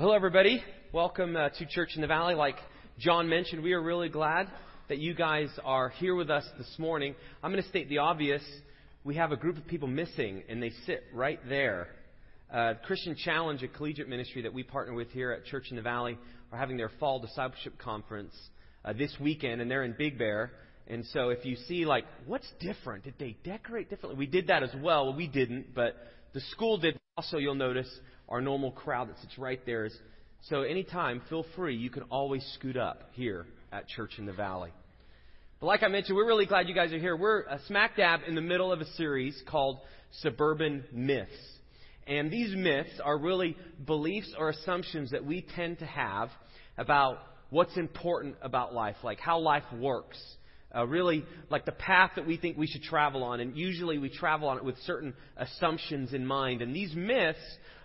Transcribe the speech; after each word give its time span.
Hello, 0.00 0.14
everybody. 0.14 0.64
Welcome 0.92 1.36
uh, 1.36 1.50
to 1.50 1.66
Church 1.66 1.90
in 1.94 2.00
the 2.00 2.06
Valley. 2.06 2.34
Like 2.34 2.56
John 2.98 3.28
mentioned, 3.28 3.62
we 3.62 3.74
are 3.74 3.82
really 3.82 4.08
glad 4.08 4.48
that 4.88 4.96
you 4.96 5.12
guys 5.12 5.50
are 5.62 5.90
here 5.90 6.14
with 6.14 6.30
us 6.30 6.48
this 6.56 6.74
morning. 6.78 7.14
I'm 7.42 7.52
going 7.52 7.62
to 7.62 7.68
state 7.68 7.90
the 7.90 7.98
obvious. 7.98 8.40
We 9.04 9.16
have 9.16 9.30
a 9.30 9.36
group 9.36 9.58
of 9.58 9.66
people 9.66 9.88
missing, 9.88 10.42
and 10.48 10.62
they 10.62 10.70
sit 10.86 11.04
right 11.12 11.38
there. 11.46 11.88
Uh, 12.50 12.74
Christian 12.86 13.14
Challenge, 13.14 13.62
a 13.62 13.68
collegiate 13.68 14.08
ministry 14.08 14.40
that 14.40 14.54
we 14.54 14.62
partner 14.62 14.94
with 14.94 15.10
here 15.10 15.32
at 15.32 15.44
Church 15.44 15.66
in 15.68 15.76
the 15.76 15.82
Valley, 15.82 16.16
are 16.50 16.58
having 16.58 16.78
their 16.78 16.90
fall 16.98 17.20
discipleship 17.20 17.76
conference 17.76 18.32
uh, 18.86 18.94
this 18.94 19.14
weekend, 19.20 19.60
and 19.60 19.70
they're 19.70 19.84
in 19.84 19.94
Big 19.98 20.16
Bear. 20.16 20.50
And 20.86 21.04
so 21.12 21.28
if 21.28 21.44
you 21.44 21.56
see, 21.68 21.84
like, 21.84 22.06
what's 22.24 22.50
different? 22.58 23.04
Did 23.04 23.16
they 23.18 23.36
decorate 23.44 23.90
differently? 23.90 24.18
We 24.18 24.24
did 24.24 24.46
that 24.46 24.62
as 24.62 24.70
well. 24.76 25.04
well 25.04 25.14
we 25.14 25.26
didn't, 25.26 25.74
but 25.74 25.94
the 26.32 26.40
school 26.52 26.78
did. 26.78 26.98
Also, 27.16 27.36
you'll 27.36 27.54
notice 27.54 27.88
our 28.28 28.40
normal 28.40 28.70
crowd 28.70 29.10
that 29.10 29.18
sits 29.18 29.36
right 29.36 29.60
there 29.66 29.84
is. 29.84 29.94
So 30.44 30.62
anytime, 30.62 31.20
feel 31.28 31.44
free. 31.54 31.76
You 31.76 31.90
can 31.90 32.04
always 32.04 32.42
scoot 32.54 32.78
up 32.78 33.10
here 33.12 33.44
at 33.72 33.88
Church 33.88 34.12
in 34.16 34.24
the 34.24 34.32
Valley. 34.32 34.70
But 35.60 35.66
like 35.66 35.82
I 35.82 35.88
mentioned, 35.88 36.16
we're 36.16 36.26
really 36.26 36.46
glad 36.46 36.66
you 36.66 36.74
guys 36.74 36.94
are 36.94 36.98
here. 36.98 37.14
We're 37.14 37.46
uh, 37.46 37.58
smack 37.66 37.96
dab 37.96 38.20
in 38.26 38.34
the 38.34 38.40
middle 38.40 38.72
of 38.72 38.80
a 38.80 38.86
series 38.92 39.38
called 39.46 39.80
Suburban 40.22 40.84
Myths. 40.92 41.30
And 42.06 42.30
these 42.30 42.56
myths 42.56 42.98
are 43.04 43.18
really 43.18 43.54
beliefs 43.84 44.32
or 44.38 44.48
assumptions 44.48 45.10
that 45.10 45.22
we 45.22 45.44
tend 45.54 45.80
to 45.80 45.86
have 45.86 46.30
about 46.78 47.18
what's 47.50 47.76
important 47.76 48.36
about 48.40 48.72
life, 48.72 48.96
like 49.02 49.20
how 49.20 49.40
life 49.40 49.64
works. 49.78 50.18
Uh, 50.74 50.86
really, 50.86 51.24
like 51.48 51.64
the 51.64 51.72
path 51.72 52.12
that 52.14 52.26
we 52.26 52.36
think 52.36 52.56
we 52.56 52.66
should 52.66 52.82
travel 52.82 53.24
on. 53.24 53.40
And 53.40 53.56
usually 53.56 53.98
we 53.98 54.08
travel 54.08 54.48
on 54.48 54.56
it 54.56 54.64
with 54.64 54.76
certain 54.86 55.14
assumptions 55.36 56.12
in 56.12 56.24
mind. 56.24 56.62
And 56.62 56.74
these 56.74 56.94
myths 56.94 57.38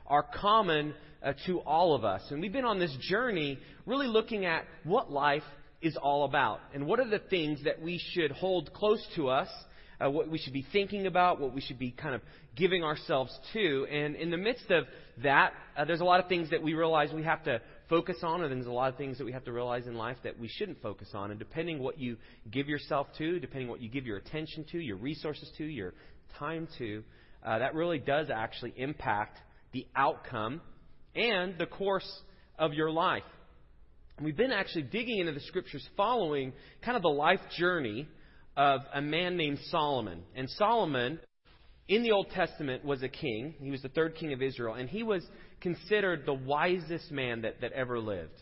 are 0.06 0.24
common 0.24 0.94
uh, 1.24 1.34
to 1.48 1.60
all 1.62 1.96
of 1.96 2.06
us. 2.06 2.22
And 2.30 2.42
we've 2.42 2.54
been 2.54 2.66
on 2.66 2.80
this 2.80 2.96
journey 3.02 3.58
really 3.86 4.08
looking 4.08 4.46
at 4.46 4.66
what 4.84 5.12
life 5.12 5.44
is 5.82 5.98
all 5.98 6.26
about 6.26 6.60
and 6.74 6.86
what 6.88 7.00
are 7.00 7.08
the 7.08 7.20
things 7.20 7.64
that 7.64 7.82
we 7.82 8.02
should 8.14 8.32
hold 8.32 8.74
close 8.74 9.06
to 9.16 9.30
us, 9.30 9.48
uh, 10.00 10.10
what 10.10 10.30
we 10.30 10.38
should 10.38 10.54
be 10.54 10.66
thinking 10.72 11.08
about, 11.08 11.40
what 11.40 11.54
we 11.54 11.62
should 11.62 11.80
be 11.80 11.92
kind 11.92 12.16
of 12.16 12.22
giving 12.56 12.84
ourselves 12.84 13.38
to. 13.54 13.86
And 13.92 14.16
in 14.16 14.32
the 14.32 14.38
midst 14.38 14.70
of 14.72 14.86
that, 15.24 15.54
uh, 15.78 15.86
there's 15.86 16.02
a 16.02 16.06
lot 16.06 16.20
of 16.20 16.28
things 16.28 16.50
that 16.52 16.62
we 16.62 16.74
realize 16.74 17.12
we 17.14 17.24
have 17.24 17.44
to 17.44 17.62
focus 17.90 18.18
on, 18.24 18.44
and 18.44 18.52
there's 18.52 18.68
a 18.68 18.72
lot 18.72 18.92
of 18.92 18.98
things 18.98 19.18
that 19.18 19.26
we 19.26 19.32
have 19.32 19.46
to 19.46 19.52
realize 19.52 19.88
in 19.88 19.96
life 19.96 20.18
that 20.24 20.40
we 20.40 20.48
shouldn't 20.48 20.82
focus 20.82 21.10
on. 21.14 21.32
And 21.32 21.40
depending 21.40 21.80
what 21.80 22.00
you 22.00 22.18
give 22.52 22.68
yourself 22.68 23.08
to, 23.18 23.40
depending 23.40 23.70
what 23.70 23.82
you 23.82 23.90
give 23.90 24.06
your 24.06 24.18
attention 24.18 24.66
to, 24.72 24.80
your 24.80 24.98
resources 24.98 25.50
to, 25.58 25.64
your 25.66 25.94
time 26.38 26.68
to, 26.78 27.04
uh, 27.46 27.60
that 27.60 27.76
really 27.76 28.00
does 28.00 28.30
actually 28.30 28.74
impact 28.76 29.38
the 29.76 29.86
outcome, 29.96 30.62
and 31.16 31.58
the 31.58 31.66
course 31.66 32.10
of 32.58 32.74
your 32.74 32.90
life. 32.90 33.24
We've 34.22 34.38
been 34.38 34.54
actually 34.54 34.84
digging 34.84 35.20
into 35.20 35.34
the 35.34 35.42
scriptures 35.42 35.86
following 35.98 36.54
kind 36.82 36.96
of 36.96 37.04
the 37.04 37.10
life 37.10 37.42
journey 37.58 38.08
of 38.56 38.80
a 38.94 39.02
man 39.02 39.36
named 39.36 39.60
Solomon. 39.70 40.24
And 40.34 40.50
Solomon, 40.52 41.20
in 41.90 42.04
the 42.04 42.12
Old 42.14 42.30
Testament, 42.30 42.86
was 42.86 43.04
a 43.04 43.10
king. 43.10 43.56
He 43.60 43.70
was 43.70 43.82
the 43.82 43.90
third 43.90 44.16
king 44.16 44.32
of 44.32 44.42
Israel, 44.42 44.76
and 44.76 44.90
he 44.90 45.04
was 45.04 45.26
considered 45.66 46.28
the 46.28 46.34
wisest 46.34 47.10
man 47.10 47.42
that, 47.42 47.62
that 47.62 47.72
ever 47.72 48.00
lived. 48.00 48.40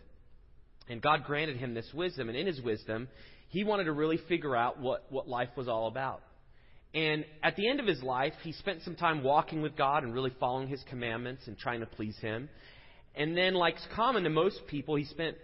And 0.89 1.01
God 1.01 1.23
granted 1.23 1.55
him 1.55 1.73
this 1.73 1.89
wisdom, 1.93 2.27
and 2.27 2.37
in 2.37 2.45
his 2.45 2.61
wisdom, 2.61 3.07
he 3.47 3.63
wanted 3.63 3.85
to 3.85 3.93
really 3.93 4.19
figure 4.27 4.57
out 4.57 4.77
what, 4.77 5.05
what 5.09 5.29
life 5.29 5.47
was 5.55 5.69
all 5.69 5.87
about. 5.87 6.21
And 6.93 7.23
at 7.41 7.55
the 7.55 7.69
end 7.69 7.79
of 7.79 7.87
his 7.87 8.03
life, 8.03 8.33
he 8.43 8.51
spent 8.51 8.81
some 8.83 8.97
time 8.97 9.23
walking 9.23 9.61
with 9.61 9.77
God 9.77 10.03
and 10.03 10.13
really 10.13 10.33
following 10.37 10.67
his 10.67 10.83
commandments 10.89 11.43
and 11.47 11.57
trying 11.57 11.79
to 11.79 11.85
please 11.85 12.17
him. 12.19 12.49
And 13.15 13.37
then, 13.37 13.53
like 13.53 13.75
common 13.95 14.23
to 14.23 14.29
most 14.29 14.59
people, 14.67 14.95
he 14.95 15.05
spent 15.05 15.37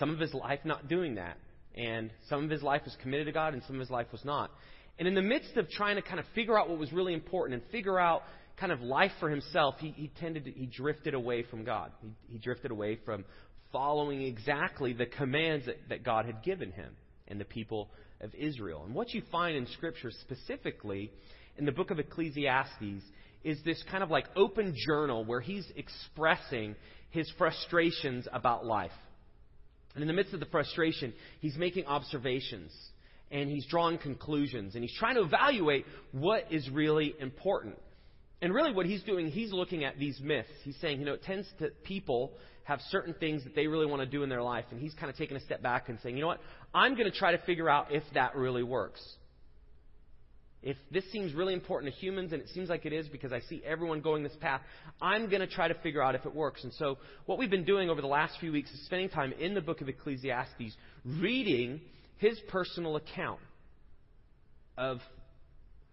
some 0.00 0.10
of 0.10 0.18
his 0.18 0.34
life 0.34 0.60
not 0.64 0.88
doing 0.88 1.14
that. 1.14 1.36
And 1.76 2.10
some 2.28 2.42
of 2.42 2.50
his 2.50 2.62
life 2.62 2.82
was 2.84 2.96
committed 3.00 3.26
to 3.26 3.32
God 3.32 3.54
and 3.54 3.62
some 3.68 3.76
of 3.76 3.80
his 3.80 3.90
life 3.90 4.08
was 4.10 4.24
not. 4.24 4.50
And 4.98 5.06
in 5.06 5.14
the 5.14 5.22
midst 5.22 5.56
of 5.56 5.68
trying 5.70 5.94
to 5.94 6.02
kind 6.02 6.18
of 6.18 6.26
figure 6.34 6.58
out 6.58 6.68
what 6.68 6.78
was 6.78 6.92
really 6.92 7.14
important 7.14 7.62
and 7.62 7.70
figure 7.70 8.00
out 8.00 8.24
kind 8.56 8.72
of 8.72 8.80
life 8.80 9.12
for 9.20 9.28
himself, 9.28 9.76
he, 9.78 9.90
he 9.90 10.08
tended 10.20 10.44
to, 10.44 10.50
he 10.50 10.66
drifted 10.66 11.14
away 11.14 11.42
from 11.42 11.64
God. 11.64 11.92
He, 12.00 12.10
he 12.32 12.38
drifted 12.38 12.70
away 12.70 12.98
from 13.04 13.24
following 13.72 14.22
exactly 14.22 14.92
the 14.92 15.06
commands 15.06 15.66
that, 15.66 15.76
that 15.88 16.04
God 16.04 16.26
had 16.26 16.42
given 16.42 16.70
him 16.70 16.96
and 17.26 17.40
the 17.40 17.44
people 17.44 17.90
of 18.20 18.34
Israel. 18.34 18.84
And 18.84 18.94
what 18.94 19.12
you 19.12 19.22
find 19.32 19.56
in 19.56 19.66
Scripture, 19.68 20.10
specifically 20.20 21.10
in 21.56 21.64
the 21.64 21.72
book 21.72 21.90
of 21.90 21.98
Ecclesiastes, 21.98 23.02
is 23.42 23.58
this 23.64 23.82
kind 23.90 24.02
of 24.02 24.10
like 24.10 24.26
open 24.36 24.74
journal 24.86 25.24
where 25.24 25.40
he's 25.40 25.66
expressing 25.76 26.74
his 27.10 27.30
frustrations 27.36 28.26
about 28.32 28.64
life. 28.64 28.90
And 29.94 30.02
in 30.02 30.08
the 30.08 30.14
midst 30.14 30.34
of 30.34 30.40
the 30.40 30.46
frustration, 30.46 31.12
he's 31.40 31.56
making 31.56 31.86
observations 31.86 32.72
and 33.30 33.48
he's 33.50 33.66
drawing 33.66 33.98
conclusions 33.98 34.74
and 34.74 34.82
he's 34.82 34.96
trying 34.98 35.14
to 35.16 35.22
evaluate 35.22 35.84
what 36.12 36.50
is 36.50 36.68
really 36.70 37.14
important. 37.20 37.76
And 38.42 38.52
really, 38.52 38.72
what 38.72 38.86
he's 38.86 39.02
doing, 39.02 39.28
he's 39.28 39.52
looking 39.52 39.84
at 39.84 39.98
these 39.98 40.20
myths. 40.20 40.48
He's 40.64 40.76
saying, 40.80 41.00
you 41.00 41.06
know, 41.06 41.14
it 41.14 41.22
tends 41.22 41.48
to 41.60 41.70
people 41.84 42.32
have 42.64 42.80
certain 42.90 43.14
things 43.14 43.44
that 43.44 43.54
they 43.54 43.66
really 43.66 43.86
want 43.86 44.00
to 44.00 44.06
do 44.06 44.22
in 44.22 44.28
their 44.28 44.42
life. 44.42 44.64
And 44.70 44.80
he's 44.80 44.94
kind 44.94 45.10
of 45.10 45.16
taking 45.16 45.36
a 45.36 45.40
step 45.40 45.62
back 45.62 45.88
and 45.88 45.98
saying, 46.02 46.16
you 46.16 46.22
know 46.22 46.28
what? 46.28 46.40
I'm 46.74 46.94
going 46.94 47.10
to 47.10 47.16
try 47.16 47.32
to 47.32 47.38
figure 47.38 47.68
out 47.68 47.88
if 47.90 48.02
that 48.14 48.36
really 48.36 48.62
works. 48.62 49.00
If 50.62 50.78
this 50.90 51.04
seems 51.12 51.34
really 51.34 51.52
important 51.52 51.92
to 51.92 52.00
humans, 52.00 52.32
and 52.32 52.40
it 52.40 52.48
seems 52.48 52.70
like 52.70 52.86
it 52.86 52.92
is 52.94 53.06
because 53.08 53.32
I 53.32 53.40
see 53.40 53.62
everyone 53.66 54.00
going 54.00 54.22
this 54.22 54.36
path, 54.40 54.62
I'm 55.00 55.28
going 55.28 55.42
to 55.42 55.46
try 55.46 55.68
to 55.68 55.74
figure 55.74 56.02
out 56.02 56.14
if 56.14 56.24
it 56.24 56.34
works. 56.34 56.64
And 56.64 56.72
so, 56.72 56.96
what 57.26 57.38
we've 57.38 57.50
been 57.50 57.66
doing 57.66 57.90
over 57.90 58.00
the 58.00 58.06
last 58.06 58.38
few 58.40 58.50
weeks 58.50 58.70
is 58.70 58.82
spending 58.86 59.10
time 59.10 59.34
in 59.38 59.52
the 59.52 59.60
book 59.60 59.82
of 59.82 59.90
Ecclesiastes, 59.90 60.74
reading 61.04 61.82
his 62.16 62.38
personal 62.48 62.96
account 62.96 63.40
of 64.78 65.00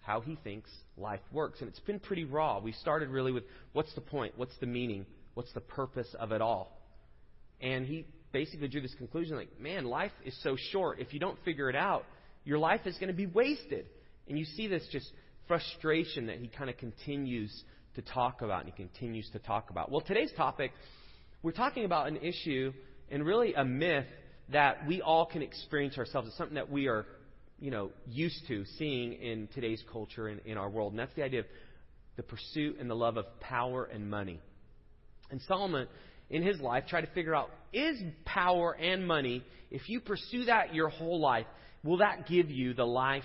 how 0.02 0.22
he 0.22 0.38
thinks 0.44 0.70
life 0.98 1.22
works. 1.32 1.62
And 1.62 1.70
it's 1.70 1.80
been 1.80 2.00
pretty 2.00 2.26
raw. 2.26 2.60
We 2.60 2.72
started 2.74 3.10
really 3.10 3.32
with 3.32 3.44
what's 3.74 3.94
the 3.96 4.02
point? 4.02 4.34
What's 4.36 4.58
the 4.60 4.66
meaning? 4.66 5.06
What's 5.34 5.54
the 5.54 5.62
purpose 5.62 6.14
of 6.20 6.32
it 6.32 6.42
all? 6.42 6.78
And 7.62 7.86
he 7.86 8.06
basically 8.32 8.68
drew 8.68 8.82
this 8.82 8.96
conclusion 8.96 9.36
like, 9.36 9.60
man, 9.60 9.86
life 9.86 10.12
is 10.26 10.38
so 10.42 10.56
short. 10.72 11.00
If 11.00 11.14
you 11.14 11.20
don't 11.20 11.38
figure 11.46 11.70
it 11.70 11.76
out, 11.76 12.06
your 12.44 12.58
life 12.58 12.82
is 12.86 12.98
going 12.98 13.10
to 13.10 13.14
be 13.14 13.28
wasted. 13.28 13.86
And 14.28 14.38
you 14.38 14.46
see 14.46 14.68
this 14.68 14.88
just 14.92 15.12
frustration 15.48 16.28
that 16.28 16.38
he 16.38 16.48
kind 16.48 16.70
of 16.70 16.78
continues 16.78 17.52
to 17.96 18.02
talk 18.02 18.42
about 18.42 18.64
and 18.66 18.74
he 18.74 18.76
continues 18.76 19.30
to 19.34 19.40
talk 19.40 19.70
about. 19.70 19.92
Well, 19.92 20.02
today's 20.02 20.32
topic, 20.36 20.72
we're 21.44 21.52
talking 21.52 21.86
about 21.86 22.08
an 22.08 22.18
issue 22.18 22.72
and 23.10 23.26
really 23.26 23.54
a 23.54 23.66
myth 23.66 24.06
that 24.50 24.88
we 24.88 25.02
all 25.02 25.26
can 25.26 25.42
experience 25.42 25.98
ourselves. 25.98 26.28
It's 26.28 26.38
something 26.38 26.56
that 26.56 26.72
we 26.72 26.88
are, 26.88 27.06
you 27.62 27.70
know, 27.72 27.92
used 28.08 28.48
to 28.48 28.66
seeing 28.78 29.14
in 29.14 29.48
today's 29.54 29.82
culture 29.94 30.28
and 30.28 30.42
in 30.46 30.58
our 30.58 30.70
world. 30.70 30.92
And 30.92 31.00
that's 31.00 31.14
the 31.14 31.24
idea 31.24 31.42
of 31.42 31.46
the 32.18 32.24
pursuit 32.24 32.78
and 32.80 32.90
the 32.90 32.96
love 32.96 33.18
of 33.18 33.40
power 33.40 33.86
and 33.86 34.10
money. 34.10 34.40
And 35.30 35.40
Solomon, 35.48 35.88
in 36.30 36.42
his 36.42 36.60
life, 36.60 36.86
tried 36.90 37.02
to 37.02 37.12
figure 37.14 37.36
out 37.36 37.52
is 37.72 38.02
power 38.26 38.74
and 38.74 39.08
money, 39.08 39.46
if 39.70 39.88
you 39.88 40.02
pursue 40.02 40.46
that 40.46 40.74
your 40.74 40.90
whole 40.90 41.20
life, 41.20 41.46
will 41.84 41.98
that 41.98 42.28
give 42.28 42.50
you 42.50 42.74
the 42.74 42.86
life 42.86 43.24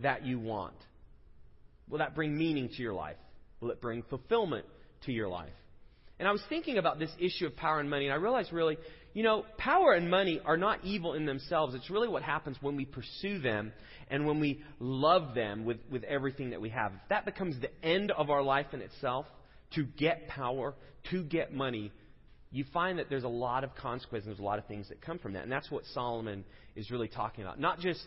that 0.00 0.24
you 0.24 0.40
want? 0.40 0.74
Will 1.88 1.98
that 1.98 2.14
bring 2.14 2.36
meaning 2.36 2.70
to 2.70 2.82
your 2.82 2.94
life? 2.94 3.16
Will 3.60 3.70
it 3.70 3.80
bring 3.80 4.02
fulfillment 4.08 4.64
to 5.04 5.12
your 5.12 5.28
life? 5.28 5.52
And 6.18 6.28
I 6.28 6.32
was 6.32 6.42
thinking 6.48 6.78
about 6.78 6.98
this 6.98 7.10
issue 7.18 7.46
of 7.46 7.56
power 7.56 7.80
and 7.80 7.90
money, 7.90 8.06
and 8.06 8.12
I 8.12 8.16
realized 8.16 8.52
really, 8.52 8.78
you 9.14 9.22
know, 9.22 9.44
power 9.58 9.92
and 9.92 10.08
money 10.08 10.40
are 10.44 10.56
not 10.56 10.84
evil 10.84 11.14
in 11.14 11.26
themselves. 11.26 11.74
It's 11.74 11.90
really 11.90 12.08
what 12.08 12.22
happens 12.22 12.56
when 12.60 12.76
we 12.76 12.84
pursue 12.84 13.40
them 13.40 13.72
and 14.08 14.26
when 14.26 14.38
we 14.38 14.62
love 14.78 15.34
them 15.34 15.64
with, 15.64 15.78
with 15.90 16.04
everything 16.04 16.50
that 16.50 16.60
we 16.60 16.70
have. 16.70 16.92
If 16.92 17.08
that 17.08 17.24
becomes 17.24 17.56
the 17.60 17.70
end 17.84 18.12
of 18.12 18.30
our 18.30 18.42
life 18.42 18.66
in 18.72 18.80
itself, 18.80 19.26
to 19.74 19.84
get 19.84 20.28
power, 20.28 20.74
to 21.10 21.24
get 21.24 21.52
money, 21.52 21.90
you 22.52 22.64
find 22.72 23.00
that 23.00 23.10
there's 23.10 23.24
a 23.24 23.28
lot 23.28 23.64
of 23.64 23.74
consequences, 23.74 24.26
there's 24.26 24.38
a 24.38 24.42
lot 24.42 24.60
of 24.60 24.66
things 24.66 24.88
that 24.88 25.00
come 25.00 25.18
from 25.18 25.32
that. 25.32 25.42
And 25.42 25.50
that's 25.50 25.70
what 25.70 25.84
Solomon 25.92 26.44
is 26.76 26.90
really 26.92 27.08
talking 27.08 27.42
about. 27.42 27.58
Not 27.58 27.80
just 27.80 28.00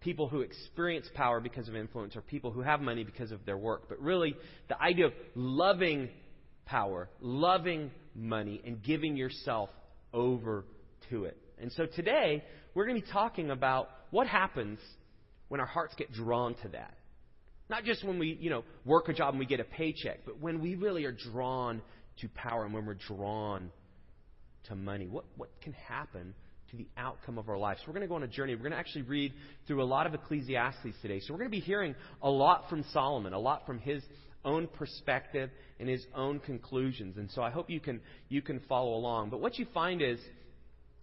people 0.00 0.28
who 0.28 0.40
experience 0.40 1.08
power 1.14 1.40
because 1.40 1.68
of 1.68 1.76
influence 1.76 2.16
or 2.16 2.20
people 2.20 2.50
who 2.50 2.60
have 2.60 2.80
money 2.80 3.04
because 3.04 3.30
of 3.30 3.46
their 3.46 3.56
work, 3.56 3.88
but 3.88 4.00
really 4.00 4.34
the 4.68 4.80
idea 4.80 5.06
of 5.06 5.12
loving 5.36 6.08
power, 6.66 7.08
loving 7.20 7.90
money, 8.14 8.60
and 8.64 8.82
giving 8.82 9.16
yourself 9.16 9.70
over 10.12 10.64
to 11.10 11.24
it. 11.24 11.36
And 11.60 11.72
so 11.72 11.86
today, 11.86 12.42
we're 12.74 12.86
going 12.86 13.00
to 13.00 13.06
be 13.06 13.12
talking 13.12 13.50
about 13.50 13.88
what 14.10 14.26
happens 14.26 14.78
when 15.48 15.60
our 15.60 15.66
hearts 15.66 15.94
get 15.96 16.12
drawn 16.12 16.54
to 16.62 16.68
that. 16.68 16.94
Not 17.70 17.84
just 17.84 18.04
when 18.04 18.18
we, 18.18 18.36
you 18.40 18.50
know, 18.50 18.64
work 18.84 19.08
a 19.08 19.12
job 19.12 19.30
and 19.30 19.38
we 19.38 19.46
get 19.46 19.60
a 19.60 19.64
paycheck, 19.64 20.20
but 20.26 20.40
when 20.40 20.60
we 20.60 20.74
really 20.74 21.04
are 21.04 21.12
drawn 21.12 21.80
to 22.20 22.28
power 22.28 22.64
and 22.64 22.74
when 22.74 22.86
we're 22.86 22.94
drawn 22.94 23.70
to 24.68 24.74
money. 24.74 25.06
What, 25.06 25.24
what 25.36 25.50
can 25.62 25.72
happen 25.72 26.34
to 26.70 26.76
the 26.76 26.86
outcome 26.96 27.38
of 27.38 27.48
our 27.48 27.58
lives? 27.58 27.80
So 27.80 27.86
we're 27.88 27.94
going 27.94 28.02
to 28.02 28.08
go 28.08 28.14
on 28.14 28.22
a 28.22 28.28
journey. 28.28 28.54
We're 28.54 28.62
going 28.62 28.72
to 28.72 28.78
actually 28.78 29.02
read 29.02 29.32
through 29.66 29.82
a 29.82 29.84
lot 29.84 30.06
of 30.06 30.14
Ecclesiastes 30.14 30.96
today. 31.02 31.20
So 31.20 31.32
we're 31.32 31.38
going 31.38 31.50
to 31.50 31.56
be 31.56 31.60
hearing 31.60 31.94
a 32.22 32.30
lot 32.30 32.68
from 32.68 32.84
Solomon, 32.92 33.32
a 33.32 33.38
lot 33.38 33.66
from 33.66 33.78
his 33.78 34.02
own 34.44 34.66
perspective 34.68 35.50
and 35.80 35.88
his 35.88 36.04
own 36.14 36.40
conclusions. 36.40 37.16
And 37.16 37.30
so 37.30 37.42
I 37.42 37.50
hope 37.50 37.70
you 37.70 37.80
can, 37.80 38.00
you 38.28 38.42
can 38.42 38.60
follow 38.68 38.94
along. 38.94 39.30
But 39.30 39.40
what 39.40 39.58
you 39.58 39.66
find 39.74 40.02
is, 40.02 40.18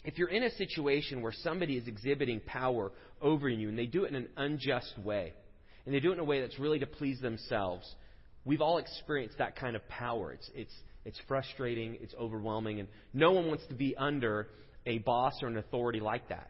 if 0.03 0.17
you're 0.17 0.29
in 0.29 0.43
a 0.43 0.51
situation 0.51 1.21
where 1.21 1.33
somebody 1.43 1.77
is 1.77 1.87
exhibiting 1.87 2.41
power 2.45 2.91
over 3.21 3.47
you 3.47 3.69
and 3.69 3.77
they 3.77 3.85
do 3.85 4.03
it 4.05 4.09
in 4.09 4.15
an 4.15 4.29
unjust 4.37 4.93
way, 5.03 5.33
and 5.85 5.93
they 5.93 5.99
do 5.99 6.11
it 6.11 6.13
in 6.13 6.19
a 6.19 6.23
way 6.23 6.41
that's 6.41 6.59
really 6.59 6.79
to 6.79 6.87
please 6.87 7.19
themselves, 7.19 7.87
we've 8.45 8.61
all 8.61 8.77
experienced 8.77 9.37
that 9.37 9.55
kind 9.55 9.75
of 9.75 9.87
power. 9.87 10.33
It's, 10.33 10.49
it's, 10.55 10.73
it's 11.05 11.19
frustrating, 11.27 11.97
it's 12.01 12.13
overwhelming, 12.19 12.79
and 12.79 12.89
no 13.13 13.31
one 13.31 13.47
wants 13.47 13.65
to 13.67 13.75
be 13.75 13.95
under 13.95 14.47
a 14.85 14.99
boss 14.99 15.33
or 15.41 15.47
an 15.47 15.57
authority 15.57 15.99
like 15.99 16.29
that. 16.29 16.49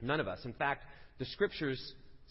None 0.00 0.20
of 0.20 0.28
us. 0.28 0.40
In 0.44 0.52
fact, 0.52 0.84
the 1.18 1.24
scriptures 1.26 1.80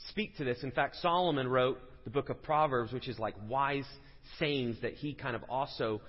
speak 0.09 0.37
to 0.37 0.43
this. 0.43 0.63
In 0.63 0.71
fact, 0.71 0.95
Solomon 1.01 1.47
wrote 1.47 1.79
the 2.03 2.09
book 2.09 2.29
of 2.29 2.41
Proverbs, 2.43 2.91
which 2.91 3.07
is 3.07 3.19
like 3.19 3.35
wise 3.47 3.87
sayings 4.39 4.77
that 4.81 4.93
he 4.93 5.13
kind 5.13 5.35
of 5.35 5.43
also 5.49 6.01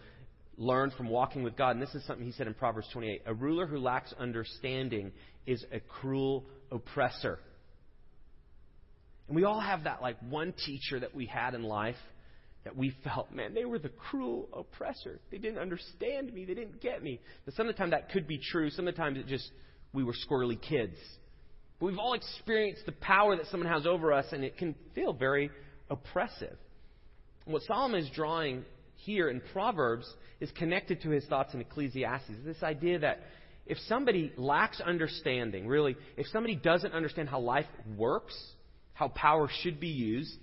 learned 0.57 0.93
from 0.93 1.09
walking 1.09 1.43
with 1.43 1.57
God. 1.57 1.71
And 1.71 1.83
this 1.83 1.95
is 1.95 2.05
something 2.07 2.25
he 2.25 2.33
said 2.33 2.47
in 2.47 2.55
Proverbs 2.55 2.89
28 2.93 3.23
A 3.27 3.35
ruler 3.35 3.67
who 3.67 3.79
lacks 3.79 4.13
understanding 4.19 5.13
is 5.47 5.65
a 5.73 5.81
cruel 5.81 6.45
oppressor. 6.71 7.39
And 9.27 9.37
we 9.37 9.45
all 9.45 9.61
have 9.61 9.85
that 9.85 10.03
like 10.03 10.17
one 10.29 10.53
teacher 10.67 11.01
that 11.01 11.15
we 11.15 11.27
had 11.27 11.55
in 11.55 11.63
life 11.63 11.97
that 12.65 12.77
we 12.77 12.95
felt, 13.05 13.33
man, 13.33 13.55
they 13.55 13.65
were 13.65 13.79
the 13.79 13.89
cruel 13.89 14.49
oppressor. 14.53 15.19
They 15.31 15.39
didn't 15.39 15.59
understand 15.59 16.33
me. 16.33 16.45
They 16.45 16.55
didn't 16.55 16.81
get 16.83 17.03
me. 17.03 17.21
But 17.45 17.55
some 17.55 17.69
of 17.69 17.75
the 17.75 17.79
time 17.79 17.91
that 17.91 18.11
could 18.11 18.27
be 18.27 18.39
true. 18.39 18.69
Some 18.71 18.87
of 18.87 18.95
the 18.95 19.01
times 19.01 19.19
it 19.19 19.27
just, 19.27 19.51
we 19.93 20.05
were 20.05 20.15
squirrely 20.29 20.61
kids. 20.61 20.97
But 21.79 21.87
we've 21.87 21.99
all 21.99 22.13
experienced 22.13 22.85
the 22.85 22.93
power 22.93 23.37
that 23.37 23.47
someone 23.47 23.71
has 23.71 23.87
over 23.87 24.13
us, 24.13 24.27
and 24.33 24.45
it 24.45 24.59
can 24.59 24.75
feel 24.95 25.15
very 25.15 25.51
oppressive. 25.91 26.57
What 27.45 27.63
Solomon 27.63 28.01
is 28.01 28.11
drawing 28.11 28.65
here 28.95 29.29
in 29.29 29.41
Proverbs 29.53 30.07
is 30.41 30.51
connected 30.53 31.03
to 31.03 31.11
his 31.11 31.25
thoughts 31.27 31.53
in 31.55 31.61
Ecclesiastes. 31.61 32.31
This 32.45 32.63
idea 32.63 33.01
that 33.01 33.21
if 33.67 33.79
somebody 33.89 34.33
lacks 34.37 34.81
understanding, 34.81 35.67
really, 35.67 35.97
if 36.17 36.27
somebody 36.29 36.57
doesn't 36.57 36.93
understand 36.93 37.29
how 37.29 37.41
life 37.41 37.67
works, 37.97 38.35
how 38.95 39.09
power 39.09 39.49
should 39.63 39.81
be 39.81 39.89
used, 39.89 40.35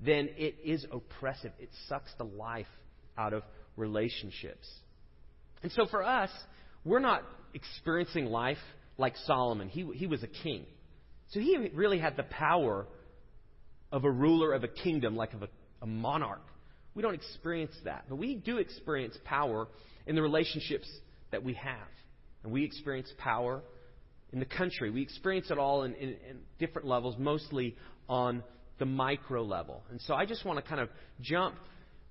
then 0.00 0.28
it 0.36 0.56
is 0.64 0.86
oppressive. 0.92 1.52
It 1.58 1.70
sucks 1.88 2.12
the 2.18 2.24
life 2.24 2.66
out 3.16 3.32
of 3.32 3.42
relationships. 3.76 4.68
And 5.62 5.72
so 5.72 5.86
for 5.86 6.02
us, 6.02 6.30
we're 6.84 7.00
not 7.00 7.22
experiencing 7.54 8.26
life 8.26 8.58
like 8.98 9.16
Solomon. 9.24 9.68
He, 9.68 9.84
he 9.94 10.06
was 10.06 10.22
a 10.22 10.28
king. 10.28 10.66
So 11.30 11.40
he 11.40 11.56
really 11.74 11.98
had 11.98 12.16
the 12.16 12.22
power 12.24 12.86
of 13.92 14.04
a 14.04 14.10
ruler 14.10 14.52
of 14.52 14.64
a 14.64 14.68
kingdom, 14.68 15.16
like 15.16 15.32
of 15.32 15.42
a, 15.42 15.48
a 15.82 15.86
monarch. 15.86 16.42
We 16.94 17.02
don't 17.02 17.14
experience 17.14 17.74
that. 17.84 18.04
But 18.08 18.16
we 18.16 18.34
do 18.34 18.58
experience 18.58 19.16
power 19.24 19.68
in 20.06 20.16
the 20.16 20.22
relationships 20.22 20.88
that 21.30 21.44
we 21.44 21.54
have. 21.54 21.88
And 22.42 22.52
we 22.52 22.64
experience 22.64 23.12
power 23.18 23.62
in 24.32 24.38
the 24.38 24.46
country. 24.46 24.90
We 24.90 25.02
experience 25.02 25.50
it 25.50 25.58
all 25.58 25.82
in, 25.82 25.94
in, 25.94 26.08
in 26.08 26.38
different 26.58 26.88
levels, 26.88 27.16
mostly 27.18 27.76
on 28.08 28.42
the 28.78 28.86
micro 28.86 29.42
level. 29.42 29.82
And 29.90 30.00
so 30.00 30.14
I 30.14 30.26
just 30.26 30.44
want 30.44 30.62
to 30.62 30.68
kind 30.68 30.80
of 30.80 30.88
jump, 31.20 31.56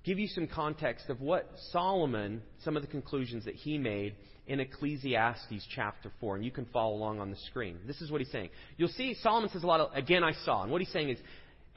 give 0.04 0.18
you 0.18 0.28
some 0.28 0.46
context 0.46 1.08
of 1.08 1.20
what 1.20 1.48
Solomon, 1.72 2.42
some 2.64 2.76
of 2.76 2.82
the 2.82 2.88
conclusions 2.88 3.44
that 3.44 3.54
he 3.54 3.78
made 3.78 4.14
in 4.46 4.60
Ecclesiastes 4.60 5.66
chapter 5.74 6.10
4. 6.20 6.36
And 6.36 6.44
you 6.44 6.50
can 6.50 6.66
follow 6.66 6.94
along 6.94 7.20
on 7.20 7.30
the 7.30 7.36
screen. 7.48 7.78
This 7.86 8.00
is 8.00 8.10
what 8.10 8.20
he's 8.20 8.30
saying. 8.30 8.50
You'll 8.76 8.88
see 8.88 9.16
Solomon 9.22 9.50
says 9.50 9.62
a 9.62 9.66
lot 9.66 9.80
of, 9.80 9.92
again, 9.94 10.22
I 10.22 10.32
saw. 10.44 10.62
And 10.62 10.70
what 10.70 10.80
he's 10.80 10.92
saying 10.92 11.10
is, 11.10 11.18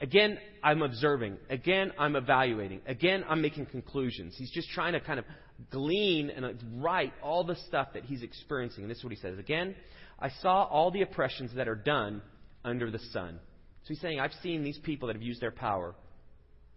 again, 0.00 0.38
I'm 0.62 0.82
observing. 0.82 1.36
Again, 1.48 1.92
I'm 1.98 2.16
evaluating. 2.16 2.80
Again, 2.86 3.24
I'm 3.28 3.42
making 3.42 3.66
conclusions. 3.66 4.34
He's 4.36 4.50
just 4.50 4.70
trying 4.70 4.94
to 4.94 5.00
kind 5.00 5.18
of 5.18 5.24
glean 5.70 6.30
and 6.30 6.56
write 6.82 7.12
all 7.22 7.44
the 7.44 7.56
stuff 7.68 7.88
that 7.94 8.04
he's 8.04 8.22
experiencing. 8.22 8.84
And 8.84 8.90
this 8.90 8.98
is 8.98 9.04
what 9.04 9.12
he 9.12 9.18
says. 9.18 9.38
Again, 9.38 9.74
I 10.18 10.30
saw 10.42 10.64
all 10.64 10.90
the 10.90 11.02
oppressions 11.02 11.52
that 11.56 11.68
are 11.68 11.74
done 11.74 12.22
under 12.64 12.90
the 12.90 12.98
sun. 13.12 13.38
So 13.82 13.88
he's 13.88 14.00
saying, 14.00 14.20
I've 14.20 14.34
seen 14.42 14.62
these 14.62 14.78
people 14.78 15.08
that 15.08 15.16
have 15.16 15.22
used 15.22 15.40
their 15.40 15.50
power 15.50 15.94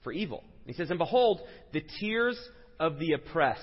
for 0.04 0.12
evil. 0.12 0.44
He 0.66 0.74
says, 0.74 0.90
And 0.90 1.00
behold, 1.00 1.42
the 1.72 1.84
tears 2.00 2.38
of 2.80 3.00
the 3.00 3.14
oppressed, 3.14 3.62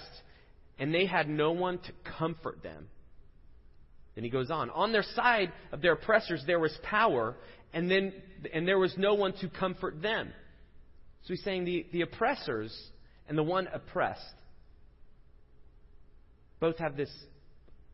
and 0.78 0.94
they 0.94 1.06
had 1.06 1.28
no 1.28 1.52
one 1.52 1.78
to 1.78 1.92
comfort 2.18 2.62
them. 2.62 2.88
Then 4.14 4.24
he 4.24 4.30
goes 4.30 4.50
on. 4.50 4.70
On 4.70 4.92
their 4.92 5.04
side 5.14 5.52
of 5.72 5.82
their 5.82 5.92
oppressors 5.92 6.42
there 6.46 6.58
was 6.58 6.76
power, 6.82 7.36
and 7.72 7.90
then 7.90 8.12
and 8.52 8.66
there 8.66 8.78
was 8.78 8.94
no 8.96 9.14
one 9.14 9.32
to 9.40 9.48
comfort 9.48 10.02
them. 10.02 10.32
So 11.22 11.34
he's 11.34 11.44
saying 11.44 11.64
the, 11.64 11.86
the 11.92 12.00
oppressors 12.02 12.76
and 13.28 13.36
the 13.36 13.42
one 13.42 13.68
oppressed 13.72 14.22
both 16.60 16.78
have 16.78 16.96
this 16.96 17.10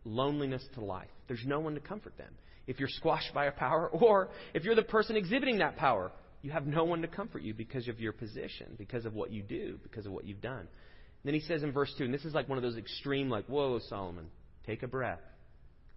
loneliness 0.05 0.65
to 0.75 0.85
life. 0.85 1.09
There's 1.27 1.45
no 1.45 1.61
one 1.61 1.75
to 1.75 1.81
comfort 1.81 2.17
them 2.17 2.33
if 2.67 2.81
you're 2.81 2.89
squashed 2.89 3.33
by 3.33 3.47
a 3.47 3.53
power, 3.53 3.89
or 3.93 4.29
if 4.55 4.65
you're 4.65 4.75
the 4.75 4.83
person 4.83 5.17
exhibiting 5.17 5.59
that 5.59 5.77
power, 5.77 6.13
you 6.43 6.51
have 6.51 6.67
no 6.67 6.85
one 6.85 7.03
to 7.03 7.09
comfort 7.09 7.43
you 7.43 7.55
because 7.55 7.89
of 7.89 8.01
your 8.01 8.13
position, 8.13 8.75
because 8.79 9.05
of 9.05 9.15
what 9.15 9.33
you 9.33 9.43
do, 9.43 9.79
because 9.83 10.07
of 10.07 10.13
what 10.13 10.25
you've 10.25 10.41
done. 10.41 10.61
And 10.61 10.69
then 11.25 11.35
he 11.35 11.41
says 11.41 11.63
in 11.63 11.73
verse 11.73 11.93
2, 11.99 12.05
and 12.05 12.15
this 12.15 12.25
is 12.25 12.35
like 12.35 12.49
one 12.49 12.59
of 12.59 12.63
those 12.63 12.77
extreme, 12.77 13.29
like, 13.29 13.47
whoa, 13.47 13.81
Solomon, 13.89 14.27
take 14.65 14.83
a 14.83 14.89
breath, 14.89 15.21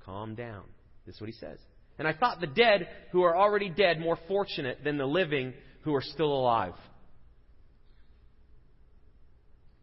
calm 0.03 0.33
down. 0.35 0.63
This 1.05 1.15
is 1.15 1.21
what 1.21 1.29
he 1.29 1.35
says. 1.35 1.59
And 1.99 2.07
I 2.07 2.13
thought 2.13 2.39
the 2.39 2.47
dead 2.47 2.87
who 3.11 3.23
are 3.23 3.37
already 3.37 3.69
dead 3.69 3.99
more 3.99 4.17
fortunate 4.27 4.83
than 4.83 4.97
the 4.97 5.05
living 5.05 5.53
who 5.81 5.93
are 5.93 6.01
still 6.01 6.31
alive. 6.31 6.73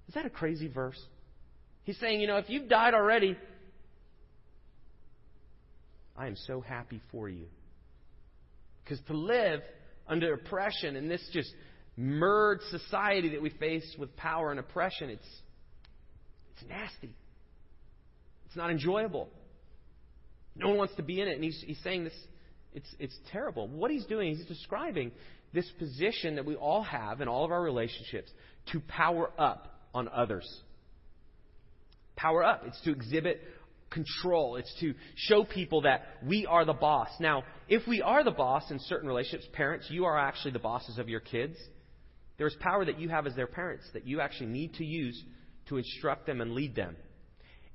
Is 0.08 0.14
that 0.14 0.24
a 0.24 0.30
crazy 0.30 0.66
verse? 0.66 1.00
He's 1.84 1.98
saying, 1.98 2.20
you 2.20 2.26
know, 2.26 2.38
if 2.38 2.48
you've 2.48 2.68
died 2.68 2.94
already, 2.94 3.36
I 6.16 6.26
am 6.26 6.36
so 6.46 6.62
happy 6.62 7.02
for 7.12 7.28
you. 7.28 7.46
Because 8.82 8.98
to 9.08 9.12
live 9.16 9.60
under 10.08 10.32
oppression 10.32 10.96
in 10.96 11.08
this 11.08 11.28
just 11.32 11.52
merged 11.98 12.62
society 12.70 13.30
that 13.30 13.42
we 13.42 13.50
face 13.50 13.94
with 13.98 14.16
power 14.16 14.50
and 14.50 14.58
oppression, 14.58 15.10
it's, 15.10 15.28
it's 16.54 16.68
nasty. 16.68 17.14
It's 18.46 18.56
not 18.56 18.70
enjoyable. 18.70 19.28
No 20.58 20.68
one 20.68 20.78
wants 20.78 20.94
to 20.96 21.02
be 21.02 21.20
in 21.20 21.28
it. 21.28 21.34
And 21.34 21.44
he's, 21.44 21.62
he's 21.66 21.80
saying 21.82 22.04
this, 22.04 22.14
it's, 22.72 22.94
it's 22.98 23.18
terrible. 23.32 23.68
What 23.68 23.90
he's 23.90 24.06
doing 24.06 24.32
is 24.32 24.38
he's 24.38 24.46
describing 24.46 25.12
this 25.52 25.70
position 25.78 26.36
that 26.36 26.44
we 26.44 26.54
all 26.54 26.82
have 26.82 27.20
in 27.20 27.28
all 27.28 27.44
of 27.44 27.50
our 27.50 27.62
relationships 27.62 28.30
to 28.72 28.80
power 28.80 29.30
up 29.38 29.80
on 29.94 30.08
others. 30.08 30.46
Power 32.16 32.44
up. 32.44 32.62
It's 32.66 32.80
to 32.82 32.90
exhibit 32.90 33.40
control. 33.90 34.56
It's 34.56 34.74
to 34.80 34.94
show 35.14 35.44
people 35.44 35.82
that 35.82 36.06
we 36.24 36.46
are 36.46 36.64
the 36.64 36.72
boss. 36.72 37.08
Now, 37.20 37.44
if 37.68 37.86
we 37.86 38.02
are 38.02 38.24
the 38.24 38.30
boss 38.30 38.70
in 38.70 38.78
certain 38.80 39.08
relationships, 39.08 39.48
parents, 39.52 39.86
you 39.90 40.04
are 40.04 40.18
actually 40.18 40.52
the 40.52 40.58
bosses 40.58 40.98
of 40.98 41.08
your 41.08 41.20
kids. 41.20 41.56
There's 42.38 42.56
power 42.60 42.84
that 42.84 42.98
you 43.00 43.08
have 43.08 43.26
as 43.26 43.34
their 43.34 43.46
parents 43.46 43.84
that 43.94 44.06
you 44.06 44.20
actually 44.20 44.48
need 44.48 44.74
to 44.74 44.84
use 44.84 45.22
to 45.68 45.78
instruct 45.78 46.26
them 46.26 46.40
and 46.40 46.52
lead 46.52 46.74
them. 46.74 46.96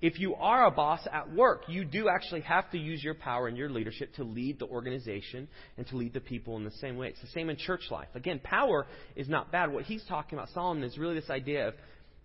If 0.01 0.19
you 0.19 0.33
are 0.35 0.65
a 0.65 0.71
boss 0.71 1.07
at 1.11 1.31
work, 1.31 1.63
you 1.67 1.85
do 1.85 2.09
actually 2.09 2.41
have 2.41 2.69
to 2.71 2.77
use 2.77 3.03
your 3.03 3.13
power 3.13 3.47
and 3.47 3.55
your 3.55 3.69
leadership 3.69 4.15
to 4.15 4.23
lead 4.23 4.57
the 4.57 4.65
organization 4.65 5.47
and 5.77 5.85
to 5.87 5.97
lead 5.97 6.13
the 6.13 6.19
people 6.19 6.57
in 6.57 6.63
the 6.63 6.71
same 6.71 6.97
way. 6.97 7.09
It's 7.09 7.21
the 7.21 7.27
same 7.27 7.51
in 7.51 7.57
church 7.57 7.83
life. 7.91 8.07
Again, 8.15 8.39
power 8.43 8.87
is 9.15 9.29
not 9.29 9.51
bad. 9.51 9.71
What 9.71 9.83
he's 9.83 10.03
talking 10.09 10.39
about, 10.39 10.49
Solomon, 10.49 10.83
is 10.83 10.97
really 10.97 11.13
this 11.15 11.29
idea 11.29 11.67
of 11.67 11.75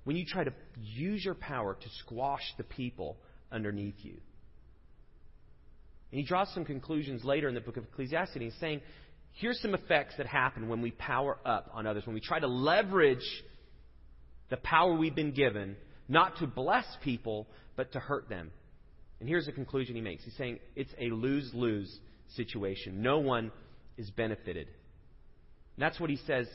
when 0.05 0.17
you 0.17 0.25
try 0.25 0.45
to 0.45 0.53
use 0.83 1.23
your 1.23 1.35
power 1.35 1.75
to 1.75 1.89
squash 2.01 2.55
the 2.57 2.65
people 2.65 3.19
underneath 3.53 3.97
you. 3.99 4.17
And 6.13 6.21
he 6.21 6.23
draws 6.23 6.49
some 6.55 6.65
conclusions 6.65 7.25
later 7.25 7.47
in 7.47 7.55
the 7.55 7.61
book 7.61 7.77
of 7.77 7.85
Ecclesiastes. 7.85 8.39
He's 8.39 8.55
saying, 8.59 8.81
here's 9.33 9.61
some 9.61 9.75
effects 9.75 10.15
that 10.17 10.27
happen 10.27 10.69
when 10.69 10.81
we 10.81 10.93
power 10.93 11.37
up 11.45 11.71
on 11.75 11.87
others, 11.87 12.07
when 12.07 12.15
we 12.15 12.21
try 12.21 12.41
to 12.41 12.47
leverage 12.47 13.27
the 14.49 14.57
power 14.57 14.95
we've 14.95 15.15
been 15.15 15.33
given, 15.33 15.77
not 16.09 16.39
to 16.39 16.47
bless 16.47 16.87
people, 17.03 17.47
but 17.77 17.93
to 17.93 18.01
hurt 18.01 18.29
them. 18.29 18.51
And 19.21 19.29
here's 19.29 19.47
the 19.47 19.53
conclusion 19.53 19.95
he 19.95 20.01
makes. 20.01 20.25
He's 20.25 20.37
saying 20.37 20.59
it's 20.75 20.93
a 20.99 21.11
lose 21.11 21.51
lose 21.55 21.95
situation. 22.35 23.03
No 23.03 23.19
one 23.19 23.53
is 23.97 24.11
benefited. 24.11 24.67
And 24.67 25.83
that's 25.83 26.01
what 26.01 26.11
he 26.11 26.17
says, 26.27 26.47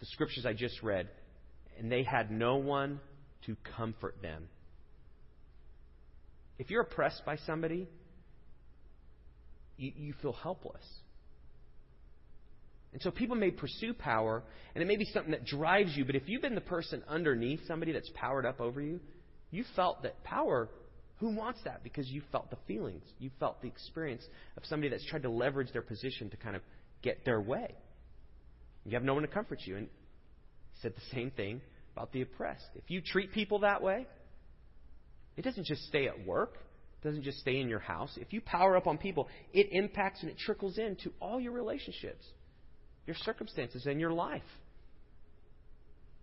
the 0.00 0.06
scriptures 0.06 0.46
I 0.46 0.52
just 0.52 0.82
read. 0.82 1.08
And 1.78 1.90
they 1.90 2.02
had 2.02 2.30
no 2.30 2.56
one 2.56 3.00
to 3.46 3.56
comfort 3.76 4.16
them. 4.22 4.48
If 6.58 6.70
you're 6.70 6.82
oppressed 6.82 7.24
by 7.24 7.36
somebody, 7.46 7.88
you, 9.76 9.92
you 9.96 10.14
feel 10.20 10.32
helpless. 10.32 10.84
And 12.92 13.00
so 13.00 13.10
people 13.10 13.36
may 13.36 13.50
pursue 13.50 13.94
power, 13.94 14.42
and 14.74 14.82
it 14.82 14.86
may 14.86 14.96
be 14.96 15.04
something 15.06 15.30
that 15.30 15.46
drives 15.46 15.96
you, 15.96 16.04
but 16.04 16.16
if 16.16 16.24
you've 16.26 16.42
been 16.42 16.56
the 16.56 16.60
person 16.60 17.02
underneath 17.08 17.60
somebody 17.66 17.92
that's 17.92 18.10
powered 18.14 18.44
up 18.44 18.60
over 18.60 18.80
you, 18.80 19.00
you 19.50 19.64
felt 19.76 20.02
that 20.02 20.22
power. 20.24 20.68
Who 21.18 21.34
wants 21.34 21.60
that? 21.64 21.82
Because 21.82 22.08
you 22.08 22.22
felt 22.32 22.50
the 22.50 22.56
feelings. 22.66 23.04
You 23.18 23.30
felt 23.38 23.60
the 23.60 23.68
experience 23.68 24.22
of 24.56 24.64
somebody 24.64 24.88
that's 24.90 25.04
tried 25.06 25.22
to 25.22 25.30
leverage 25.30 25.72
their 25.72 25.82
position 25.82 26.30
to 26.30 26.36
kind 26.36 26.56
of 26.56 26.62
get 27.02 27.24
their 27.24 27.40
way. 27.40 27.74
You 28.84 28.92
have 28.92 29.02
no 29.02 29.14
one 29.14 29.22
to 29.22 29.28
comfort 29.28 29.60
you. 29.66 29.76
And 29.76 29.88
said 30.82 30.94
the 30.94 31.14
same 31.14 31.30
thing 31.30 31.60
about 31.94 32.12
the 32.12 32.22
oppressed. 32.22 32.68
If 32.74 32.84
you 32.88 33.00
treat 33.00 33.32
people 33.32 33.60
that 33.60 33.82
way, 33.82 34.06
it 35.36 35.42
doesn't 35.42 35.66
just 35.66 35.82
stay 35.84 36.06
at 36.06 36.26
work, 36.26 36.54
it 37.02 37.06
doesn't 37.06 37.22
just 37.22 37.38
stay 37.38 37.60
in 37.60 37.68
your 37.68 37.78
house. 37.80 38.16
If 38.16 38.32
you 38.32 38.40
power 38.40 38.76
up 38.76 38.86
on 38.86 38.98
people, 38.98 39.28
it 39.52 39.68
impacts 39.72 40.22
and 40.22 40.30
it 40.30 40.38
trickles 40.38 40.78
into 40.78 41.12
all 41.20 41.40
your 41.40 41.52
relationships, 41.52 42.24
your 43.06 43.16
circumstances, 43.16 43.86
and 43.86 44.00
your 44.00 44.12
life. 44.12 44.42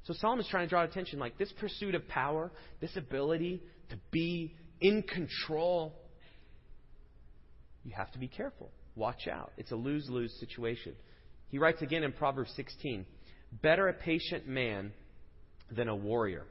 So 0.08 0.14
Solomon's 0.14 0.48
trying 0.48 0.66
to 0.66 0.70
draw 0.70 0.84
attention 0.84 1.20
like 1.20 1.38
this 1.38 1.52
pursuit 1.60 1.94
of 1.94 2.08
power, 2.08 2.50
this 2.80 2.96
ability 2.96 3.62
to 3.90 3.98
be 4.10 4.56
in 4.80 5.04
control, 5.04 5.94
you 7.84 7.92
have 7.94 8.10
to 8.14 8.20
be 8.20 8.30
careful. 8.30 8.72
Watch 8.96 9.28
out. 9.28 9.52
It's 9.58 9.72
a 9.72 9.76
lose 9.76 10.08
lose 10.10 10.34
situation. 10.40 10.94
He 11.50 11.58
writes 11.58 11.82
again 11.82 12.04
in 12.04 12.14
Proverbs 12.14 12.54
16 12.56 13.06
Better 13.62 13.90
a 13.90 13.94
patient 13.94 14.48
man 14.48 14.94
than 15.70 15.90
a 15.90 15.96
warrior, 15.96 16.46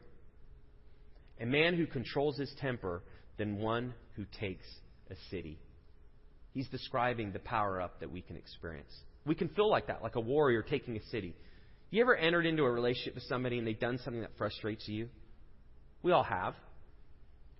a 1.40 1.46
man 1.46 1.76
who 1.76 1.86
controls 1.86 2.36
his 2.36 2.54
temper 2.60 3.02
than 3.38 3.56
one 3.56 3.94
who 4.16 4.26
takes 4.38 4.66
a 5.10 5.14
city. 5.30 5.58
He's 6.52 6.68
describing 6.68 7.32
the 7.32 7.38
power 7.38 7.80
up 7.80 8.00
that 8.00 8.10
we 8.10 8.20
can 8.20 8.36
experience. 8.36 8.92
We 9.24 9.34
can 9.34 9.48
feel 9.48 9.70
like 9.70 9.86
that, 9.86 10.02
like 10.02 10.16
a 10.16 10.20
warrior 10.20 10.62
taking 10.62 10.96
a 10.96 11.02
city. 11.06 11.34
You 11.90 12.02
ever 12.02 12.16
entered 12.16 12.46
into 12.46 12.64
a 12.64 12.70
relationship 12.70 13.14
with 13.14 13.24
somebody 13.24 13.58
and 13.58 13.66
they've 13.66 13.78
done 13.78 13.98
something 14.04 14.22
that 14.22 14.36
frustrates 14.36 14.86
you? 14.88 15.08
We 16.02 16.12
all 16.12 16.24
have. 16.24 16.54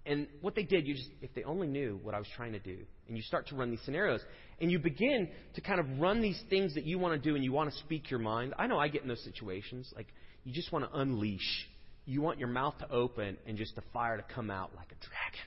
And 0.04 0.28
what 0.40 0.54
they 0.54 0.62
did, 0.62 0.86
you 0.86 0.94
just, 0.94 1.10
if 1.20 1.34
they 1.34 1.42
only 1.42 1.66
knew 1.66 1.98
what 2.02 2.14
I 2.14 2.18
was 2.18 2.28
trying 2.36 2.52
to 2.52 2.60
do, 2.60 2.78
and 3.08 3.16
you 3.16 3.22
start 3.22 3.48
to 3.48 3.56
run 3.56 3.70
these 3.70 3.80
scenarios, 3.84 4.20
and 4.60 4.70
you 4.70 4.78
begin 4.78 5.28
to 5.54 5.60
kind 5.60 5.80
of 5.80 5.86
run 5.98 6.22
these 6.22 6.40
things 6.48 6.74
that 6.74 6.84
you 6.84 6.98
want 6.98 7.20
to 7.20 7.28
do 7.28 7.34
and 7.34 7.42
you 7.42 7.52
want 7.52 7.72
to 7.72 7.78
speak 7.80 8.10
your 8.10 8.20
mind. 8.20 8.54
I 8.56 8.68
know 8.68 8.78
I 8.78 8.86
get 8.88 9.02
in 9.02 9.08
those 9.08 9.24
situations. 9.24 9.92
Like, 9.96 10.06
you 10.44 10.52
just 10.52 10.70
want 10.70 10.84
to 10.84 10.98
unleash. 10.98 11.68
You 12.04 12.22
want 12.22 12.38
your 12.38 12.48
mouth 12.48 12.78
to 12.78 12.90
open 12.90 13.36
and 13.48 13.58
just 13.58 13.74
the 13.74 13.82
fire 13.92 14.16
to 14.16 14.24
come 14.34 14.48
out 14.48 14.70
like 14.76 14.92
a 14.92 15.04
dragon. 15.04 15.46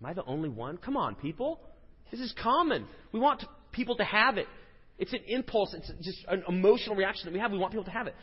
Am 0.00 0.06
I 0.06 0.14
the 0.14 0.24
only 0.24 0.48
one? 0.48 0.76
Come 0.76 0.96
on, 0.96 1.16
people. 1.16 1.60
This 2.12 2.20
is 2.20 2.32
common. 2.40 2.86
We 3.12 3.18
want 3.18 3.42
people 3.72 3.96
to 3.96 4.04
have 4.04 4.38
it. 4.38 4.46
It's 5.00 5.12
an 5.14 5.20
impulse. 5.26 5.74
It's 5.74 5.90
just 6.02 6.18
an 6.28 6.44
emotional 6.46 6.94
reaction 6.94 7.24
that 7.24 7.32
we 7.32 7.40
have. 7.40 7.50
We 7.50 7.58
want 7.58 7.72
people 7.72 7.86
to 7.86 7.90
have 7.90 8.06
it. 8.06 8.14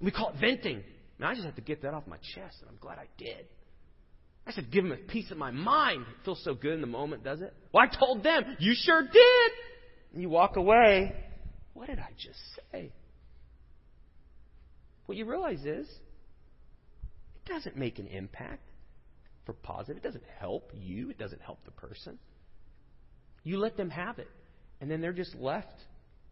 We 0.00 0.10
call 0.10 0.30
it 0.30 0.40
venting. 0.40 0.82
I 1.22 1.32
just 1.32 1.46
have 1.46 1.54
to 1.54 1.62
get 1.62 1.82
that 1.82 1.94
off 1.94 2.06
my 2.06 2.16
chest, 2.18 2.56
and 2.60 2.68
I'm 2.68 2.76
glad 2.80 2.98
I 2.98 3.06
did. 3.16 3.46
I 4.46 4.52
said, 4.52 4.70
give 4.70 4.84
them 4.84 4.92
a 4.92 4.96
piece 4.96 5.30
of 5.30 5.38
my 5.38 5.52
mind. 5.52 6.02
It 6.02 6.24
feels 6.24 6.42
so 6.44 6.52
good 6.54 6.74
in 6.74 6.80
the 6.82 6.86
moment, 6.86 7.24
does 7.24 7.40
it? 7.40 7.54
Well, 7.72 7.82
I 7.82 7.96
told 7.96 8.22
them, 8.22 8.56
you 8.58 8.74
sure 8.76 9.00
did. 9.00 9.52
And 10.12 10.20
you 10.20 10.28
walk 10.28 10.56
away. 10.56 11.14
What 11.72 11.86
did 11.86 11.98
I 11.98 12.10
just 12.18 12.38
say? 12.72 12.92
What 15.06 15.16
you 15.16 15.24
realize 15.24 15.64
is, 15.64 15.88
it 17.36 17.48
doesn't 17.48 17.76
make 17.76 17.98
an 17.98 18.08
impact 18.08 18.68
for 19.46 19.52
positive. 19.52 19.98
It 19.98 20.02
doesn't 20.02 20.24
help 20.40 20.72
you. 20.74 21.08
It 21.10 21.18
doesn't 21.18 21.40
help 21.40 21.64
the 21.64 21.70
person. 21.70 22.18
You 23.44 23.58
let 23.58 23.76
them 23.76 23.90
have 23.90 24.18
it, 24.18 24.28
and 24.84 24.90
then 24.90 25.00
they're 25.00 25.14
just 25.14 25.34
left 25.36 25.72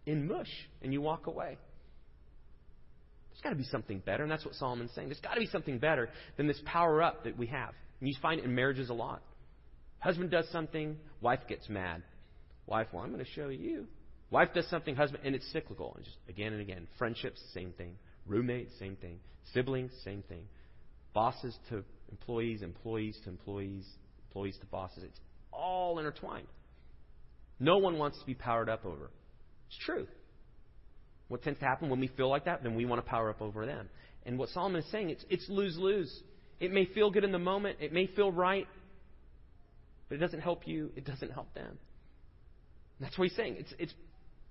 in 0.04 0.28
mush, 0.28 0.50
and 0.82 0.92
you 0.92 1.00
walk 1.00 1.26
away. 1.26 1.56
There's 3.30 3.40
got 3.42 3.48
to 3.48 3.56
be 3.56 3.64
something 3.64 3.98
better, 4.00 4.24
and 4.24 4.30
that's 4.30 4.44
what 4.44 4.54
Solomon's 4.56 4.90
saying. 4.94 5.08
There's 5.08 5.20
got 5.20 5.32
to 5.32 5.40
be 5.40 5.46
something 5.46 5.78
better 5.78 6.10
than 6.36 6.48
this 6.48 6.60
power 6.66 7.02
up 7.02 7.24
that 7.24 7.38
we 7.38 7.46
have. 7.46 7.70
And 7.98 8.10
you 8.10 8.14
find 8.20 8.38
it 8.38 8.44
in 8.44 8.54
marriages 8.54 8.90
a 8.90 8.92
lot. 8.92 9.22
Husband 10.00 10.30
does 10.30 10.46
something, 10.50 10.98
wife 11.22 11.40
gets 11.48 11.66
mad. 11.70 12.02
Wife, 12.66 12.88
well, 12.92 13.02
I'm 13.02 13.10
going 13.10 13.24
to 13.24 13.30
show 13.30 13.48
you. 13.48 13.86
Wife 14.30 14.50
does 14.54 14.68
something, 14.68 14.94
husband, 14.96 15.22
and 15.24 15.34
it's 15.34 15.50
cyclical. 15.50 15.94
And 15.96 16.04
just 16.04 16.18
again 16.28 16.52
and 16.52 16.60
again. 16.60 16.88
Friendships, 16.98 17.40
same 17.54 17.72
thing. 17.78 17.94
Roommates, 18.26 18.78
same 18.78 18.96
thing. 18.96 19.16
Siblings, 19.54 19.92
same 20.04 20.22
thing. 20.28 20.42
Bosses 21.14 21.56
to 21.70 21.84
employees, 22.10 22.60
employees 22.60 23.18
to 23.24 23.30
employees, 23.30 23.86
employees 24.28 24.58
to 24.60 24.66
bosses. 24.66 25.04
It's 25.04 25.20
all 25.54 25.98
intertwined. 25.98 26.48
No 27.62 27.78
one 27.78 27.96
wants 27.96 28.18
to 28.18 28.26
be 28.26 28.34
powered 28.34 28.68
up 28.68 28.84
over. 28.84 29.08
It's 29.68 29.78
true. 29.86 30.08
What 31.28 31.44
tends 31.44 31.60
to 31.60 31.64
happen 31.64 31.90
when 31.90 32.00
we 32.00 32.08
feel 32.08 32.28
like 32.28 32.46
that, 32.46 32.64
then 32.64 32.74
we 32.74 32.84
want 32.84 33.02
to 33.04 33.08
power 33.08 33.30
up 33.30 33.40
over 33.40 33.64
them. 33.66 33.88
And 34.26 34.36
what 34.36 34.48
Solomon 34.48 34.82
is 34.82 34.90
saying, 34.90 35.10
it's, 35.10 35.24
it's 35.30 35.48
lose 35.48 35.78
lose. 35.78 36.12
It 36.58 36.72
may 36.72 36.86
feel 36.86 37.12
good 37.12 37.22
in 37.22 37.30
the 37.30 37.38
moment, 37.38 37.78
it 37.80 37.92
may 37.92 38.08
feel 38.08 38.32
right, 38.32 38.66
but 40.08 40.16
it 40.16 40.18
doesn't 40.18 40.40
help 40.40 40.66
you, 40.66 40.90
it 40.96 41.04
doesn't 41.04 41.30
help 41.30 41.54
them. 41.54 41.78
That's 42.98 43.16
what 43.16 43.28
he's 43.28 43.36
saying. 43.36 43.56
It's, 43.60 43.72
it's 43.78 43.94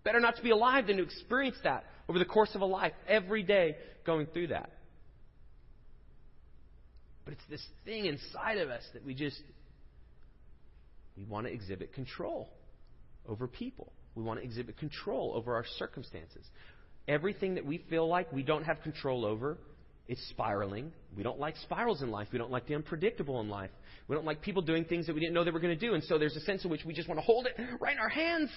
better 0.06 0.22
not 0.22 0.38
to 0.38 0.42
be 0.42 0.52
alive 0.52 0.88
than 0.88 0.96
to 0.96 1.04
experience 1.04 1.58
that 1.66 1.84
over 2.08 2.18
the 2.18 2.26
course 2.26 2.56
of 2.56 2.62
a 2.62 2.66
life, 2.66 2.94
every 3.10 3.44
day 3.44 3.76
going 4.06 4.26
through 4.28 4.48
that. 4.48 4.72
But 7.26 7.34
it's 7.34 7.44
this 7.50 7.66
thing 7.84 8.06
inside 8.06 8.58
of 8.58 8.70
us 8.70 8.84
that 8.94 9.06
we 9.06 9.14
just 9.14 9.42
we 11.18 11.26
want 11.26 11.48
to 11.48 11.54
exhibit 11.54 11.94
control 11.94 12.50
over 13.28 13.48
people. 13.48 13.92
We 14.16 14.24
want 14.24 14.40
to 14.40 14.46
exhibit 14.46 14.78
control 14.78 15.34
over 15.36 15.56
our 15.56 15.66
circumstances. 15.78 16.46
Everything 17.08 17.56
that 17.56 17.66
we 17.66 17.80
feel 17.90 18.08
like 18.08 18.32
we 18.32 18.44
don't 18.44 18.64
have 18.64 18.82
control 18.82 19.26
over, 19.26 19.58
it's 20.08 20.22
spiraling. 20.30 20.92
We 21.16 21.24
don't 21.24 21.40
like 21.40 21.56
spirals 21.58 22.02
in 22.02 22.12
life. 22.12 22.28
We 22.32 22.38
don't 22.38 22.52
like 22.52 22.68
the 22.68 22.76
unpredictable 22.76 23.40
in 23.40 23.50
life. 23.50 23.72
We 24.08 24.16
don't 24.16 24.26
like 24.26 24.42
people 24.42 24.62
doing 24.62 24.86
things 24.86 25.08
that 25.08 25.14
we 25.14 25.22
didn't 25.22 25.34
know 25.34 25.44
they 25.44 25.52
were 25.52 25.60
going 25.60 25.78
to 25.78 25.88
do. 25.88 25.94
And 25.94 26.04
so 26.04 26.18
there's 26.18 26.36
a 26.36 26.42
sense 26.42 26.66
in 26.66 26.70
which 26.70 26.84
we 26.86 26.94
just 26.94 27.08
want 27.08 27.20
to 27.20 27.26
hold 27.26 27.46
it 27.48 27.56
right 27.80 27.94
in 27.94 28.00
our 28.00 28.10
hands. 28.10 28.50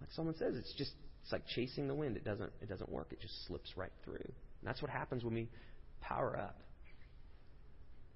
Like 0.00 0.10
someone 0.12 0.34
says, 0.36 0.54
it's 0.56 0.74
just 0.74 0.92
it's 1.22 1.32
like 1.32 1.46
chasing 1.54 1.88
the 1.88 1.94
wind. 1.94 2.18
It 2.18 2.24
doesn't 2.24 2.52
it 2.60 2.68
doesn't 2.68 2.90
work. 2.90 3.08
It 3.10 3.20
just 3.20 3.46
slips 3.46 3.70
right 3.76 3.92
through. 4.04 4.16
And 4.16 4.64
that's 4.64 4.82
what 4.82 4.90
happens 4.90 5.24
when 5.24 5.32
we 5.32 5.48
power 6.02 6.36
up. 6.36 6.60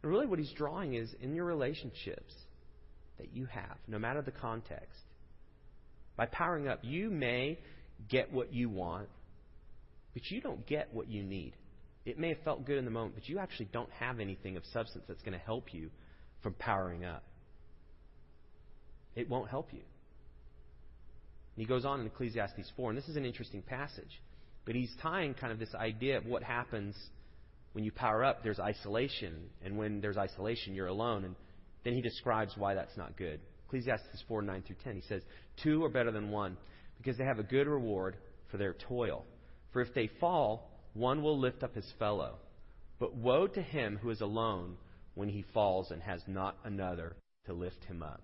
And 0.03 0.13
really 0.13 0.27
what 0.27 0.39
he's 0.39 0.53
drawing 0.53 0.95
is 0.95 1.15
in 1.23 1.35
your 1.35 1.47
relationships 1.47 2.35
that 3.19 3.35
you 3.35 3.47
have, 3.47 3.77
no 3.87 3.99
matter 3.99 4.23
the 4.23 4.31
context. 4.31 5.01
By 6.17 6.27
powering 6.27 6.69
up, 6.69 6.81
you 6.83 7.11
may 7.11 7.59
get 8.09 8.33
what 8.33 8.53
you 8.53 8.69
want 8.69 9.09
but 10.19 10.33
you 10.33 10.41
don't 10.41 10.67
get 10.67 10.89
what 10.93 11.09
you 11.09 11.23
need. 11.23 11.53
It 12.05 12.19
may 12.19 12.31
have 12.31 12.39
felt 12.45 12.65
good 12.65 12.77
in 12.77 12.85
the 12.85 12.91
moment, 12.91 13.15
but 13.15 13.29
you 13.29 13.39
actually 13.39 13.69
don't 13.73 13.91
have 14.01 14.19
anything 14.19 14.57
of 14.57 14.65
substance 14.73 15.05
that's 15.07 15.23
going 15.23 15.39
to 15.39 15.45
help 15.45 15.73
you 15.73 15.91
from 16.43 16.55
powering 16.55 17.05
up. 17.05 17.23
It 19.15 19.29
won't 19.29 19.49
help 19.49 19.73
you. 19.73 19.79
And 19.79 21.57
he 21.57 21.67
goes 21.67 21.85
on 21.85 22.01
in 22.01 22.07
Ecclesiastes 22.07 22.73
4, 22.77 22.91
and 22.91 22.99
this 22.99 23.09
is 23.09 23.15
an 23.15 23.25
interesting 23.25 23.63
passage, 23.63 24.21
but 24.65 24.75
he's 24.75 24.93
tying 25.01 25.35
kind 25.35 25.53
of 25.53 25.61
this 25.61 25.73
idea 25.75 26.19
of 26.19 26.27
what 26.27 26.43
happens 26.43 26.97
when 27.75 27.85
you 27.85 27.93
power 27.93 28.25
up. 28.25 28.43
There's 28.43 28.59
isolation, 28.59 29.35
and 29.65 29.79
when 29.79 30.01
there's 30.01 30.17
isolation, 30.17 30.75
you're 30.75 30.89
alone. 30.89 31.25
And 31.25 31.37
then 31.85 31.95
he 31.95 32.01
describes 32.01 32.55
why 32.57 32.75
that's 32.75 32.97
not 32.97 33.17
good. 33.17 33.41
Ecclesiastes 33.67 34.25
4, 34.27 34.43
9 34.43 34.63
through 34.67 34.77
10. 34.83 34.97
He 34.97 35.03
says, 35.03 35.23
Two 35.63 35.85
are 35.85 35.91
better 35.91 36.11
than 36.11 36.31
one, 36.31 36.57
because 36.97 37.17
they 37.19 37.25
have 37.25 37.39
a 37.39 37.45
good 37.45 37.67
reward 37.67 38.17
for 38.51 38.57
their 38.57 38.75
toil. 38.75 39.25
For 39.73 39.83
if 39.83 39.93
they 39.95 40.11
fall, 40.21 40.71
one 40.95 41.23
will 41.23 41.39
lift 41.39 41.63
up 41.63 41.75
his 41.75 41.91
fellow. 41.99 42.37
But 42.99 43.15
woe 43.15 43.47
to 43.47 43.63
him 43.63 43.99
who 44.01 44.11
is 44.11 44.21
alone 44.21 44.77
when 45.15 45.29
he 45.29 45.45
falls 45.55 45.91
and 45.91 46.03
has 46.03 46.23
not 46.27 46.57
another 46.65 47.17
to 47.47 47.53
lift 47.53 47.85
him 47.85 48.03
up. 48.03 48.23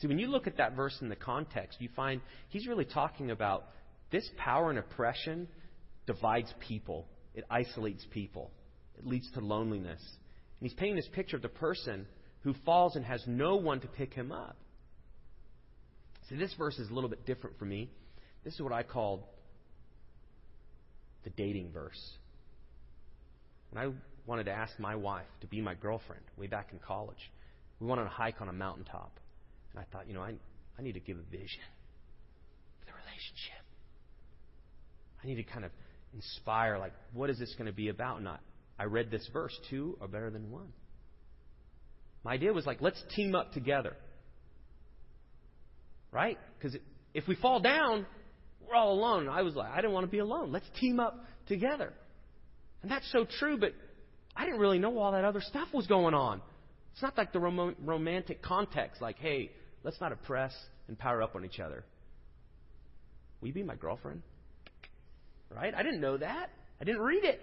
See, 0.00 0.08
when 0.08 0.18
you 0.18 0.26
look 0.26 0.46
at 0.46 0.56
that 0.56 0.74
verse 0.74 0.96
in 1.00 1.08
the 1.08 1.16
context, 1.16 1.80
you 1.80 1.88
find 1.94 2.20
he's 2.48 2.66
really 2.66 2.84
talking 2.84 3.30
about 3.30 3.66
this 4.10 4.28
power 4.36 4.70
and 4.70 4.78
oppression 4.78 5.46
divides 6.06 6.52
people, 6.66 7.06
it 7.34 7.44
isolates 7.50 8.04
people, 8.10 8.50
it 8.98 9.06
leads 9.06 9.30
to 9.32 9.40
loneliness. 9.40 10.00
And 10.60 10.68
he's 10.68 10.74
painting 10.74 10.96
this 10.96 11.08
picture 11.12 11.36
of 11.36 11.42
the 11.42 11.48
person 11.48 12.06
who 12.42 12.54
falls 12.64 12.96
and 12.96 13.04
has 13.04 13.22
no 13.26 13.56
one 13.56 13.80
to 13.80 13.86
pick 13.86 14.12
him 14.12 14.32
up. 14.32 14.56
See, 16.28 16.36
this 16.36 16.54
verse 16.54 16.78
is 16.78 16.90
a 16.90 16.94
little 16.94 17.10
bit 17.10 17.26
different 17.26 17.58
for 17.58 17.64
me. 17.64 17.90
This 18.44 18.54
is 18.54 18.60
what 18.60 18.72
I 18.72 18.82
call 18.82 19.28
the 21.24 21.30
dating 21.30 21.70
verse. 21.72 22.00
When 23.70 23.84
I 23.84 23.92
wanted 24.26 24.44
to 24.44 24.52
ask 24.52 24.78
my 24.78 24.96
wife 24.96 25.26
to 25.40 25.46
be 25.46 25.60
my 25.60 25.74
girlfriend 25.74 26.22
way 26.36 26.46
back 26.46 26.68
in 26.72 26.78
college, 26.78 27.30
we 27.80 27.86
went 27.86 28.00
on 28.00 28.06
a 28.06 28.10
hike 28.10 28.40
on 28.40 28.48
a 28.48 28.52
mountaintop. 28.52 29.18
And 29.72 29.80
I 29.80 29.84
thought, 29.92 30.08
you 30.08 30.14
know, 30.14 30.22
I, 30.22 30.34
I 30.78 30.82
need 30.82 30.92
to 30.92 31.00
give 31.00 31.16
a 31.16 31.30
vision 31.30 31.62
for 32.80 32.86
the 32.86 32.92
relationship. 32.92 33.64
I 35.22 35.26
need 35.26 35.36
to 35.36 35.44
kind 35.44 35.64
of 35.64 35.70
inspire, 36.14 36.78
like, 36.78 36.92
what 37.12 37.30
is 37.30 37.38
this 37.38 37.54
going 37.54 37.66
to 37.66 37.72
be 37.72 37.88
about? 37.88 38.18
And 38.18 38.28
I, 38.28 38.36
I 38.78 38.84
read 38.84 39.10
this 39.10 39.28
verse 39.32 39.56
two 39.70 39.96
are 40.00 40.08
better 40.08 40.30
than 40.30 40.50
one. 40.50 40.72
My 42.24 42.32
idea 42.32 42.52
was 42.52 42.66
like, 42.66 42.80
let's 42.80 43.02
team 43.14 43.34
up 43.34 43.52
together. 43.52 43.96
Right? 46.10 46.38
Because 46.58 46.76
if 47.14 47.26
we 47.26 47.34
fall 47.36 47.60
down, 47.60 48.06
we're 48.66 48.74
all 48.74 48.92
alone. 48.92 49.22
And 49.22 49.30
I 49.30 49.42
was 49.42 49.54
like, 49.54 49.70
I 49.70 49.76
didn't 49.76 49.92
want 49.92 50.06
to 50.06 50.10
be 50.10 50.18
alone. 50.18 50.52
Let's 50.52 50.68
team 50.80 51.00
up 51.00 51.24
together. 51.46 51.92
And 52.82 52.90
that's 52.90 53.10
so 53.12 53.26
true, 53.38 53.58
but 53.58 53.72
I 54.36 54.44
didn't 54.44 54.60
really 54.60 54.78
know 54.78 54.98
all 54.98 55.12
that 55.12 55.24
other 55.24 55.40
stuff 55.40 55.68
was 55.72 55.86
going 55.86 56.14
on. 56.14 56.40
It's 56.92 57.02
not 57.02 57.16
like 57.16 57.32
the 57.32 57.40
rom- 57.40 57.76
romantic 57.82 58.42
context, 58.42 59.00
like, 59.00 59.18
hey, 59.18 59.50
let's 59.82 60.00
not 60.00 60.12
oppress 60.12 60.52
and 60.88 60.98
power 60.98 61.22
up 61.22 61.34
on 61.34 61.44
each 61.44 61.58
other. 61.58 61.84
Will 63.40 63.48
you 63.48 63.54
be 63.54 63.62
my 63.62 63.76
girlfriend? 63.76 64.22
right? 65.54 65.74
I 65.74 65.82
didn't 65.82 66.00
know 66.00 66.16
that. 66.16 66.50
I 66.80 66.84
didn't 66.84 67.02
read 67.02 67.24
it. 67.24 67.40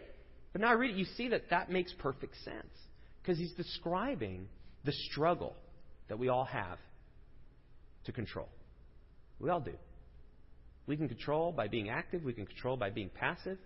But 0.51 0.61
now 0.61 0.69
I 0.69 0.73
read 0.73 0.91
it, 0.91 0.97
you 0.97 1.05
see 1.17 1.29
that 1.29 1.49
that 1.51 1.71
makes 1.71 1.93
perfect 1.99 2.35
sense. 2.43 2.73
Because 3.21 3.37
he's 3.37 3.51
describing 3.53 4.47
the 4.85 4.91
struggle 4.91 5.55
that 6.07 6.17
we 6.17 6.29
all 6.29 6.45
have 6.45 6.77
to 8.05 8.11
control. 8.11 8.49
We 9.39 9.49
all 9.49 9.59
do. 9.59 9.73
We 10.87 10.97
can 10.97 11.07
control 11.07 11.51
by 11.51 11.67
being 11.67 11.89
active, 11.89 12.23
we 12.23 12.33
can 12.33 12.45
control 12.45 12.75
by 12.75 12.89
being 12.89 13.09
passive, 13.09 13.57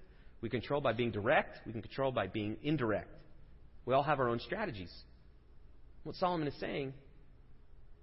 we 0.42 0.50
control 0.50 0.82
by 0.82 0.92
being 0.94 1.12
direct, 1.12 1.66
we 1.66 1.72
can 1.72 1.82
control 1.82 2.12
by 2.12 2.28
being 2.28 2.58
indirect. 2.64 3.10
We 3.86 3.94
all 3.94 4.04
have 4.04 4.20
our 4.20 4.28
own 4.28 4.40
strategies. 4.40 4.92
What 6.04 6.16
Solomon 6.16 6.48
is 6.48 6.60
saying 6.60 6.94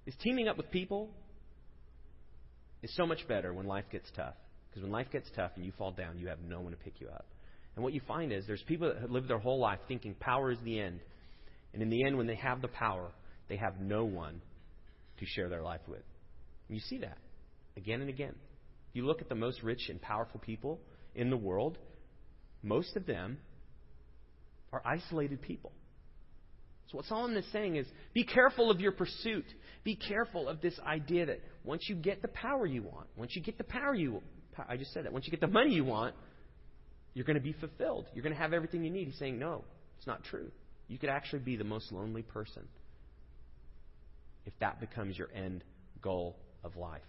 is 0.07 0.14
teaming 0.23 0.49
up 0.49 0.57
with 0.57 0.71
people 0.71 1.11
is 2.83 2.95
so 2.97 3.07
much 3.07 3.26
better 3.29 3.52
when 3.52 3.67
life 3.67 3.85
gets 3.93 4.11
tough. 4.17 4.35
Because 4.71 4.83
when 4.83 4.93
life 4.93 5.09
gets 5.12 5.29
tough 5.37 5.52
and 5.57 5.64
you 5.64 5.73
fall 5.76 5.90
down, 5.90 6.19
you 6.19 6.29
have 6.29 6.38
no 6.40 6.61
one 6.61 6.73
to 6.73 6.79
pick 6.79 6.95
you 7.00 7.09
up. 7.09 7.26
And 7.75 7.85
what 7.85 7.93
you 7.93 8.00
find 8.07 8.33
is 8.33 8.47
there's 8.47 8.62
people 8.62 8.93
that 8.93 9.11
live 9.11 9.29
their 9.29 9.38
whole 9.38 9.59
life 9.59 9.81
thinking 9.88 10.14
power 10.14 10.50
is 10.50 10.59
the 10.64 10.81
end. 10.81 11.00
And 11.73 11.83
in 11.83 11.91
the 11.91 12.05
end, 12.05 12.17
when 12.17 12.27
they 12.27 12.37
have 12.37 12.62
the 12.62 12.69
power, 12.69 13.11
they 13.49 13.57
have 13.57 13.81
no 13.81 14.05
one 14.05 14.41
to 15.19 15.27
share 15.27 15.49
their 15.49 15.62
life 15.62 15.81
with. 15.87 16.03
You 16.69 16.81
see 16.81 16.99
that 16.99 17.19
again 17.77 18.00
and 18.00 18.09
again. 18.09 18.35
You 18.93 19.07
look 19.07 19.21
at 19.21 19.29
the 19.29 19.35
most 19.35 19.62
rich 19.62 19.89
and 19.89 20.00
powerful 20.00 20.41
people 20.41 20.81
in 21.15 21.31
the 21.31 21.37
world, 21.37 21.79
most 22.62 22.97
of 22.97 23.07
them 23.07 23.39
are 24.73 24.83
isolated 24.85 25.43
people. 25.43 25.73
So, 26.91 26.97
what 26.97 27.07
Solomon 27.07 27.37
is 27.37 27.47
saying 27.53 27.77
is 27.77 27.87
be 28.15 28.25
careful 28.25 28.71
of 28.71 28.81
your 28.81 28.93
pursuit. 28.93 29.45
Be 29.85 29.95
careful 29.95 30.49
of 30.49 30.61
this 30.61 30.79
idea 30.85 31.27
that 31.27 31.41
once 31.65 31.89
you 31.89 31.95
get 31.95 32.21
the 32.21 32.29
power 32.29 32.67
you 32.67 32.83
want, 32.83 33.07
once 33.17 33.35
you 33.35 33.43
get 33.43 33.59
the 33.59 33.65
power 33.65 33.95
you 33.95 34.21
I 34.69 34.77
just 34.77 34.93
said 34.93 35.05
that. 35.05 35.12
Once 35.12 35.27
you 35.27 35.31
get 35.31 35.41
the 35.41 35.47
money 35.47 35.73
you 35.73 35.85
want, 35.85 36.15
you're 37.15 37.25
going 37.25 37.37
to 37.37 37.43
be 37.43 37.53
fulfilled. 37.53 38.07
You're 38.15 38.23
going 38.23 38.35
to 38.35 38.41
have 38.41 38.53
everything 38.53 38.85
you 38.85 38.91
need. 38.91 39.09
He's 39.09 39.19
saying, 39.19 39.39
no, 39.39 39.65
it's 39.99 40.07
not 40.07 40.25
true. 40.25 40.50
You 40.90 40.99
could 40.99 41.09
actually 41.09 41.38
be 41.38 41.54
the 41.54 41.64
most 41.64 41.92
lonely 41.92 42.23
person 42.23 42.66
if 44.44 44.52
that 44.59 44.80
becomes 44.80 45.16
your 45.16 45.28
end 45.32 45.62
goal 46.02 46.37
of 46.64 46.76
life. 46.76 47.00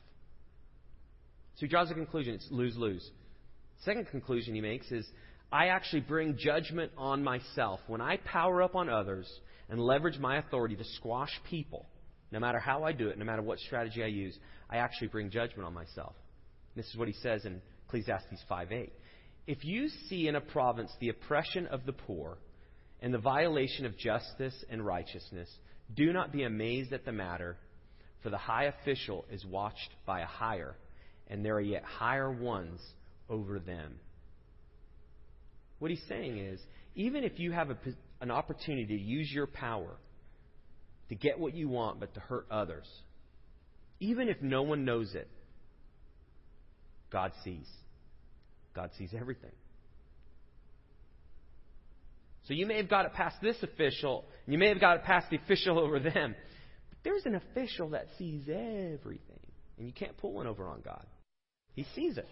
So 1.55 1.61
he 1.61 1.67
draws 1.67 1.89
a 1.89 1.95
conclusion 1.95 2.35
it's 2.35 2.47
lose 2.51 2.77
lose. 2.77 3.09
Second 3.83 4.07
conclusion 4.09 4.53
he 4.53 4.61
makes 4.61 4.91
is 4.91 5.09
I 5.51 5.67
actually 5.67 6.01
bring 6.01 6.37
judgment 6.37 6.91
on 6.95 7.23
myself. 7.23 7.79
When 7.87 8.01
I 8.01 8.17
power 8.17 8.61
up 8.61 8.75
on 8.75 8.87
others 8.87 9.27
and 9.67 9.79
leverage 9.79 10.19
my 10.19 10.37
authority 10.37 10.75
to 10.75 10.83
squash 10.83 11.31
people, 11.49 11.87
no 12.31 12.39
matter 12.39 12.59
how 12.59 12.83
I 12.83 12.91
do 12.91 13.07
it, 13.07 13.17
no 13.17 13.25
matter 13.25 13.41
what 13.41 13.57
strategy 13.57 14.03
I 14.03 14.07
use, 14.07 14.37
I 14.69 14.77
actually 14.77 15.07
bring 15.07 15.31
judgment 15.31 15.65
on 15.65 15.73
myself. 15.73 16.13
This 16.75 16.85
is 16.85 16.97
what 16.97 17.07
he 17.07 17.15
says 17.15 17.45
in 17.45 17.59
Ecclesiastes 17.87 18.43
5:8. 18.47 18.91
If 19.47 19.65
you 19.65 19.89
see 19.89 20.27
in 20.27 20.35
a 20.35 20.41
province 20.41 20.91
the 20.99 21.09
oppression 21.09 21.65
of 21.65 21.87
the 21.87 21.93
poor 21.93 22.37
and 23.01 23.13
the 23.13 23.17
violation 23.19 23.85
of 23.85 23.97
justice 23.97 24.53
and 24.69 24.85
righteousness, 24.85 25.49
do 25.95 26.13
not 26.13 26.31
be 26.31 26.43
amazed 26.43 26.93
at 26.93 27.05
the 27.05 27.11
matter, 27.11 27.57
for 28.21 28.29
the 28.29 28.37
high 28.37 28.65
official 28.65 29.25
is 29.31 29.43
watched 29.45 29.89
by 30.05 30.21
a 30.21 30.25
higher, 30.25 30.75
and 31.27 31.43
there 31.43 31.55
are 31.55 31.61
yet 31.61 31.83
higher 31.83 32.31
ones 32.31 32.79
over 33.29 33.59
them. 33.59 33.95
What 35.79 35.89
he's 35.89 36.03
saying 36.07 36.37
is, 36.37 36.59
even 36.95 37.23
if 37.23 37.39
you 37.39 37.51
have 37.51 37.71
a, 37.71 37.77
an 38.19 38.29
opportunity 38.29 38.85
to 38.85 39.01
use 39.01 39.31
your 39.31 39.47
power 39.47 39.95
to 41.09 41.15
get 41.15 41.39
what 41.39 41.55
you 41.55 41.67
want 41.67 41.99
but 41.99 42.13
to 42.13 42.19
hurt 42.19 42.45
others, 42.51 42.87
even 43.99 44.29
if 44.29 44.41
no 44.41 44.61
one 44.61 44.85
knows 44.85 45.15
it, 45.15 45.27
God 47.11 47.31
sees. 47.43 47.67
God 48.75 48.91
sees 48.97 49.09
everything. 49.19 49.51
So 52.47 52.53
you 52.53 52.65
may 52.65 52.77
have 52.77 52.89
got 52.89 53.05
it 53.05 53.13
past 53.13 53.37
this 53.41 53.57
official, 53.61 54.25
you 54.47 54.57
may 54.57 54.69
have 54.69 54.79
got 54.79 54.97
it 54.97 55.03
past 55.03 55.29
the 55.29 55.37
official 55.37 55.79
over 55.79 55.99
them. 55.99 56.35
But 56.89 56.97
there's 57.03 57.25
an 57.25 57.35
official 57.35 57.89
that 57.89 58.07
sees 58.17 58.43
everything. 58.47 59.39
And 59.77 59.87
you 59.87 59.93
can't 59.93 60.17
pull 60.17 60.33
one 60.33 60.47
over 60.47 60.67
on 60.67 60.81
God. 60.81 61.05
He 61.73 61.85
sees 61.95 62.17
it. 62.17 62.27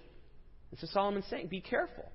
And 0.71 0.79
so 0.79 0.87
Solomon's 0.91 1.25
saying, 1.29 1.47
be 1.47 1.61
careful. 1.61 2.11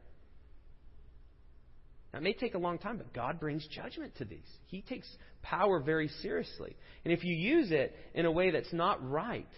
Now, 2.12 2.20
it 2.20 2.22
may 2.22 2.32
take 2.32 2.54
a 2.54 2.58
long 2.58 2.78
time, 2.78 2.98
but 2.98 3.12
God 3.12 3.40
brings 3.40 3.66
judgment 3.66 4.14
to 4.18 4.24
these. 4.24 4.46
He 4.66 4.82
takes 4.82 5.08
power 5.42 5.80
very 5.80 6.06
seriously. 6.22 6.76
And 7.04 7.12
if 7.12 7.24
you 7.24 7.34
use 7.34 7.72
it 7.72 7.96
in 8.14 8.26
a 8.26 8.30
way 8.30 8.52
that's 8.52 8.72
not 8.72 9.08
right 9.08 9.48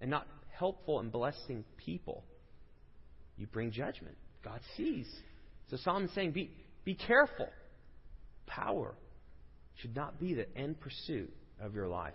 and 0.00 0.10
not 0.10 0.26
helpful 0.56 1.00
and 1.00 1.12
blessing 1.12 1.64
people, 1.76 2.24
you 3.36 3.46
bring 3.46 3.70
judgment. 3.70 4.16
God 4.42 4.60
sees. 4.76 5.06
So 5.70 5.76
Solomon's 5.76 6.14
saying, 6.14 6.32
be, 6.32 6.50
be 6.84 6.94
careful. 6.94 7.48
Power 8.46 8.94
should 9.76 9.96
not 9.96 10.20
be 10.20 10.34
the 10.34 10.46
end 10.56 10.80
pursuit 10.80 11.32
of 11.60 11.74
your 11.74 11.88
life. 11.88 12.14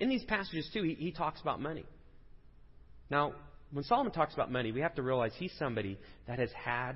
In 0.00 0.08
these 0.08 0.24
passages, 0.24 0.68
too, 0.72 0.82
he, 0.82 0.94
he 0.94 1.12
talks 1.12 1.40
about 1.40 1.60
money. 1.60 1.84
Now, 3.10 3.32
when 3.72 3.84
Solomon 3.84 4.12
talks 4.12 4.34
about 4.34 4.50
money, 4.50 4.70
we 4.70 4.80
have 4.80 4.94
to 4.94 5.02
realize 5.02 5.32
he's 5.36 5.52
somebody 5.58 5.98
that 6.26 6.38
has 6.38 6.50
had 6.52 6.92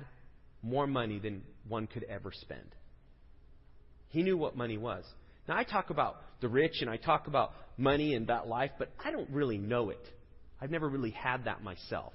more 0.61 0.87
money 0.87 1.19
than 1.19 1.43
one 1.67 1.87
could 1.87 2.03
ever 2.03 2.31
spend. 2.31 2.75
He 4.09 4.23
knew 4.23 4.37
what 4.37 4.55
money 4.55 4.77
was. 4.77 5.03
Now, 5.47 5.57
I 5.57 5.63
talk 5.63 5.89
about 5.89 6.17
the 6.39 6.47
rich 6.47 6.81
and 6.81 6.89
I 6.89 6.97
talk 6.97 7.27
about 7.27 7.51
money 7.77 8.15
and 8.15 8.27
that 8.27 8.47
life, 8.47 8.71
but 8.79 8.89
I 9.03 9.11
don't 9.11 9.29
really 9.29 9.57
know 9.57 9.89
it. 9.89 9.99
I've 10.61 10.71
never 10.71 10.87
really 10.87 11.11
had 11.11 11.45
that 11.45 11.63
myself. 11.63 12.13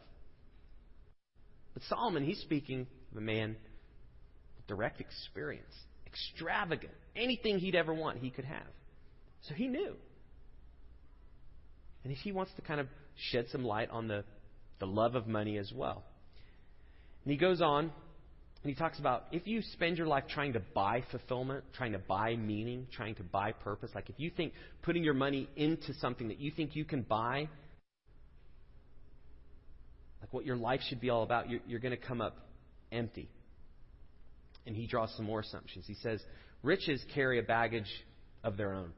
But 1.75 1.83
Solomon, 1.89 2.25
he's 2.25 2.41
speaking 2.41 2.87
a 3.17 3.21
man 3.21 3.57
direct 4.69 5.01
experience, 5.01 5.75
extravagant. 6.07 6.93
Anything 7.17 7.59
he'd 7.59 7.75
ever 7.75 7.93
want, 7.93 8.19
he 8.19 8.31
could 8.31 8.45
have. 8.45 8.67
So 9.43 9.55
he 9.55 9.67
knew. 9.67 9.95
And 12.05 12.13
he 12.13 12.31
wants 12.31 12.53
to 12.57 12.63
kind 12.63 12.81
of 12.81 12.87
shed 13.31 13.47
some 13.51 13.65
light 13.65 13.91
on 13.91 14.07
the, 14.07 14.25
the 14.79 14.87
love 14.87 15.17
of 15.17 15.27
money 15.27 15.59
as 15.59 15.73
well. 15.75 16.05
And 17.25 17.33
he 17.33 17.39
goes 17.39 17.61
on 17.61 17.85
and 17.85 18.71
he 18.71 18.75
talks 18.75 18.99
about 18.99 19.25
if 19.33 19.47
you 19.47 19.63
spend 19.63 19.99
your 19.99 20.07
life 20.07 20.25
trying 20.29 20.53
to 20.53 20.61
buy 20.61 21.03
fulfillment, 21.11 21.65
trying 21.77 21.93
to 21.93 21.99
buy 21.99 22.37
meaning, 22.37 22.87
trying 22.93 23.15
to 23.17 23.23
buy 23.23 23.53
purpose, 23.53 23.91
like 23.95 24.11
if 24.11 24.17
you 24.19 24.31
think 24.31 24.53
putting 24.83 25.03
your 25.03 25.15
money 25.15 25.49
into 25.57 25.95
something 25.95 26.29
that 26.29 26.39
you 26.39 26.51
think 26.51 26.77
you 26.77 26.85
can 26.85 27.03
buy, 27.03 27.49
like 30.21 30.33
what 30.33 30.45
your 30.45 30.57
life 30.57 30.81
should 30.89 31.01
be 31.01 31.11
all 31.11 31.23
about, 31.23 31.49
you're, 31.51 31.61
you're 31.67 31.81
going 31.81 31.97
to 31.97 32.07
come 32.07 32.21
up 32.21 32.48
empty. 32.93 33.29
And 34.67 34.77
he 34.77 34.87
draws 34.87 35.13
some 35.17 35.25
more 35.25 35.41
assumptions. 35.41 35.85
He 35.87 35.95
says, 35.95 36.21
riches 36.63 37.03
carry 37.15 37.39
a 37.39 37.43
baggage 37.43 37.91
of 38.45 38.57
their 38.57 38.73
own. 38.73 38.93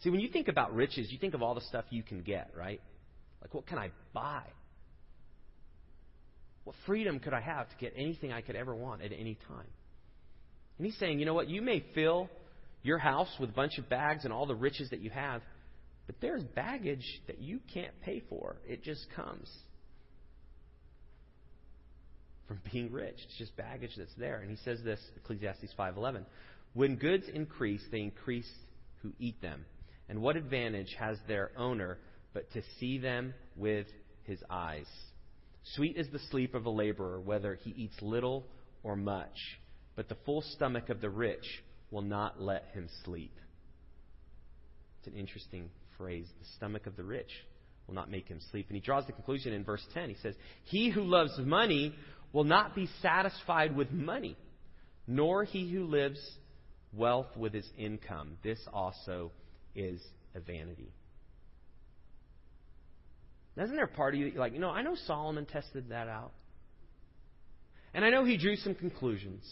See, 0.00 0.10
when 0.10 0.20
you 0.20 0.28
think 0.28 0.48
about 0.48 0.74
riches, 0.74 1.08
you 1.10 1.18
think 1.18 1.34
of 1.34 1.42
all 1.42 1.54
the 1.54 1.62
stuff 1.62 1.84
you 1.90 2.02
can 2.02 2.20
get, 2.22 2.50
right? 2.56 2.80
Like, 3.40 3.54
what 3.54 3.66
can 3.66 3.78
I 3.78 3.90
buy? 4.12 4.42
What 6.64 6.76
freedom 6.84 7.18
could 7.18 7.32
I 7.32 7.40
have 7.40 7.68
to 7.68 7.76
get 7.76 7.94
anything 7.96 8.32
I 8.32 8.40
could 8.40 8.56
ever 8.56 8.74
want 8.74 9.02
at 9.02 9.12
any 9.12 9.38
time? 9.48 9.66
And 10.78 10.86
he's 10.86 10.98
saying, 10.98 11.18
you 11.18 11.24
know 11.24 11.34
what? 11.34 11.48
You 11.48 11.62
may 11.62 11.84
fill 11.94 12.28
your 12.82 12.98
house 12.98 13.30
with 13.40 13.50
a 13.50 13.52
bunch 13.52 13.78
of 13.78 13.88
bags 13.88 14.24
and 14.24 14.32
all 14.32 14.46
the 14.46 14.54
riches 14.54 14.90
that 14.90 15.00
you 15.00 15.10
have, 15.10 15.42
but 16.06 16.16
there's 16.20 16.42
baggage 16.42 17.04
that 17.26 17.40
you 17.40 17.60
can't 17.72 17.98
pay 18.02 18.22
for. 18.28 18.56
It 18.66 18.82
just 18.84 19.06
comes 19.14 19.50
from 22.46 22.60
being 22.72 22.92
rich. 22.92 23.16
It's 23.24 23.38
just 23.38 23.56
baggage 23.56 23.92
that's 23.96 24.14
there. 24.14 24.40
And 24.40 24.50
he 24.50 24.56
says 24.56 24.82
this, 24.82 25.00
Ecclesiastes 25.16 25.72
5:11, 25.74 26.24
"When 26.74 26.96
goods 26.96 27.28
increase, 27.28 27.86
they 27.90 28.00
increase 28.00 28.50
who 29.02 29.12
eat 29.18 29.40
them. 29.40 29.64
And 30.08 30.22
what 30.22 30.36
advantage 30.36 30.94
has 30.94 31.18
their 31.26 31.50
owner 31.56 31.98
but 32.32 32.50
to 32.52 32.62
see 32.78 32.98
them 32.98 33.34
with 33.56 33.86
his 34.24 34.42
eyes?" 34.48 34.88
Sweet 35.74 35.96
is 35.96 36.08
the 36.10 36.20
sleep 36.20 36.54
of 36.54 36.66
a 36.66 36.70
laborer, 36.70 37.20
whether 37.20 37.56
he 37.56 37.70
eats 37.70 38.00
little 38.00 38.46
or 38.84 38.94
much, 38.94 39.58
but 39.96 40.08
the 40.08 40.14
full 40.14 40.42
stomach 40.42 40.90
of 40.90 41.00
the 41.00 41.10
rich 41.10 41.64
will 41.90 42.02
not 42.02 42.40
let 42.40 42.66
him 42.66 42.88
sleep. 43.04 43.34
It's 44.98 45.08
an 45.08 45.18
interesting 45.18 45.70
phrase. 45.96 46.28
The 46.38 46.46
stomach 46.56 46.86
of 46.86 46.96
the 46.96 47.02
rich 47.02 47.30
will 47.86 47.94
not 47.94 48.10
make 48.10 48.28
him 48.28 48.40
sleep. 48.50 48.66
And 48.68 48.76
he 48.76 48.80
draws 48.80 49.06
the 49.06 49.12
conclusion 49.12 49.52
in 49.52 49.64
verse 49.64 49.84
10. 49.94 50.08
He 50.08 50.16
says, 50.22 50.34
He 50.64 50.90
who 50.90 51.02
loves 51.02 51.38
money 51.38 51.94
will 52.36 52.44
not 52.44 52.74
be 52.74 52.86
satisfied 53.00 53.74
with 53.74 53.90
money, 53.90 54.36
nor 55.06 55.44
he 55.44 55.72
who 55.72 55.86
lives 55.86 56.20
wealth 56.92 57.34
with 57.34 57.54
his 57.54 57.66
income. 57.78 58.36
This 58.44 58.58
also 58.74 59.32
is 59.74 60.02
a 60.34 60.40
vanity. 60.40 60.92
Isn't 63.56 63.74
there 63.74 63.86
a 63.86 63.88
part 63.88 64.12
of 64.12 64.20
you 64.20 64.32
like, 64.36 64.52
you 64.52 64.58
know, 64.58 64.68
I 64.68 64.82
know 64.82 64.96
Solomon 65.06 65.46
tested 65.46 65.88
that 65.88 66.08
out. 66.08 66.32
And 67.94 68.04
I 68.04 68.10
know 68.10 68.26
he 68.26 68.36
drew 68.36 68.56
some 68.56 68.74
conclusions. 68.74 69.42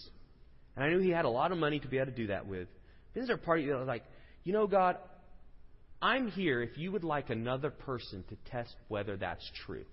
And 0.76 0.84
I 0.84 0.90
knew 0.90 0.98
he 0.98 1.08
had 1.08 1.24
a 1.24 1.30
lot 1.30 1.52
of 1.52 1.56
money 1.56 1.80
to 1.80 1.88
be 1.88 1.96
able 1.96 2.12
to 2.12 2.16
do 2.16 2.26
that 2.26 2.46
with. 2.46 2.68
Isn't 3.14 3.28
there 3.28 3.36
a 3.36 3.38
part 3.38 3.60
of 3.60 3.64
you 3.64 3.78
like, 3.78 4.02
you 4.42 4.52
know, 4.52 4.66
God, 4.66 4.98
I'm 6.02 6.28
here 6.28 6.60
if 6.60 6.76
you 6.76 6.92
would 6.92 7.02
like 7.02 7.30
another 7.30 7.70
person 7.70 8.24
to 8.28 8.36
test 8.50 8.74
whether 8.88 9.16
that's 9.16 9.50
true. 9.64 9.86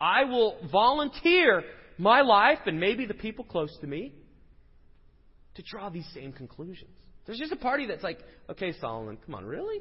I 0.00 0.24
will 0.24 0.56
volunteer 0.70 1.62
my 1.98 2.22
life 2.22 2.58
and 2.66 2.80
maybe 2.80 3.06
the 3.06 3.14
people 3.14 3.44
close 3.44 3.76
to 3.80 3.86
me 3.86 4.12
to 5.54 5.62
draw 5.62 5.88
these 5.88 6.08
same 6.14 6.32
conclusions. 6.32 6.96
There's 7.26 7.38
just 7.38 7.52
a 7.52 7.56
party 7.56 7.86
that's 7.86 8.02
like, 8.02 8.18
okay, 8.50 8.72
Solomon, 8.80 9.18
come 9.24 9.34
on, 9.34 9.44
really? 9.44 9.80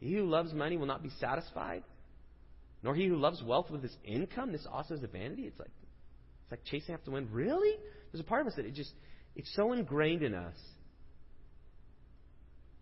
He 0.00 0.14
who 0.14 0.24
loves 0.24 0.52
money 0.52 0.76
will 0.76 0.86
not 0.86 1.02
be 1.02 1.10
satisfied, 1.20 1.84
nor 2.82 2.94
he 2.94 3.06
who 3.06 3.16
loves 3.16 3.42
wealth 3.42 3.70
with 3.70 3.82
his 3.82 3.96
income. 4.04 4.52
This 4.52 4.66
also 4.70 4.94
is 4.94 5.02
a 5.02 5.06
vanity. 5.06 5.42
It's 5.42 5.58
like 5.58 5.70
it's 6.42 6.50
like 6.50 6.64
chasing 6.64 6.94
after 6.94 7.12
wind. 7.12 7.28
Really? 7.30 7.76
There's 8.10 8.20
a 8.20 8.26
part 8.26 8.40
of 8.42 8.48
us 8.48 8.54
that 8.56 8.66
it 8.66 8.74
just 8.74 8.92
it's 9.36 9.54
so 9.54 9.72
ingrained 9.72 10.22
in 10.22 10.34
us 10.34 10.56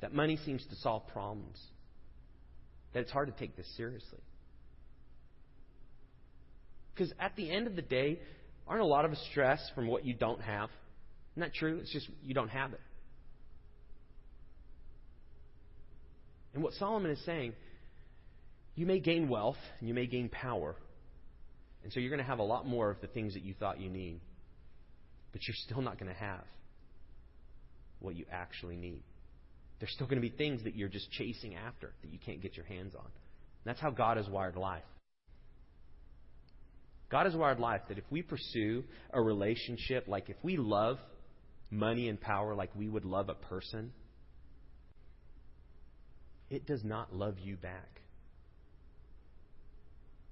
that 0.01 0.15
money 0.15 0.39
seems 0.45 0.65
to 0.67 0.77
solve 0.77 1.07
problems 1.09 1.61
that 2.95 3.01
it's 3.01 3.13
hard 3.13 3.29
to 3.29 3.39
take 3.39 3.57
this 3.57 3.67
seriously. 3.77 4.19
Because 6.95 7.13
at 7.19 7.37
the 7.37 7.51
end 7.51 7.67
of 7.67 7.77
the 7.77 7.83
day, 7.83 8.21
aren't 8.67 8.83
a 8.83 8.87
lot 8.87 9.05
of 9.05 9.13
us 9.13 9.27
stressed 9.31 9.73
from 9.75 9.87
what 9.87 10.05
you 10.05 10.15
don't 10.15 10.41
have? 10.41 10.71
Isn't 11.33 11.43
that 11.43 11.55
true? 11.55 11.79
It's 11.81 11.93
just 11.93 12.09
you 12.23 12.35
don't 12.35 12.49
have 12.49 12.73
it. 12.73 12.81
And 16.55 16.63
what 16.63 16.75
Solomon 16.75 17.11
is 17.11 17.25
saying, 17.25 17.53
you 18.75 18.87
may 18.87 18.99
gain 18.99 19.29
wealth 19.29 19.57
and 19.79 19.89
you 19.89 19.95
may 19.95 20.07
gain 20.07 20.29
power. 20.29 20.75
And 21.83 21.93
so 21.93 22.01
you're 22.01 22.11
going 22.11 22.19
to 22.21 22.27
have 22.27 22.39
a 22.39 22.45
lot 22.45 22.67
more 22.67 22.91
of 22.91 23.01
the 23.01 23.07
things 23.07 23.35
that 23.35 23.43
you 23.43 23.55
thought 23.55 23.81
you 23.81 23.89
need. 23.89 24.21
But 25.33 25.47
you're 25.47 25.55
still 25.65 25.81
not 25.81 25.99
going 25.99 26.13
to 26.13 26.19
have 26.19 26.45
what 28.01 28.17
you 28.17 28.25
actually 28.31 28.77
need. 28.77 29.03
There's 29.79 29.93
still 29.93 30.07
going 30.07 30.21
to 30.21 30.29
be 30.29 30.35
things 30.35 30.65
that 30.65 30.75
you're 30.75 30.89
just 30.89 31.11
chasing 31.13 31.55
after 31.55 31.93
that 32.03 32.13
you 32.13 32.19
can't 32.19 32.43
get 32.43 32.57
your 32.57 32.67
hands 32.67 32.95
on. 32.95 33.07
That's 33.65 33.81
how 33.81 33.91
God 33.91 34.17
has 34.17 34.29
wired 34.29 34.57
life. 34.57 34.83
God 37.11 37.27
has 37.27 37.35
wired 37.35 37.59
life 37.59 37.83
that 37.89 37.99
if 37.99 38.05
we 38.11 38.23
pursue 38.23 38.85
a 39.13 39.21
relationship, 39.21 40.07
like 40.07 40.31
if 40.31 40.37
we 40.43 40.57
love 40.57 40.99
money 41.71 42.09
and 42.09 42.21
power 42.21 42.55
like 42.55 42.71
we 42.75 42.89
would 42.89 43.05
love 43.05 43.29
a 43.29 43.35
person, 43.35 43.93
it 46.49 46.67
does 46.67 46.85
not 46.85 47.15
love 47.15 47.39
you 47.39 47.57
back. 47.57 48.01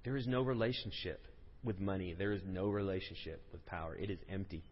There 0.04 0.16
is 0.16 0.26
no 0.26 0.42
relationship 0.42 1.26
with 1.64 1.80
money. 1.80 2.14
There 2.16 2.32
is 2.32 2.42
no 2.46 2.68
relationship 2.68 3.42
with 3.52 3.64
power. 3.66 3.96
It 3.96 4.10
is 4.10 4.18
empty. 4.30 4.62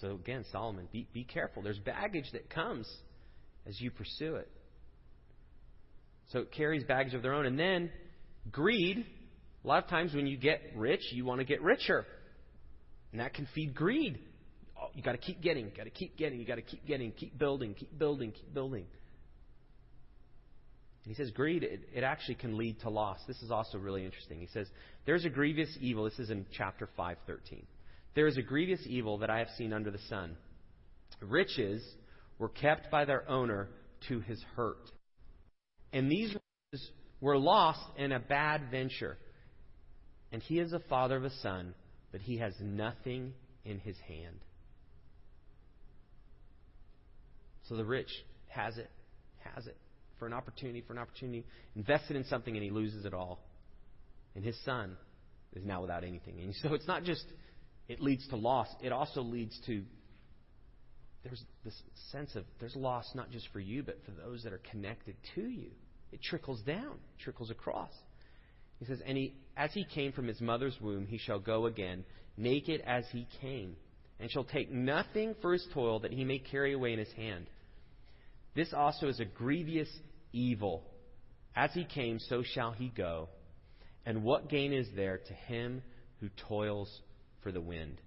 So 0.00 0.12
again, 0.12 0.44
Solomon, 0.52 0.88
be, 0.92 1.06
be 1.12 1.24
careful. 1.24 1.62
There's 1.62 1.78
baggage 1.78 2.30
that 2.32 2.48
comes 2.50 2.88
as 3.66 3.80
you 3.80 3.90
pursue 3.90 4.36
it. 4.36 4.50
So 6.32 6.40
it 6.40 6.52
carries 6.52 6.84
baggage 6.84 7.14
of 7.14 7.22
their 7.22 7.34
own. 7.34 7.46
And 7.46 7.58
then 7.58 7.90
greed. 8.50 9.04
A 9.68 9.70
lot 9.70 9.84
of 9.84 9.90
times 9.90 10.14
when 10.14 10.26
you 10.26 10.38
get 10.38 10.62
rich, 10.76 11.02
you 11.10 11.26
want 11.26 11.40
to 11.40 11.44
get 11.44 11.60
richer. 11.60 12.06
And 13.12 13.20
that 13.20 13.34
can 13.34 13.46
feed 13.54 13.74
greed. 13.74 14.18
Oh, 14.80 14.86
you 14.94 15.02
got 15.02 15.12
to 15.12 15.18
keep 15.18 15.42
getting, 15.42 15.70
got 15.76 15.84
to 15.84 15.90
keep 15.90 16.16
getting, 16.16 16.40
you 16.40 16.46
got 16.46 16.54
to 16.54 16.62
keep 16.62 16.86
getting, 16.86 17.12
keep 17.12 17.36
building, 17.36 17.74
keep 17.74 17.98
building, 17.98 18.32
keep 18.32 18.54
building. 18.54 18.86
And 21.04 21.14
he 21.14 21.22
says 21.22 21.30
greed, 21.32 21.64
it, 21.64 21.86
it 21.94 22.02
actually 22.02 22.36
can 22.36 22.56
lead 22.56 22.80
to 22.80 22.88
loss. 22.88 23.18
This 23.28 23.42
is 23.42 23.50
also 23.50 23.76
really 23.76 24.06
interesting. 24.06 24.40
He 24.40 24.48
says, 24.54 24.68
There's 25.04 25.26
a 25.26 25.28
grievous 25.28 25.68
evil. 25.82 26.04
This 26.04 26.18
is 26.18 26.30
in 26.30 26.46
chapter 26.50 26.88
513. 26.96 27.66
There 28.14 28.26
is 28.26 28.38
a 28.38 28.42
grievous 28.42 28.80
evil 28.86 29.18
that 29.18 29.28
I 29.28 29.38
have 29.38 29.48
seen 29.58 29.74
under 29.74 29.90
the 29.90 30.00
sun. 30.08 30.34
Riches 31.20 31.86
were 32.38 32.48
kept 32.48 32.90
by 32.90 33.04
their 33.04 33.28
owner 33.28 33.68
to 34.08 34.20
his 34.20 34.42
hurt. 34.56 34.90
And 35.92 36.10
these 36.10 36.34
riches 36.72 36.90
were 37.20 37.36
lost 37.36 37.84
in 37.98 38.12
a 38.12 38.18
bad 38.18 38.70
venture. 38.70 39.18
And 40.32 40.42
he 40.42 40.58
is 40.58 40.72
a 40.72 40.80
father 40.80 41.16
of 41.16 41.24
a 41.24 41.30
son, 41.42 41.74
but 42.12 42.20
he 42.20 42.38
has 42.38 42.54
nothing 42.60 43.32
in 43.64 43.78
his 43.78 43.96
hand. 44.06 44.40
So 47.68 47.76
the 47.76 47.84
rich 47.84 48.10
has 48.48 48.78
it, 48.78 48.90
has 49.54 49.66
it 49.66 49.76
for 50.18 50.26
an 50.26 50.32
opportunity, 50.32 50.82
for 50.86 50.92
an 50.92 50.98
opportunity, 50.98 51.44
invested 51.76 52.16
in 52.16 52.24
something 52.24 52.54
and 52.54 52.62
he 52.62 52.70
loses 52.70 53.04
it 53.04 53.14
all. 53.14 53.40
And 54.34 54.44
his 54.44 54.56
son 54.64 54.96
is 55.54 55.64
now 55.64 55.80
without 55.82 56.04
anything. 56.04 56.40
And 56.40 56.54
so 56.62 56.74
it's 56.74 56.86
not 56.86 57.04
just 57.04 57.24
it 57.88 58.00
leads 58.00 58.26
to 58.28 58.36
loss, 58.36 58.68
it 58.82 58.92
also 58.92 59.22
leads 59.22 59.58
to 59.66 59.82
there's 61.24 61.42
this 61.64 61.74
sense 62.12 62.36
of 62.36 62.44
there's 62.60 62.76
loss 62.76 63.10
not 63.14 63.30
just 63.30 63.48
for 63.52 63.60
you, 63.60 63.82
but 63.82 63.98
for 64.04 64.12
those 64.12 64.44
that 64.44 64.52
are 64.52 64.60
connected 64.70 65.16
to 65.34 65.42
you. 65.42 65.70
It 66.12 66.22
trickles 66.22 66.62
down, 66.62 66.98
trickles 67.22 67.50
across. 67.50 67.90
He 68.78 68.84
says, 68.84 69.00
And 69.04 69.16
he, 69.16 69.34
as 69.56 69.72
he 69.72 69.84
came 69.84 70.12
from 70.12 70.26
his 70.26 70.40
mother's 70.40 70.78
womb, 70.80 71.06
he 71.06 71.18
shall 71.18 71.40
go 71.40 71.66
again, 71.66 72.04
naked 72.36 72.82
as 72.86 73.04
he 73.12 73.26
came, 73.40 73.76
and 74.20 74.30
shall 74.30 74.44
take 74.44 74.70
nothing 74.70 75.34
for 75.40 75.52
his 75.52 75.66
toil 75.74 76.00
that 76.00 76.12
he 76.12 76.24
may 76.24 76.38
carry 76.38 76.72
away 76.72 76.92
in 76.92 76.98
his 76.98 77.12
hand. 77.12 77.46
This 78.54 78.72
also 78.72 79.08
is 79.08 79.20
a 79.20 79.24
grievous 79.24 79.88
evil. 80.32 80.84
As 81.54 81.72
he 81.72 81.84
came, 81.84 82.18
so 82.18 82.42
shall 82.42 82.72
he 82.72 82.88
go. 82.88 83.28
And 84.06 84.22
what 84.22 84.48
gain 84.48 84.72
is 84.72 84.88
there 84.94 85.18
to 85.18 85.34
him 85.34 85.82
who 86.20 86.28
toils 86.48 86.88
for 87.42 87.52
the 87.52 87.60
wind? 87.60 88.00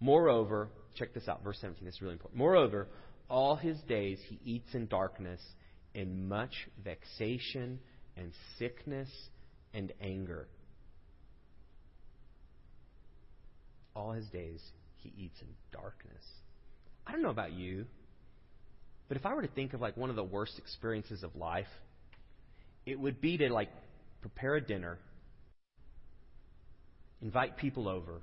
Moreover, 0.00 0.68
check 0.96 1.14
this 1.14 1.28
out, 1.28 1.44
verse 1.44 1.58
17, 1.60 1.84
this 1.84 1.94
is 1.94 2.02
really 2.02 2.14
important. 2.14 2.38
Moreover, 2.38 2.88
all 3.28 3.56
his 3.56 3.78
days 3.82 4.18
he 4.26 4.40
eats 4.44 4.74
in 4.74 4.86
darkness, 4.86 5.40
in 5.94 6.28
much 6.28 6.52
vexation 6.82 7.78
and 8.16 8.32
sickness 8.58 9.08
and 9.74 9.92
anger. 10.00 10.46
All 13.94 14.12
his 14.12 14.26
days 14.28 14.62
he 14.96 15.12
eats 15.16 15.40
in 15.40 15.48
darkness. 15.72 16.24
I 17.06 17.12
don't 17.12 17.22
know 17.22 17.30
about 17.30 17.52
you, 17.52 17.84
but 19.08 19.16
if 19.16 19.26
I 19.26 19.34
were 19.34 19.42
to 19.42 19.48
think 19.48 19.74
of 19.74 19.80
like 19.80 19.96
one 19.96 20.10
of 20.10 20.16
the 20.16 20.24
worst 20.24 20.58
experiences 20.58 21.22
of 21.22 21.36
life, 21.36 21.66
it 22.86 22.98
would 22.98 23.20
be 23.20 23.36
to 23.38 23.52
like 23.52 23.68
prepare 24.20 24.54
a 24.54 24.60
dinner, 24.60 24.98
invite 27.20 27.56
people 27.58 27.88
over, 27.88 28.22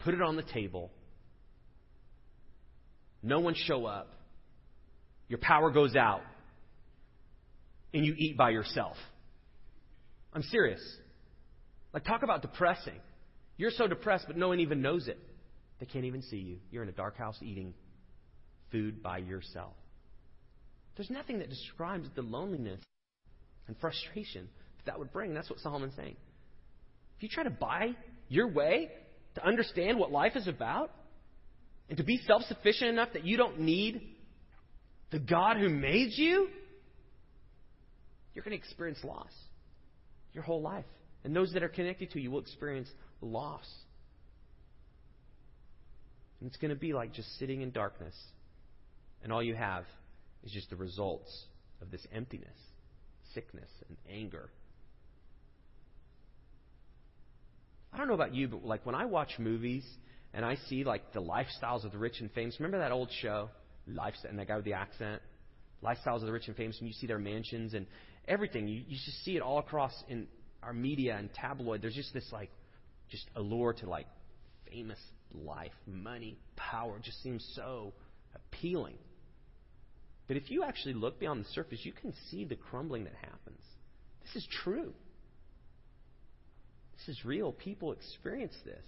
put 0.00 0.14
it 0.14 0.20
on 0.20 0.36
the 0.36 0.42
table, 0.42 0.90
no 3.22 3.40
one 3.40 3.54
show 3.54 3.86
up, 3.86 4.12
your 5.28 5.38
power 5.38 5.70
goes 5.70 5.96
out, 5.96 6.22
and 7.94 8.04
you 8.04 8.14
eat 8.16 8.36
by 8.36 8.50
yourself. 8.50 8.96
I'm 10.32 10.42
serious. 10.42 10.80
Like, 11.92 12.04
talk 12.04 12.22
about 12.22 12.42
depressing. 12.42 12.98
You're 13.56 13.70
so 13.70 13.86
depressed, 13.86 14.24
but 14.26 14.36
no 14.36 14.48
one 14.48 14.60
even 14.60 14.80
knows 14.80 15.08
it. 15.08 15.18
They 15.78 15.86
can't 15.86 16.04
even 16.04 16.22
see 16.22 16.38
you. 16.38 16.58
You're 16.70 16.82
in 16.82 16.88
a 16.88 16.92
dark 16.92 17.16
house 17.18 17.36
eating 17.42 17.74
food 18.70 19.02
by 19.02 19.18
yourself. 19.18 19.74
There's 20.96 21.10
nothing 21.10 21.38
that 21.40 21.50
describes 21.50 22.08
the 22.14 22.22
loneliness 22.22 22.80
and 23.66 23.76
frustration 23.78 24.48
that 24.78 24.86
that 24.86 24.98
would 24.98 25.12
bring. 25.12 25.34
That's 25.34 25.50
what 25.50 25.58
Solomon's 25.60 25.94
saying. 25.96 26.16
If 27.16 27.22
you 27.22 27.28
try 27.28 27.44
to 27.44 27.50
buy 27.50 27.94
your 28.28 28.48
way 28.48 28.90
to 29.34 29.46
understand 29.46 29.98
what 29.98 30.10
life 30.10 30.36
is 30.36 30.48
about 30.48 30.90
and 31.88 31.98
to 31.98 32.04
be 32.04 32.20
self 32.26 32.42
sufficient 32.42 32.90
enough 32.90 33.10
that 33.12 33.24
you 33.24 33.36
don't 33.36 33.60
need 33.60 34.02
the 35.10 35.18
God 35.18 35.56
who 35.56 35.68
made 35.68 36.10
you, 36.12 36.48
you're 38.34 38.44
going 38.44 38.56
to 38.56 38.64
experience 38.64 38.98
loss 39.04 39.30
your 40.32 40.44
whole 40.44 40.60
life. 40.60 40.84
And 41.24 41.34
those 41.34 41.52
that 41.52 41.62
are 41.62 41.68
connected 41.68 42.10
to 42.12 42.20
you 42.20 42.30
will 42.30 42.40
experience 42.40 42.88
loss. 43.20 43.66
And 46.40 46.48
it's 46.48 46.56
going 46.56 46.70
to 46.70 46.78
be 46.78 46.92
like 46.92 47.12
just 47.12 47.38
sitting 47.38 47.62
in 47.62 47.70
darkness 47.70 48.14
and 49.22 49.32
all 49.32 49.42
you 49.42 49.54
have 49.54 49.84
is 50.44 50.52
just 50.52 50.70
the 50.70 50.76
results 50.76 51.44
of 51.80 51.90
this 51.90 52.04
emptiness, 52.12 52.56
sickness, 53.34 53.68
and 53.88 53.96
anger. 54.10 54.50
I 57.92 57.98
don't 57.98 58.08
know 58.08 58.14
about 58.14 58.34
you, 58.34 58.48
but 58.48 58.64
like 58.64 58.84
when 58.84 58.94
I 58.94 59.04
watch 59.04 59.38
movies 59.38 59.84
and 60.34 60.44
I 60.44 60.56
see 60.68 60.82
like 60.82 61.12
the 61.12 61.20
lifestyles 61.20 61.84
of 61.84 61.92
the 61.92 61.98
rich 61.98 62.20
and 62.20 62.30
famous, 62.32 62.58
remember 62.58 62.78
that 62.78 62.92
old 62.92 63.10
show, 63.20 63.50
Lifestyle, 63.86 64.30
and 64.30 64.38
that 64.38 64.48
guy 64.48 64.56
with 64.56 64.64
the 64.64 64.72
accent, 64.72 65.20
Lifestyles 65.82 66.20
of 66.20 66.26
the 66.26 66.32
Rich 66.32 66.46
and 66.46 66.56
Famous, 66.56 66.78
and 66.78 66.86
you 66.86 66.94
see 66.94 67.06
their 67.06 67.18
mansions 67.18 67.74
and 67.74 67.86
everything. 68.28 68.68
You, 68.68 68.82
you 68.86 68.96
just 69.04 69.24
see 69.24 69.36
it 69.36 69.42
all 69.42 69.58
across 69.58 69.92
in 70.08 70.26
our 70.62 70.72
media 70.72 71.16
and 71.16 71.32
tabloid. 71.34 71.82
There's 71.82 71.94
just 71.94 72.14
this 72.14 72.28
like, 72.32 72.50
just 73.10 73.26
allure 73.36 73.72
to 73.74 73.88
like 73.88 74.06
famous 74.70 74.98
life, 75.34 75.72
money, 75.86 76.38
power. 76.56 76.96
It 76.96 77.02
just 77.02 77.22
seems 77.22 77.46
so 77.54 77.92
appealing. 78.34 78.96
But 80.28 80.36
if 80.36 80.50
you 80.50 80.62
actually 80.64 80.94
look 80.94 81.18
beyond 81.18 81.44
the 81.44 81.48
surface, 81.50 81.80
you 81.82 81.92
can 81.92 82.14
see 82.30 82.44
the 82.44 82.56
crumbling 82.56 83.04
that 83.04 83.14
happens. 83.14 83.60
This 84.22 84.42
is 84.42 84.48
true. 84.62 84.94
This 86.96 87.16
is 87.16 87.24
real. 87.24 87.52
People 87.52 87.92
experience 87.92 88.54
this. 88.64 88.84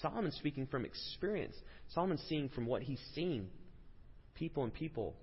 Solomon's 0.00 0.36
speaking 0.36 0.66
from 0.66 0.84
experience. 0.84 1.54
Solomon's 1.92 2.22
seeing 2.28 2.48
from 2.48 2.66
what 2.66 2.82
he's 2.82 3.00
seen 3.14 3.48
people 4.34 4.64
and 4.64 4.72
people 4.72 5.14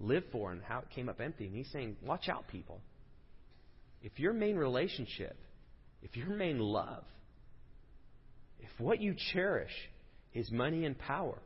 live 0.00 0.24
for 0.32 0.52
and 0.52 0.62
how 0.62 0.80
it 0.80 0.90
came 0.94 1.08
up 1.08 1.20
empty. 1.20 1.46
And 1.46 1.54
he's 1.54 1.70
saying, 1.72 1.96
watch 2.04 2.28
out, 2.28 2.48
people. 2.48 2.80
If 4.02 4.18
your 4.18 4.32
main 4.32 4.56
relationship 4.56 5.36
if 6.04 6.16
your 6.16 6.28
main 6.28 6.58
love, 6.58 7.02
if 8.60 8.68
what 8.78 9.00
you 9.00 9.16
cherish 9.32 9.72
is 10.34 10.50
money 10.50 10.84
and 10.84 10.96
power, 10.98 11.38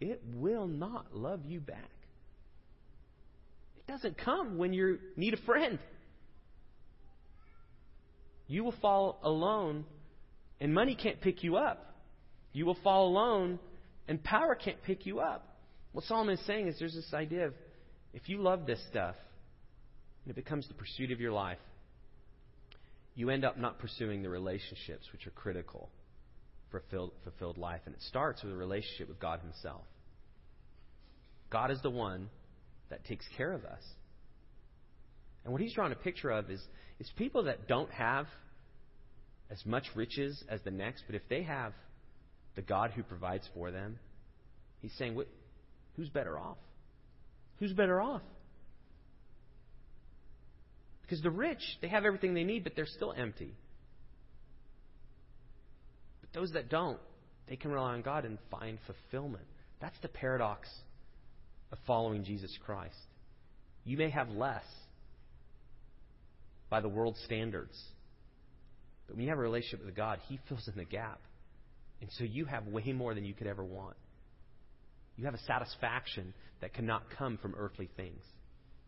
it 0.00 0.22
will 0.34 0.68
not 0.68 1.14
love 1.14 1.40
you 1.44 1.60
back. 1.60 1.90
It 3.76 3.90
doesn't 3.90 4.16
come 4.16 4.56
when 4.56 4.72
you 4.72 4.98
need 5.16 5.34
a 5.34 5.38
friend. 5.38 5.80
You 8.46 8.62
will 8.62 8.74
fall 8.80 9.18
alone, 9.22 9.84
and 10.60 10.72
money 10.72 10.94
can't 10.94 11.20
pick 11.20 11.42
you 11.42 11.56
up. 11.56 11.94
You 12.52 12.66
will 12.66 12.78
fall 12.84 13.08
alone, 13.08 13.58
and 14.06 14.22
power 14.22 14.54
can't 14.54 14.80
pick 14.84 15.06
you 15.06 15.18
up. 15.18 15.56
What 15.90 16.04
Solomon 16.04 16.34
is 16.34 16.46
saying 16.46 16.68
is 16.68 16.78
there's 16.78 16.94
this 16.94 17.12
idea 17.12 17.48
of 17.48 17.54
if 18.14 18.28
you 18.28 18.38
love 18.38 18.64
this 18.64 18.80
stuff, 18.88 19.16
and 20.24 20.30
it 20.30 20.36
becomes 20.36 20.66
the 20.68 20.74
pursuit 20.74 21.10
of 21.10 21.20
your 21.20 21.32
life, 21.32 21.58
you 23.14 23.28
end 23.30 23.44
up 23.44 23.58
not 23.58 23.78
pursuing 23.78 24.22
the 24.22 24.30
relationships 24.30 25.06
which 25.12 25.26
are 25.26 25.30
critical 25.32 25.90
for 26.70 26.80
fulfilled, 26.80 27.12
fulfilled 27.24 27.58
life. 27.58 27.80
And 27.86 27.94
it 27.94 28.00
starts 28.02 28.42
with 28.42 28.52
a 28.52 28.56
relationship 28.56 29.08
with 29.08 29.20
God 29.20 29.40
Himself. 29.40 29.82
God 31.50 31.70
is 31.70 31.80
the 31.82 31.90
one 31.90 32.28
that 32.88 33.04
takes 33.04 33.26
care 33.36 33.52
of 33.52 33.64
us. 33.64 33.82
And 35.44 35.52
what 35.52 35.60
He's 35.60 35.74
drawing 35.74 35.92
a 35.92 35.96
picture 35.96 36.30
of 36.30 36.50
is, 36.50 36.60
is 36.98 37.10
people 37.16 37.44
that 37.44 37.68
don't 37.68 37.90
have 37.90 38.26
as 39.50 39.64
much 39.66 39.84
riches 39.94 40.42
as 40.48 40.60
the 40.62 40.70
next, 40.70 41.04
but 41.06 41.14
if 41.14 41.22
they 41.28 41.42
have 41.42 41.72
the 42.56 42.62
God 42.62 42.92
who 42.92 43.02
provides 43.02 43.46
for 43.54 43.70
them, 43.70 43.98
He's 44.80 44.94
saying, 44.98 45.20
who's 45.96 46.08
better 46.08 46.38
off? 46.38 46.56
Who's 47.58 47.72
better 47.72 48.00
off? 48.00 48.22
Because 51.02 51.22
the 51.22 51.30
rich, 51.30 51.62
they 51.82 51.88
have 51.88 52.04
everything 52.04 52.34
they 52.34 52.44
need, 52.44 52.64
but 52.64 52.74
they're 52.74 52.86
still 52.86 53.12
empty. 53.12 53.54
But 56.20 56.32
those 56.32 56.52
that 56.52 56.70
don't, 56.70 56.98
they 57.48 57.56
can 57.56 57.70
rely 57.70 57.92
on 57.92 58.02
God 58.02 58.24
and 58.24 58.38
find 58.50 58.78
fulfillment. 58.86 59.44
That's 59.80 59.98
the 60.00 60.08
paradox 60.08 60.68
of 61.72 61.78
following 61.86 62.24
Jesus 62.24 62.56
Christ. 62.64 62.96
You 63.84 63.98
may 63.98 64.10
have 64.10 64.30
less 64.30 64.64
by 66.70 66.80
the 66.80 66.88
world's 66.88 67.20
standards, 67.24 67.78
but 69.06 69.16
when 69.16 69.24
you 69.24 69.30
have 69.30 69.38
a 69.38 69.42
relationship 69.42 69.84
with 69.84 69.94
God, 69.94 70.18
He 70.26 70.40
fills 70.48 70.66
in 70.68 70.74
the 70.76 70.86
gap. 70.86 71.20
And 72.00 72.10
so 72.12 72.24
you 72.24 72.46
have 72.46 72.66
way 72.66 72.92
more 72.92 73.14
than 73.14 73.24
you 73.24 73.34
could 73.34 73.46
ever 73.46 73.62
want. 73.62 73.96
You 75.16 75.24
have 75.24 75.34
a 75.34 75.42
satisfaction 75.46 76.34
that 76.60 76.74
cannot 76.74 77.04
come 77.16 77.38
from 77.38 77.54
earthly 77.56 77.88
things. 77.96 78.22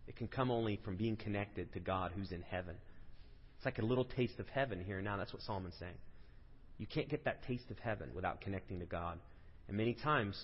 It 0.09 0.17
can 0.17 0.29
come 0.29 0.51
only 0.51 0.79
from 0.85 0.97
being 0.97 1.17
connected 1.17 1.73
to 1.73 1.81
God 1.81 2.12
who's 2.15 2.33
in 2.33 2.43
heaven. 2.43 2.77
It's 3.57 3.65
like 3.65 3.79
a 3.79 3.85
little 3.85 4.05
taste 4.05 4.39
of 4.39 4.49
heaven 4.49 4.83
here 4.85 4.97
and 4.97 5.05
now. 5.05 5.17
That's 5.17 5.33
what 5.33 5.43
Solomon's 5.43 5.75
saying. 5.79 5.95
You 6.79 6.87
can't 6.87 7.09
get 7.09 7.25
that 7.25 7.45
taste 7.45 7.71
of 7.71 7.79
heaven 7.79 8.11
without 8.15 8.41
connecting 8.41 8.81
to 8.81 8.87
God. 8.87 9.19
And 9.69 9.77
many 9.77 9.95
times, 9.95 10.41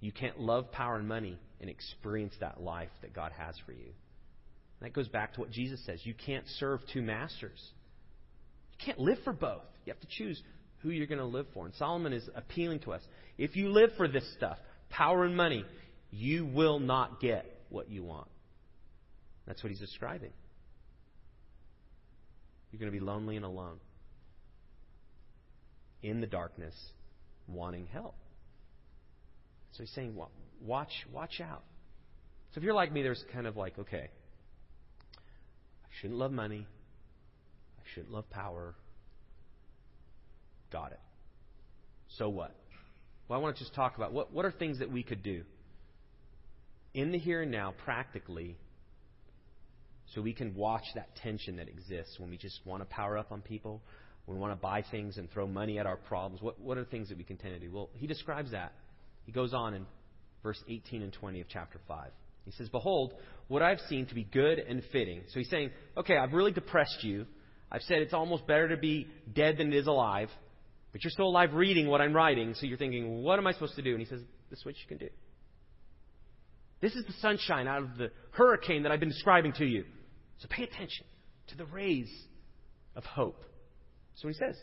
you 0.00 0.12
can't 0.12 0.38
love 0.38 0.70
power 0.70 0.96
and 0.96 1.08
money 1.08 1.38
and 1.60 1.70
experience 1.70 2.34
that 2.40 2.60
life 2.60 2.90
that 3.02 3.14
God 3.14 3.32
has 3.36 3.54
for 3.66 3.72
you. 3.72 3.86
And 4.80 4.86
that 4.86 4.92
goes 4.92 5.08
back 5.08 5.34
to 5.34 5.40
what 5.40 5.50
Jesus 5.50 5.84
says. 5.84 6.00
You 6.04 6.14
can't 6.14 6.44
serve 6.58 6.80
two 6.92 7.02
masters. 7.02 7.58
You 8.72 8.84
can't 8.84 9.00
live 9.00 9.18
for 9.24 9.32
both. 9.32 9.64
You 9.84 9.92
have 9.92 10.00
to 10.00 10.08
choose 10.08 10.40
who 10.82 10.90
you're 10.90 11.06
going 11.06 11.18
to 11.18 11.24
live 11.24 11.46
for. 11.52 11.64
And 11.64 11.74
Solomon 11.74 12.12
is 12.12 12.28
appealing 12.34 12.80
to 12.80 12.92
us. 12.92 13.02
If 13.36 13.56
you 13.56 13.70
live 13.70 13.90
for 13.96 14.06
this 14.06 14.24
stuff, 14.36 14.58
power 14.90 15.24
and 15.24 15.36
money, 15.36 15.64
you 16.10 16.46
will 16.46 16.78
not 16.78 17.20
get 17.20 17.46
what 17.68 17.90
you 17.90 18.02
want. 18.02 18.28
That's 19.46 19.62
what 19.62 19.70
he's 19.70 19.80
describing. 19.80 20.32
You're 22.70 22.80
going 22.80 22.92
to 22.92 22.98
be 22.98 23.04
lonely 23.04 23.36
and 23.36 23.44
alone. 23.44 23.78
In 26.02 26.20
the 26.20 26.26
darkness, 26.26 26.74
wanting 27.46 27.86
help. 27.86 28.14
So 29.72 29.82
he's 29.82 29.90
saying, 29.92 30.14
watch, 30.64 30.92
watch 31.12 31.40
out. 31.40 31.62
So 32.52 32.58
if 32.58 32.64
you're 32.64 32.74
like 32.74 32.92
me, 32.92 33.02
there's 33.02 33.24
kind 33.32 33.46
of 33.46 33.56
like, 33.56 33.78
okay, 33.78 34.08
I 35.18 35.88
shouldn't 36.00 36.18
love 36.18 36.32
money. 36.32 36.66
I 37.78 37.82
shouldn't 37.94 38.12
love 38.12 38.28
power. 38.30 38.74
Got 40.70 40.92
it. 40.92 41.00
So 42.16 42.28
what? 42.28 42.54
Well, 43.28 43.38
I 43.38 43.42
want 43.42 43.56
to 43.56 43.62
just 43.62 43.74
talk 43.74 43.96
about 43.96 44.12
what, 44.12 44.32
what 44.32 44.44
are 44.44 44.50
things 44.50 44.78
that 44.78 44.90
we 44.90 45.02
could 45.02 45.22
do 45.22 45.42
in 46.94 47.12
the 47.12 47.18
here 47.18 47.42
and 47.42 47.50
now, 47.50 47.74
practically, 47.84 48.56
so 50.14 50.22
we 50.22 50.32
can 50.32 50.54
watch 50.54 50.84
that 50.94 51.14
tension 51.16 51.56
that 51.56 51.68
exists 51.68 52.18
when 52.18 52.30
we 52.30 52.38
just 52.38 52.60
want 52.64 52.80
to 52.80 52.86
power 52.86 53.18
up 53.18 53.30
on 53.30 53.42
people, 53.42 53.82
when 54.24 54.38
we 54.38 54.40
want 54.40 54.52
to 54.52 54.60
buy 54.60 54.82
things 54.90 55.18
and 55.18 55.30
throw 55.30 55.46
money 55.46 55.78
at 55.78 55.86
our 55.86 55.96
problems. 55.96 56.40
What, 56.40 56.58
what 56.58 56.78
are 56.78 56.84
the 56.84 56.90
things 56.90 57.10
that 57.10 57.18
we 57.18 57.24
can 57.24 57.36
tend 57.36 57.54
to 57.54 57.60
do? 57.60 57.70
Well, 57.70 57.90
he 57.92 58.06
describes 58.06 58.52
that. 58.52 58.72
He 59.26 59.32
goes 59.32 59.52
on 59.52 59.74
in 59.74 59.84
verse 60.42 60.62
18 60.66 61.02
and 61.02 61.12
20 61.12 61.42
of 61.42 61.48
chapter 61.48 61.78
5. 61.86 62.10
He 62.46 62.52
says, 62.52 62.70
Behold, 62.70 63.12
what 63.48 63.60
I've 63.60 63.80
seen 63.90 64.06
to 64.06 64.14
be 64.14 64.24
good 64.24 64.58
and 64.58 64.82
fitting. 64.90 65.20
So 65.28 65.38
he's 65.38 65.50
saying, 65.50 65.70
okay, 65.98 66.16
I've 66.16 66.32
really 66.32 66.52
depressed 66.52 67.04
you. 67.04 67.26
I've 67.70 67.82
said 67.82 67.98
it's 67.98 68.14
almost 68.14 68.46
better 68.46 68.68
to 68.68 68.78
be 68.78 69.06
dead 69.34 69.58
than 69.58 69.72
it 69.72 69.76
is 69.76 69.86
alive. 69.86 70.30
But 70.92 71.04
you're 71.04 71.10
still 71.10 71.28
alive 71.28 71.52
reading 71.52 71.88
what 71.88 72.00
I'm 72.00 72.14
writing, 72.14 72.54
so 72.54 72.66
you're 72.66 72.78
thinking, 72.78 73.22
what 73.22 73.38
am 73.38 73.46
I 73.46 73.52
supposed 73.52 73.76
to 73.76 73.82
do? 73.82 73.90
And 73.90 74.00
he 74.00 74.06
says, 74.06 74.20
this 74.50 74.60
is 74.60 74.64
what 74.64 74.74
you 74.76 74.88
can 74.88 74.98
do. 74.98 75.08
This 76.80 76.94
is 76.94 77.04
the 77.06 77.12
sunshine 77.20 77.66
out 77.66 77.82
of 77.82 77.98
the 77.98 78.10
hurricane 78.30 78.84
that 78.84 78.92
I've 78.92 79.00
been 79.00 79.08
describing 79.08 79.52
to 79.54 79.64
you. 79.64 79.84
So 80.38 80.48
pay 80.48 80.62
attention 80.62 81.04
to 81.48 81.56
the 81.56 81.66
rays 81.66 82.08
of 82.94 83.04
hope. 83.04 83.42
So 84.16 84.28
he 84.28 84.34
says, 84.34 84.56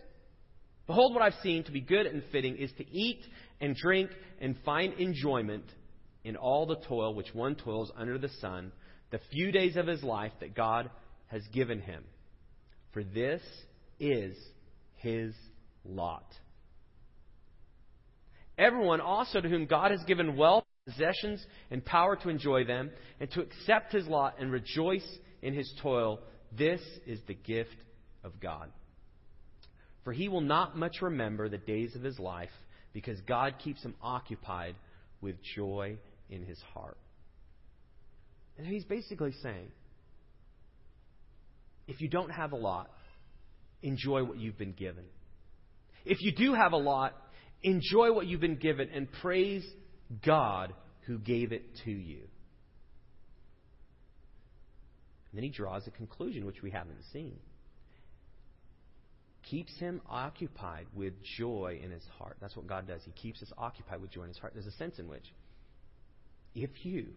Behold, 0.88 1.14
what 1.14 1.24
I've 1.24 1.42
seen 1.42 1.64
to 1.64 1.72
be 1.72 1.82
good 1.82 2.06
and 2.06 2.22
fitting 2.32 2.58
is 2.58 2.72
to 2.78 2.90
eat 2.90 3.22
and 3.60 3.76
drink 3.76 4.12
and 4.40 4.56
find 4.64 4.94
enjoyment 4.94 5.66
in 6.24 6.36
all 6.36 6.66
the 6.66 6.76
toil 6.88 7.16
which 7.16 7.34
one 7.34 7.56
toils 7.56 7.92
under 7.98 8.18
the 8.18 8.30
sun, 8.40 8.72
the 9.12 9.20
few 9.32 9.52
days 9.52 9.78
of 9.78 9.88
his 9.88 10.04
life 10.04 10.32
that 10.40 10.56
God 10.56 10.90
has 11.28 11.42
given 11.54 11.82
him. 11.82 12.04
For 12.94 13.04
this 13.04 13.42
is 14.00 14.38
his 14.98 15.34
lot. 15.88 16.26
Everyone 18.58 19.02
also 19.02 19.42
to 19.42 19.50
whom 19.50 19.66
God 19.66 19.92
has 19.92 20.04
given 20.04 20.38
wealth, 20.38 20.64
possessions, 20.86 21.46
and 21.72 21.84
power 21.84 22.16
to 22.16 22.30
enjoy 22.30 22.64
them, 22.64 22.92
and 23.20 23.30
to 23.32 23.42
accept 23.42 23.92
his 23.92 24.08
lot 24.08 24.36
and 24.40 24.52
rejoice 24.52 25.08
in 25.42 25.54
his 25.54 25.72
toil, 25.82 26.20
this 26.58 26.82
is 27.06 27.20
the 27.28 27.34
gift 27.34 27.76
of 28.24 28.40
God. 28.40 28.70
For 30.04 30.14
he 30.14 30.30
will 30.30 30.42
not 30.42 30.78
much 30.78 31.02
remember 31.02 31.50
the 31.50 31.58
days 31.58 31.96
of 31.96 32.04
his 32.04 32.20
life, 32.20 32.52
because 32.94 33.20
God 33.22 33.56
keeps 33.62 33.84
him 33.84 33.96
occupied 34.02 34.76
with 35.20 35.36
joy 35.56 35.98
in 36.30 36.46
his 36.46 36.60
heart. 36.74 36.98
And 38.58 38.66
he's 38.66 38.86
basically 38.86 39.34
saying 39.44 39.70
if 41.88 42.02
you 42.02 42.08
don't 42.08 42.30
have 42.32 42.52
a 42.52 42.56
lot, 42.56 42.90
enjoy 43.84 44.24
what 44.24 44.40
you've 44.40 44.58
been 44.58 44.72
given. 44.72 45.04
If 46.06 46.22
you 46.22 46.32
do 46.32 46.54
have 46.54 46.74
a 46.74 46.78
lot, 46.78 47.16
enjoy 47.64 48.14
what 48.14 48.28
you've 48.28 48.42
been 48.42 48.58
given 48.58 48.90
and 48.94 49.12
praise 49.22 49.66
God 50.26 50.74
who 51.08 51.18
gave 51.18 51.52
it 51.52 51.64
to 51.86 51.92
you. 51.92 52.22
And 55.32 55.38
then 55.38 55.44
he 55.44 55.50
draws 55.50 55.86
a 55.88 55.92
conclusion 55.92 56.46
which 56.46 56.62
we 56.62 56.72
haven't 56.72 57.04
seen. 57.12 57.38
Keeps 59.50 59.78
him 59.78 60.02
occupied 60.10 60.88
with 60.96 61.14
joy 61.38 61.80
in 61.84 61.92
his 61.92 62.04
heart. 62.18 62.38
That's 62.40 62.56
what 62.56 62.68
God 62.68 62.88
does. 62.88 63.02
He 63.04 63.12
keeps 63.12 63.42
us 63.42 63.52
occupied 63.58 64.02
with 64.02 64.12
joy 64.12 64.24
in 64.24 64.30
his 64.30 64.38
heart. 64.38 64.54
There's 64.54 64.66
a 64.66 64.72
sense 64.72 64.98
in 64.98 65.08
which, 65.08 65.26
if 66.56 66.70
you 66.84 67.08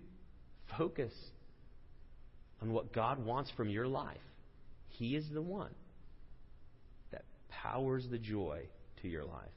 focus 0.76 1.12
on 2.60 2.72
what 2.72 2.92
God 2.92 3.24
wants 3.24 3.50
from 3.56 3.70
your 3.70 3.86
life, 3.86 4.16
He 4.88 5.14
is 5.14 5.24
the 5.32 5.40
one 5.42 5.70
that 7.12 7.24
powers 7.48 8.06
the 8.10 8.18
joy 8.18 8.62
to 9.02 9.08
your 9.08 9.24
life. 9.24 9.50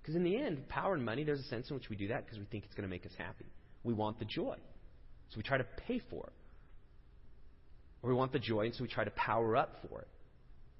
Because 0.00 0.16
in 0.16 0.24
the 0.24 0.36
end, 0.36 0.68
power 0.68 0.94
and 0.94 1.04
money, 1.04 1.24
there's 1.24 1.40
a 1.40 1.44
sense 1.44 1.68
in 1.68 1.76
which 1.76 1.90
we 1.90 1.96
do 1.96 2.08
that 2.08 2.24
because 2.24 2.38
we 2.38 2.46
think 2.46 2.64
it's 2.64 2.74
going 2.74 2.88
to 2.88 2.90
make 2.90 3.04
us 3.04 3.12
happy. 3.18 3.46
We 3.84 3.92
want 3.92 4.18
the 4.18 4.24
joy. 4.24 4.56
So 5.30 5.36
we 5.36 5.42
try 5.42 5.58
to 5.58 5.66
pay 5.86 6.00
for 6.10 6.26
it. 6.26 6.32
Or 8.02 8.10
we 8.10 8.16
want 8.16 8.32
the 8.32 8.38
joy, 8.38 8.64
and 8.64 8.74
so 8.74 8.82
we 8.82 8.88
try 8.88 9.04
to 9.04 9.10
power 9.10 9.56
up 9.56 9.76
for 9.88 10.00
it. 10.00 10.08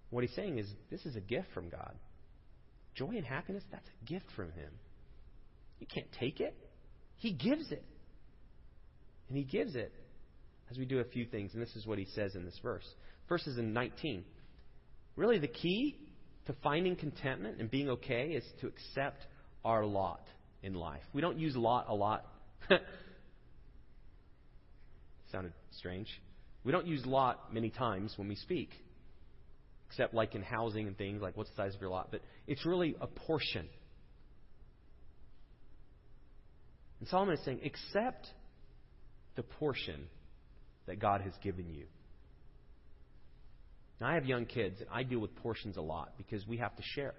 What 0.09 0.25
he's 0.25 0.35
saying 0.35 0.59
is 0.59 0.67
this 0.91 1.05
is 1.07 1.17
a 1.17 1.21
gift 1.21 1.49
from 1.55 1.69
God. 1.69 1.95
Joy 2.95 3.11
and 3.17 3.25
happiness, 3.25 3.63
that's 3.71 3.87
a 3.89 4.05
gift 4.07 4.27
from 4.35 4.51
Him. 4.53 4.71
You 5.79 5.87
can't 5.87 6.11
take 6.19 6.41
it, 6.41 6.55
He 7.17 7.33
gives 7.33 7.71
it. 7.71 7.85
And 9.29 9.37
He 9.37 9.45
gives 9.45 9.77
it 9.77 9.93
as 10.71 10.79
we 10.79 10.85
do 10.85 10.99
a 10.99 11.05
few 11.05 11.25
things. 11.25 11.53
And 11.55 11.63
this 11.63 11.77
is 11.77 11.87
what 11.87 11.99
He 11.99 12.07
says 12.15 12.35
in 12.35 12.45
this 12.45 12.59
verse. 12.63 12.87
Verses 13.29 13.59
in 13.59 13.73
19. 13.73 14.25
Really, 15.15 15.39
the 15.39 15.49
key 15.49 15.97
to 16.51 16.57
finding 16.63 16.97
contentment 16.97 17.61
and 17.61 17.71
being 17.71 17.89
okay 17.89 18.31
is 18.31 18.45
to 18.61 18.67
accept 18.67 19.25
our 19.65 19.85
lot 19.85 20.23
in 20.63 20.75
life. 20.75 21.03
We 21.13 21.21
don't 21.21 21.39
use 21.39 21.55
lot 21.55 21.87
a 21.89 21.95
lot. 21.95 22.27
Sounded 25.33 25.53
strange. 25.79 26.09
We 26.65 26.73
don't 26.73 26.87
use 26.87 27.07
lot 27.07 27.55
many 27.55 27.71
times 27.71 28.15
when 28.17 28.27
we 28.29 28.35
speak. 28.35 28.71
except 29.89 30.13
like 30.13 30.35
in 30.35 30.43
housing 30.43 30.89
and 30.89 30.99
things, 30.99 31.23
like 31.23 31.37
what's 31.37 31.51
the 31.51 31.57
size 31.57 31.75
of 31.75 31.81
your 31.81 31.91
lot, 31.91 32.09
but 32.11 32.21
it's 32.49 32.67
really 32.67 32.97
a 33.01 33.07
portion. 33.07 33.69
And 36.99 37.09
Solomon 37.09 37.35
is 37.35 37.45
saying, 37.45 37.61
accept 37.65 38.27
the 39.37 39.43
portion 39.43 40.09
that 40.87 40.99
God 40.99 41.21
has 41.21 41.33
given 41.43 41.71
you. 41.71 41.87
Now, 44.01 44.09
I 44.09 44.15
have 44.15 44.25
young 44.25 44.47
kids, 44.47 44.81
and 44.81 44.89
I 44.91 45.03
deal 45.03 45.19
with 45.19 45.35
portions 45.37 45.77
a 45.77 45.83
lot 45.83 46.15
because 46.17 46.47
we 46.47 46.57
have 46.57 46.75
to 46.77 46.83
share. 46.95 47.15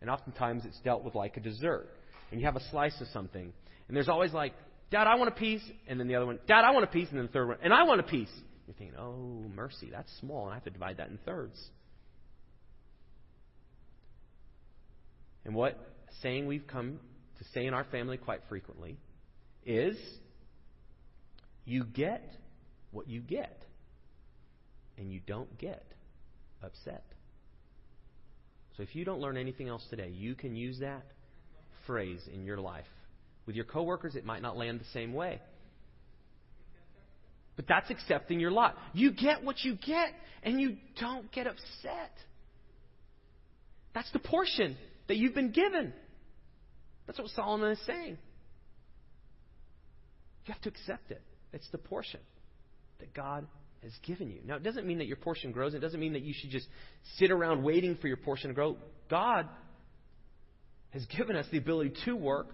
And 0.00 0.08
oftentimes 0.08 0.64
it's 0.64 0.78
dealt 0.80 1.02
with 1.02 1.14
like 1.14 1.36
a 1.36 1.40
dessert. 1.40 1.88
And 2.30 2.40
you 2.40 2.46
have 2.46 2.56
a 2.56 2.70
slice 2.70 3.00
of 3.00 3.08
something, 3.08 3.52
and 3.88 3.96
there's 3.96 4.08
always 4.08 4.32
like, 4.32 4.52
Dad, 4.90 5.06
I 5.06 5.16
want 5.16 5.28
a 5.28 5.34
piece. 5.34 5.62
And 5.86 5.98
then 5.98 6.08
the 6.08 6.14
other 6.14 6.26
one, 6.26 6.38
Dad, 6.46 6.62
I 6.64 6.70
want 6.70 6.84
a 6.84 6.88
piece. 6.88 7.08
And 7.08 7.18
then 7.18 7.26
the 7.26 7.32
third 7.32 7.48
one, 7.48 7.58
and 7.62 7.72
I 7.72 7.82
want 7.84 8.00
a 8.00 8.04
piece. 8.04 8.30
You're 8.66 8.74
thinking, 8.74 8.98
oh, 8.98 9.44
mercy, 9.54 9.88
that's 9.90 10.10
small, 10.20 10.44
and 10.44 10.52
I 10.52 10.54
have 10.54 10.64
to 10.64 10.70
divide 10.70 10.98
that 10.98 11.08
in 11.08 11.18
thirds. 11.24 11.58
And 15.46 15.54
what 15.54 15.78
saying 16.22 16.46
we've 16.46 16.66
come 16.66 17.00
to 17.38 17.44
say 17.54 17.64
in 17.66 17.72
our 17.72 17.84
family 17.84 18.18
quite 18.18 18.40
frequently 18.48 18.98
is 19.64 19.96
you 21.64 21.84
get 21.84 22.30
what 22.90 23.08
you 23.08 23.20
get, 23.20 23.62
and 24.98 25.12
you 25.12 25.20
don't 25.26 25.56
get 25.58 25.84
upset. 26.62 27.04
So 28.76 28.82
if 28.82 28.94
you 28.94 29.04
don't 29.04 29.20
learn 29.20 29.36
anything 29.36 29.68
else 29.68 29.84
today, 29.90 30.08
you 30.08 30.34
can 30.34 30.54
use 30.54 30.78
that 30.80 31.04
phrase 31.86 32.20
in 32.32 32.44
your 32.44 32.58
life. 32.58 32.84
With 33.46 33.56
your 33.56 33.64
coworkers, 33.64 34.14
it 34.14 34.24
might 34.24 34.42
not 34.42 34.56
land 34.56 34.80
the 34.80 34.84
same 34.92 35.14
way. 35.14 35.40
But 37.56 37.66
that's 37.66 37.90
accepting 37.90 38.38
your 38.38 38.52
lot. 38.52 38.76
You 38.92 39.10
get 39.10 39.42
what 39.42 39.64
you 39.64 39.74
get, 39.74 40.10
and 40.44 40.60
you 40.60 40.76
don't 41.00 41.30
get 41.32 41.46
upset. 41.48 42.12
That's 43.94 44.10
the 44.12 44.20
portion 44.20 44.76
that 45.08 45.16
you've 45.16 45.34
been 45.34 45.50
given. 45.50 45.92
That's 47.06 47.18
what 47.18 47.30
Solomon 47.30 47.72
is 47.72 47.80
saying. 47.84 48.18
You 50.46 50.52
have 50.52 50.62
to 50.62 50.68
accept 50.68 51.10
it. 51.10 51.22
It's 51.52 51.68
the 51.72 51.78
portion 51.78 52.20
that 53.00 53.12
God 53.12 53.46
has 53.82 53.92
given 54.06 54.30
you. 54.30 54.40
Now, 54.44 54.56
it 54.56 54.62
doesn't 54.62 54.86
mean 54.86 54.98
that 54.98 55.06
your 55.06 55.16
portion 55.16 55.52
grows. 55.52 55.74
It 55.74 55.80
doesn't 55.80 56.00
mean 56.00 56.14
that 56.14 56.22
you 56.22 56.34
should 56.36 56.50
just 56.50 56.66
sit 57.16 57.30
around 57.30 57.62
waiting 57.62 57.96
for 57.96 58.08
your 58.08 58.16
portion 58.16 58.48
to 58.48 58.54
grow. 58.54 58.76
God 59.10 59.48
has 60.90 61.04
given 61.06 61.36
us 61.36 61.46
the 61.52 61.58
ability 61.58 61.92
to 62.04 62.16
work, 62.16 62.48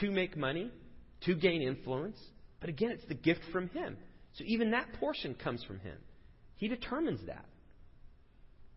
to 0.00 0.10
make 0.10 0.36
money, 0.36 0.70
to 1.24 1.34
gain 1.34 1.62
influence. 1.62 2.18
But 2.60 2.68
again, 2.68 2.90
it's 2.90 3.06
the 3.06 3.14
gift 3.14 3.40
from 3.52 3.68
Him. 3.68 3.96
So 4.34 4.44
even 4.46 4.72
that 4.72 4.92
portion 5.00 5.34
comes 5.34 5.64
from 5.64 5.78
Him. 5.80 5.96
He 6.56 6.68
determines 6.68 7.20
that. 7.26 7.44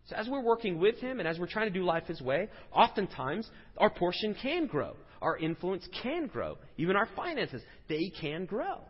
So 0.06 0.16
as 0.16 0.28
we're 0.28 0.42
working 0.42 0.78
with 0.78 0.98
Him 0.98 1.18
and 1.18 1.28
as 1.28 1.38
we're 1.38 1.46
trying 1.46 1.72
to 1.72 1.78
do 1.78 1.84
life 1.84 2.06
His 2.06 2.20
way, 2.20 2.48
oftentimes 2.72 3.48
our 3.76 3.90
portion 3.90 4.34
can 4.40 4.66
grow. 4.66 4.96
Our 5.20 5.36
influence 5.36 5.86
can 6.02 6.26
grow. 6.26 6.58
Even 6.76 6.96
our 6.96 7.08
finances, 7.14 7.62
they 7.88 8.12
can 8.20 8.44
grow. 8.44 8.80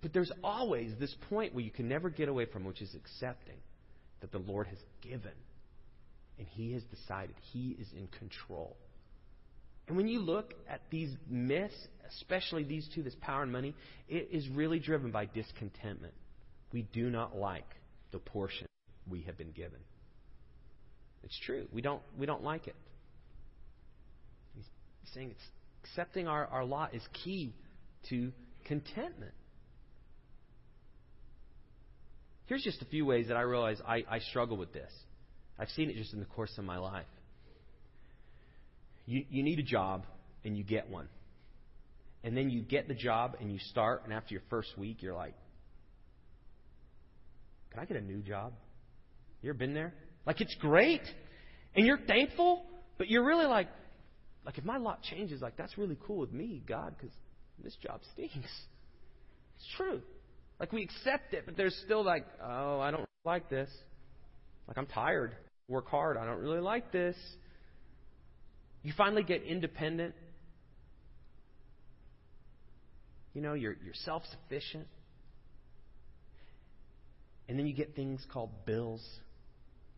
But 0.00 0.12
there's 0.12 0.32
always 0.44 0.92
this 0.98 1.14
point 1.28 1.54
where 1.54 1.64
you 1.64 1.70
can 1.70 1.88
never 1.88 2.08
get 2.10 2.28
away 2.28 2.46
from, 2.46 2.64
which 2.64 2.80
is 2.80 2.94
accepting 2.94 3.56
that 4.20 4.30
the 4.30 4.38
Lord 4.38 4.66
has 4.68 4.78
given. 5.02 5.32
And 6.38 6.46
He 6.46 6.72
has 6.72 6.82
decided 6.84 7.34
He 7.52 7.76
is 7.80 7.88
in 7.96 8.08
control. 8.18 8.76
And 9.88 9.96
when 9.96 10.06
you 10.06 10.20
look 10.20 10.54
at 10.68 10.82
these 10.90 11.10
myths, 11.28 11.74
especially 12.08 12.62
these 12.62 12.86
two, 12.94 13.02
this 13.02 13.16
power 13.20 13.42
and 13.42 13.50
money, 13.50 13.74
it 14.08 14.28
is 14.30 14.46
really 14.50 14.78
driven 14.78 15.10
by 15.10 15.24
discontentment. 15.24 16.14
We 16.72 16.82
do 16.92 17.10
not 17.10 17.36
like 17.36 17.66
the 18.12 18.18
portion 18.18 18.66
we 19.10 19.22
have 19.22 19.38
been 19.38 19.52
given. 19.52 19.80
It's 21.24 21.38
true. 21.44 21.66
We 21.72 21.80
don't, 21.80 22.02
we 22.18 22.26
don't 22.26 22.44
like 22.44 22.68
it. 22.68 22.76
He's 24.54 24.64
saying 25.14 25.30
it's 25.30 25.48
accepting 25.84 26.28
our, 26.28 26.46
our 26.46 26.64
lot 26.64 26.94
is 26.94 27.02
key 27.24 27.54
to 28.10 28.30
contentment. 28.66 29.32
Here's 32.48 32.62
just 32.62 32.80
a 32.80 32.86
few 32.86 33.04
ways 33.04 33.28
that 33.28 33.36
I 33.36 33.42
realize 33.42 33.78
I, 33.86 34.04
I 34.10 34.18
struggle 34.20 34.56
with 34.56 34.72
this. 34.72 34.90
I've 35.58 35.68
seen 35.70 35.90
it 35.90 35.96
just 35.96 36.14
in 36.14 36.18
the 36.18 36.24
course 36.24 36.52
of 36.56 36.64
my 36.64 36.78
life. 36.78 37.06
You, 39.04 39.24
you 39.28 39.42
need 39.42 39.58
a 39.58 39.62
job, 39.62 40.04
and 40.44 40.56
you 40.56 40.64
get 40.64 40.88
one. 40.88 41.08
And 42.24 42.36
then 42.36 42.48
you 42.48 42.62
get 42.62 42.88
the 42.88 42.94
job, 42.94 43.36
and 43.38 43.52
you 43.52 43.58
start, 43.58 44.02
and 44.04 44.14
after 44.14 44.32
your 44.32 44.42
first 44.48 44.78
week, 44.78 45.02
you're 45.02 45.14
like, 45.14 45.34
Can 47.70 47.80
I 47.80 47.84
get 47.84 47.98
a 47.98 48.00
new 48.00 48.22
job? 48.22 48.54
You 49.42 49.50
ever 49.50 49.58
been 49.58 49.74
there? 49.74 49.92
Like, 50.26 50.40
it's 50.40 50.54
great, 50.54 51.02
and 51.76 51.86
you're 51.86 52.00
thankful, 52.06 52.64
but 52.96 53.08
you're 53.08 53.24
really 53.24 53.46
like, 53.46 53.68
like 54.46 54.56
if 54.56 54.64
my 54.64 54.78
lot 54.78 55.02
changes, 55.02 55.42
like 55.42 55.56
that's 55.58 55.76
really 55.76 55.98
cool 56.06 56.18
with 56.18 56.32
me, 56.32 56.62
God, 56.66 56.94
because 56.98 57.14
this 57.62 57.76
job 57.82 58.00
stinks. 58.14 58.34
It's 58.36 59.76
true. 59.76 60.00
Like 60.60 60.72
we 60.72 60.82
accept 60.82 61.34
it, 61.34 61.44
but 61.46 61.56
there's 61.56 61.76
still 61.84 62.04
like, 62.04 62.26
oh, 62.42 62.80
I 62.80 62.90
don't 62.90 63.04
like 63.24 63.48
this. 63.48 63.70
Like 64.66 64.76
I'm 64.76 64.86
tired. 64.86 65.34
Work 65.68 65.88
hard. 65.88 66.16
I 66.16 66.24
don't 66.24 66.40
really 66.40 66.60
like 66.60 66.92
this. 66.92 67.16
You 68.82 68.92
finally 68.96 69.22
get 69.22 69.42
independent. 69.42 70.14
You 73.34 73.42
know, 73.42 73.54
you're, 73.54 73.76
you're 73.84 73.94
self 73.94 74.22
sufficient. 74.30 74.86
And 77.48 77.58
then 77.58 77.66
you 77.66 77.74
get 77.74 77.94
things 77.94 78.24
called 78.30 78.50
bills, 78.66 79.02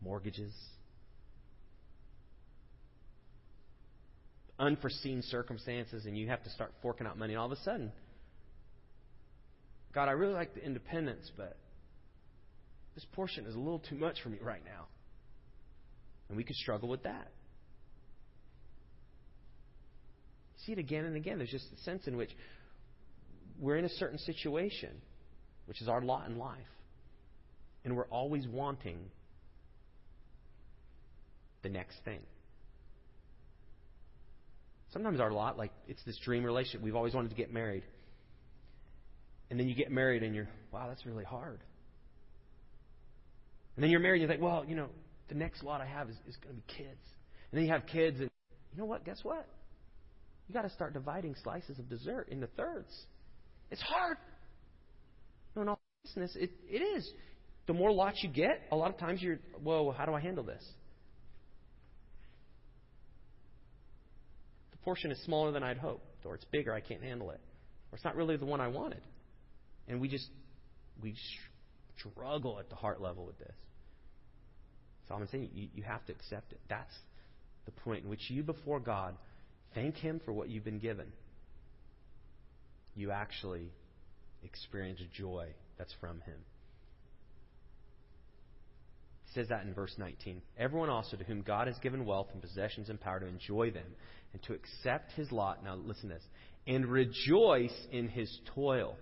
mortgages, 0.03 0.53
unforeseen 4.59 5.23
circumstances, 5.23 6.07
and 6.07 6.17
you 6.17 6.29
have 6.29 6.45
to 6.45 6.51
start 6.51 6.73
forking 6.81 7.07
out 7.07 7.19
money. 7.19 7.33
And 7.33 7.41
all 7.41 7.47
of 7.47 7.59
a 7.59 7.63
sudden, 7.63 7.91
God, 9.93 10.09
I 10.09 10.13
really 10.13 10.35
like 10.35 10.55
the 10.55 10.65
independence, 10.65 11.31
but 11.37 11.57
this 12.95 13.05
portion 13.13 13.47
is 13.47 13.55
a 13.55 13.59
little 13.59 13.81
too 13.81 13.97
much 13.97 14.23
for 14.23 14.29
me 14.29 14.39
right 14.41 14.65
now. 14.65 14.87
And 16.29 16.37
we 16.37 16.45
could 16.45 16.57
struggle 16.57 16.89
with 16.89 17.03
that. 17.03 17.31
see 20.67 20.73
it 20.73 20.79
again 20.79 21.05
and 21.05 21.17
again. 21.17 21.39
There's 21.39 21.51
just 21.51 21.73
a 21.73 21.83
sense 21.83 22.07
in 22.07 22.17
which 22.17 22.31
we're 23.59 23.77
in 23.77 23.85
a 23.85 23.91
certain 23.91 24.19
situation, 24.19 24.91
which 25.67 25.81
is 25.83 25.89
our 25.89 26.01
lot 26.01 26.29
in 26.29 26.39
life, 26.39 26.59
and 27.85 27.97
we're 27.97 28.09
always 28.09 28.47
wanting 28.47 28.99
the 31.63 31.69
next 31.69 31.97
thing. 32.05 32.21
Sometimes 34.93 35.21
our 35.21 35.31
lot, 35.31 35.57
like 35.57 35.73
it's 35.87 36.03
this 36.05 36.19
dream 36.25 36.45
relationship. 36.45 36.81
We've 36.83 36.97
always 36.97 37.15
wanted 37.15 37.31
to 37.31 37.37
get 37.37 37.53
married. 37.53 37.85
And 39.51 39.59
then 39.59 39.69
you 39.69 39.75
get 39.75 39.91
married 39.91 40.23
and 40.23 40.35
you're, 40.35 40.49
wow, 40.73 40.87
that's 40.89 41.05
really 41.05 41.25
hard. 41.25 41.61
And 43.77 43.83
then 43.83 43.91
you're 43.91 44.01
married 44.01 44.23
and 44.23 44.29
you 44.31 44.35
think, 44.35 44.43
well, 44.43 44.65
you 44.67 44.77
know, 44.77 44.89
the 45.29 45.35
next 45.35 45.63
lot 45.63 45.81
I 45.81 45.87
have 45.87 46.09
is, 46.09 46.17
is 46.29 46.37
going 46.37 46.55
to 46.55 46.61
be 46.61 46.73
kids. 46.73 47.01
And 47.51 47.59
then 47.59 47.65
you 47.65 47.73
have 47.73 47.87
kids 47.87 48.21
and 48.21 48.31
you 48.73 48.79
know 48.79 48.85
what? 48.85 49.05
Guess 49.05 49.21
what? 49.23 49.47
you 50.51 50.55
got 50.55 50.63
to 50.63 50.71
start 50.71 50.93
dividing 50.95 51.37
slices 51.45 51.79
of 51.79 51.89
dessert 51.89 52.29
into 52.29 52.49
thirds. 52.49 52.93
It's 53.71 53.81
hard. 53.81 54.17
No, 55.55 55.63
in 55.63 55.69
all 55.69 55.81
seriousness, 56.13 56.43
it, 56.43 56.51
it 56.69 56.83
is. 56.83 57.09
The 57.69 57.73
more 57.73 57.93
lots 57.93 58.21
you 58.21 58.29
get, 58.29 58.63
a 58.73 58.77
lot 58.77 58.91
of 58.91 58.99
times 58.99 59.23
you're, 59.23 59.39
whoa, 59.63 59.93
how 59.97 60.07
do 60.07 60.13
I 60.13 60.19
handle 60.19 60.43
this? 60.43 60.65
The 64.73 64.79
portion 64.79 65.13
is 65.13 65.23
smaller 65.25 65.53
than 65.53 65.63
I'd 65.63 65.79
hoped, 65.79 66.27
or 66.27 66.35
it's 66.35 66.45
bigger, 66.47 66.75
I 66.75 66.81
can't 66.81 67.03
handle 67.03 67.31
it. 67.31 67.41
Or 67.93 67.97
it's 67.97 68.05
not 68.05 68.17
really 68.17 68.37
the 68.37 68.45
one 68.45 68.61
I 68.61 68.67
wanted. 68.67 69.03
And 69.89 70.01
we 70.01 70.09
just, 70.09 70.29
we 71.03 71.17
struggle 71.99 72.59
at 72.59 72.69
the 72.71 72.77
heart 72.77 73.01
level 73.01 73.27
with 73.27 73.39
this. 73.39 73.57
So 75.09 75.15
I'm 75.15 75.27
saying 75.29 75.51
you, 75.53 75.69
you 75.75 75.83
have 75.83 76.05
to 76.07 76.13
accept 76.13 76.53
it. 76.53 76.61
That's 76.69 76.95
the 77.65 77.73
point 77.73 78.05
in 78.05 78.11
which 78.11 78.31
you, 78.31 78.43
before 78.43 78.81
God, 78.81 79.17
Thank 79.75 79.97
Him 79.97 80.21
for 80.25 80.33
what 80.33 80.49
you've 80.49 80.65
been 80.65 80.79
given. 80.79 81.07
You 82.95 83.13
actually 83.13 83.71
experience 84.43 85.01
a 85.01 85.17
joy 85.17 85.49
that's 85.79 85.95
from 86.01 86.21
Him. 86.23 86.37
He 89.27 89.35
says 89.35 89.49
that 89.49 89.65
in 89.65 89.75
verse 89.75 89.95
19. 89.97 90.43
Everyone 90.59 90.91
also 90.91 91.17
to 91.17 91.25
whom 91.25 91.43
God 91.43 91.69
has 91.69 91.79
given 91.79 92.05
wealth 92.05 92.29
and 92.33 92.43
possessions 92.43 92.89
and 92.89 93.01
power 93.01 93.21
to 93.21 93.27
enjoy 93.27 93.71
them 93.71 93.87
and 94.33 94.43
to 94.45 94.55
accept 94.55 95.13
his 95.13 95.31
lot. 95.31 95.63
Now, 95.63 95.77
listen 95.77 96.09
to 96.09 96.17
this. 96.17 96.25
And 96.67 96.87
rejoice 96.87 97.75
in 97.93 98.09
his 98.09 98.41
toil. 98.55 98.97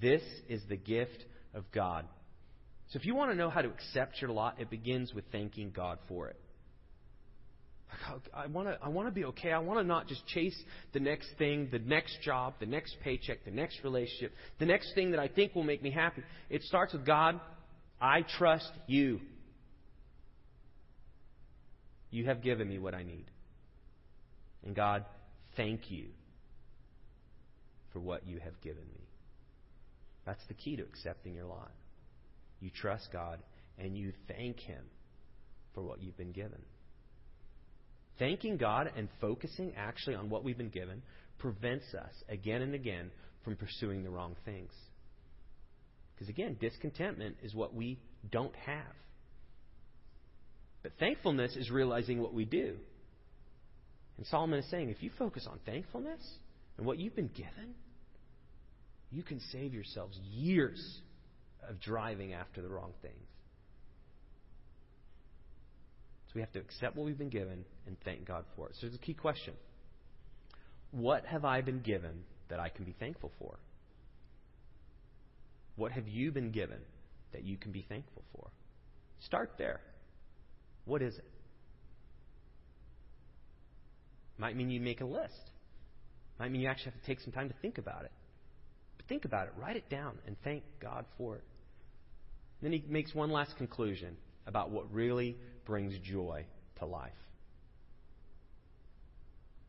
This 0.00 0.22
is 0.48 0.62
the 0.68 0.76
gift 0.76 1.24
of 1.54 1.64
God. 1.72 2.06
So, 2.88 2.98
if 2.98 3.06
you 3.06 3.14
want 3.14 3.30
to 3.30 3.36
know 3.36 3.50
how 3.50 3.62
to 3.62 3.68
accept 3.68 4.20
your 4.20 4.30
lot, 4.30 4.60
it 4.60 4.70
begins 4.70 5.14
with 5.14 5.24
thanking 5.32 5.72
God 5.74 5.98
for 6.08 6.28
it. 6.28 6.38
I 8.34 8.46
want 8.46 8.68
to 8.68 8.78
I 8.82 8.88
want 8.88 9.08
to 9.08 9.12
be 9.12 9.24
okay. 9.26 9.52
I 9.52 9.58
want 9.58 9.78
to 9.78 9.84
not 9.84 10.08
just 10.08 10.26
chase 10.26 10.56
the 10.92 11.00
next 11.00 11.28
thing, 11.38 11.68
the 11.70 11.78
next 11.78 12.20
job, 12.22 12.54
the 12.60 12.66
next 12.66 12.96
paycheck, 13.02 13.44
the 13.44 13.50
next 13.50 13.80
relationship, 13.84 14.32
the 14.58 14.66
next 14.66 14.94
thing 14.94 15.12
that 15.12 15.20
I 15.20 15.28
think 15.28 15.54
will 15.54 15.64
make 15.64 15.82
me 15.82 15.90
happy. 15.90 16.22
It 16.50 16.62
starts 16.62 16.92
with 16.92 17.06
God, 17.06 17.40
I 18.00 18.24
trust 18.38 18.70
you. 18.86 19.20
You 22.10 22.26
have 22.26 22.42
given 22.42 22.68
me 22.68 22.78
what 22.78 22.94
I 22.94 23.02
need. 23.02 23.24
And 24.64 24.74
God, 24.74 25.04
thank 25.56 25.90
you 25.90 26.06
for 27.92 28.00
what 28.00 28.26
you 28.26 28.38
have 28.38 28.60
given 28.62 28.82
me. 28.82 29.03
That's 30.26 30.44
the 30.48 30.54
key 30.54 30.76
to 30.76 30.82
accepting 30.82 31.34
your 31.34 31.46
lot. 31.46 31.70
You 32.60 32.70
trust 32.70 33.08
God 33.12 33.40
and 33.78 33.96
you 33.96 34.12
thank 34.28 34.58
Him 34.60 34.84
for 35.74 35.82
what 35.82 36.02
you've 36.02 36.16
been 36.16 36.32
given. 36.32 36.62
Thanking 38.18 38.56
God 38.56 38.90
and 38.96 39.08
focusing 39.20 39.72
actually 39.76 40.14
on 40.14 40.30
what 40.30 40.44
we've 40.44 40.56
been 40.56 40.68
given 40.68 41.02
prevents 41.38 41.92
us 41.94 42.12
again 42.28 42.62
and 42.62 42.74
again 42.74 43.10
from 43.44 43.56
pursuing 43.56 44.04
the 44.04 44.10
wrong 44.10 44.36
things. 44.44 44.72
Because 46.14 46.28
again, 46.28 46.56
discontentment 46.60 47.36
is 47.42 47.54
what 47.54 47.74
we 47.74 47.98
don't 48.30 48.54
have. 48.54 48.94
But 50.82 50.92
thankfulness 51.00 51.56
is 51.56 51.70
realizing 51.70 52.20
what 52.20 52.32
we 52.32 52.44
do. 52.44 52.76
And 54.16 54.26
Solomon 54.26 54.60
is 54.60 54.70
saying 54.70 54.90
if 54.90 55.02
you 55.02 55.10
focus 55.18 55.46
on 55.50 55.58
thankfulness 55.66 56.20
and 56.78 56.86
what 56.86 56.98
you've 56.98 57.16
been 57.16 57.30
given, 57.34 57.74
you 59.14 59.22
can 59.22 59.40
save 59.52 59.72
yourselves 59.72 60.18
years 60.32 61.00
of 61.68 61.80
driving 61.80 62.32
after 62.32 62.60
the 62.60 62.68
wrong 62.68 62.92
things. 63.00 63.14
So 66.26 66.32
we 66.34 66.40
have 66.40 66.52
to 66.52 66.58
accept 66.58 66.96
what 66.96 67.06
we've 67.06 67.16
been 67.16 67.28
given 67.28 67.64
and 67.86 67.96
thank 68.04 68.26
God 68.26 68.44
for 68.56 68.68
it. 68.68 68.74
So 68.74 68.86
there's 68.86 68.96
a 68.96 68.98
key 68.98 69.14
question 69.14 69.54
What 70.90 71.24
have 71.26 71.44
I 71.44 71.60
been 71.60 71.80
given 71.80 72.24
that 72.48 72.58
I 72.58 72.68
can 72.70 72.84
be 72.84 72.94
thankful 72.98 73.30
for? 73.38 73.56
What 75.76 75.92
have 75.92 76.08
you 76.08 76.32
been 76.32 76.50
given 76.50 76.78
that 77.32 77.44
you 77.44 77.56
can 77.56 77.70
be 77.70 77.84
thankful 77.88 78.22
for? 78.34 78.48
Start 79.20 79.52
there. 79.58 79.80
What 80.86 81.02
is 81.02 81.14
it? 81.16 81.24
Might 84.38 84.56
mean 84.56 84.70
you 84.70 84.80
make 84.80 85.00
a 85.00 85.06
list. 85.06 85.50
Might 86.40 86.50
mean 86.50 86.60
you 86.60 86.68
actually 86.68 86.92
have 86.92 87.00
to 87.00 87.06
take 87.06 87.20
some 87.20 87.32
time 87.32 87.48
to 87.48 87.54
think 87.62 87.78
about 87.78 88.04
it. 88.04 88.12
Think 89.08 89.24
about 89.24 89.48
it, 89.48 89.52
write 89.60 89.76
it 89.76 89.88
down, 89.90 90.18
and 90.26 90.36
thank 90.44 90.62
God 90.80 91.04
for 91.18 91.36
it. 91.36 91.44
Then 92.62 92.72
he 92.72 92.82
makes 92.88 93.14
one 93.14 93.30
last 93.30 93.56
conclusion 93.56 94.16
about 94.46 94.70
what 94.70 94.90
really 94.92 95.36
brings 95.66 95.94
joy 95.98 96.46
to 96.78 96.86
life. 96.86 97.12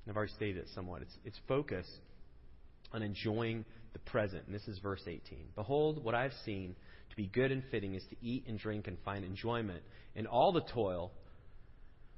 I've 0.07 0.15
already 0.15 0.33
stated 0.33 0.57
it 0.57 0.67
somewhat. 0.75 1.01
It's, 1.01 1.17
it's 1.25 1.39
focus 1.47 1.88
on 2.93 3.01
enjoying 3.01 3.65
the 3.93 3.99
present. 3.99 4.43
And 4.45 4.53
this 4.53 4.67
is 4.67 4.77
verse 4.79 5.01
18. 5.07 5.21
Behold, 5.55 6.03
what 6.03 6.13
I 6.13 6.23
have 6.23 6.33
seen 6.45 6.75
to 7.09 7.15
be 7.15 7.27
good 7.27 7.51
and 7.51 7.63
fitting 7.71 7.95
is 7.95 8.03
to 8.11 8.15
eat 8.21 8.45
and 8.47 8.59
drink 8.59 8.88
and 8.88 8.97
find 9.03 9.25
enjoyment 9.25 9.81
in 10.15 10.27
all 10.27 10.51
the 10.51 10.61
toil 10.61 11.11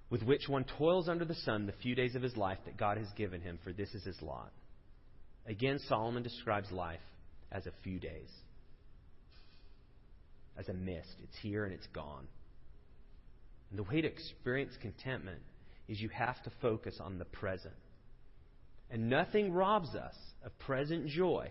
with 0.10 0.24
which 0.24 0.48
one 0.48 0.66
toils 0.78 1.08
under 1.10 1.26
the 1.26 1.36
sun 1.36 1.66
the 1.66 1.74
few 1.82 1.96
days 1.96 2.16
of 2.16 2.22
his 2.22 2.36
life 2.36 2.58
that 2.66 2.78
God 2.78 2.98
has 2.98 3.08
given 3.16 3.42
him, 3.42 3.60
for 3.64 3.74
this 3.74 3.94
is 3.94 4.04
his 4.04 4.22
lot. 4.22 4.52
Again, 5.48 5.80
Solomon 5.88 6.24
describes 6.24 6.72
life 6.72 7.00
as 7.52 7.66
a 7.66 7.72
few 7.84 8.00
days, 8.00 8.30
as 10.58 10.68
a 10.68 10.74
mist. 10.74 11.16
It's 11.24 11.38
here 11.42 11.64
and 11.64 11.74
it's 11.74 11.88
gone. 11.88 12.28
And 13.70 13.80
the 13.80 13.84
way 13.84 14.02
to 14.02 14.08
experience 14.08 14.74
contentment 14.82 15.40
is 15.88 16.02
you 16.02 16.10
have 16.10 16.42
to 16.44 16.52
focus 16.62 17.00
on 17.00 17.18
the 17.18 17.26
present. 17.26 17.74
And 18.92 19.10
nothing 19.10 19.54
robs 19.54 19.96
us 19.96 20.16
of 20.46 20.58
present 20.60 21.08
joy 21.08 21.50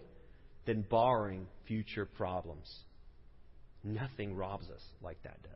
than 0.66 0.82
borrowing 0.82 1.46
future 1.66 2.06
problems. 2.06 2.70
Nothing 3.82 4.36
robs 4.36 4.68
us 4.68 4.82
like 5.02 5.22
that 5.22 5.42
does. 5.42 5.52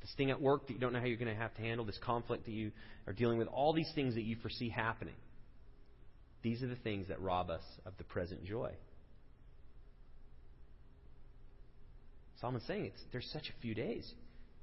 This 0.00 0.12
thing 0.16 0.30
at 0.30 0.40
work 0.40 0.66
that 0.66 0.74
you 0.74 0.80
don't 0.80 0.92
know 0.92 0.98
how 0.98 1.06
you're 1.06 1.16
going 1.16 1.34
to 1.34 1.40
have 1.40 1.54
to 1.54 1.62
handle, 1.62 1.86
this 1.86 1.98
conflict 2.04 2.44
that 2.44 2.52
you 2.52 2.72
are 3.06 3.12
dealing 3.12 3.38
with, 3.38 3.48
all 3.48 3.72
these 3.72 3.90
things 3.94 4.14
that 4.14 4.22
you 4.22 4.36
foresee 4.42 4.68
happening. 4.68 5.14
These 6.42 6.62
are 6.62 6.68
the 6.68 6.76
things 6.76 7.08
that 7.08 7.20
rob 7.20 7.50
us 7.50 7.62
of 7.86 7.92
the 7.98 8.04
present 8.04 8.44
joy. 8.44 8.72
Solomon's 12.40 12.66
saying 12.66 12.86
it's, 12.86 13.00
there's 13.12 13.30
such 13.32 13.48
a 13.48 13.62
few 13.62 13.74
days. 13.74 14.10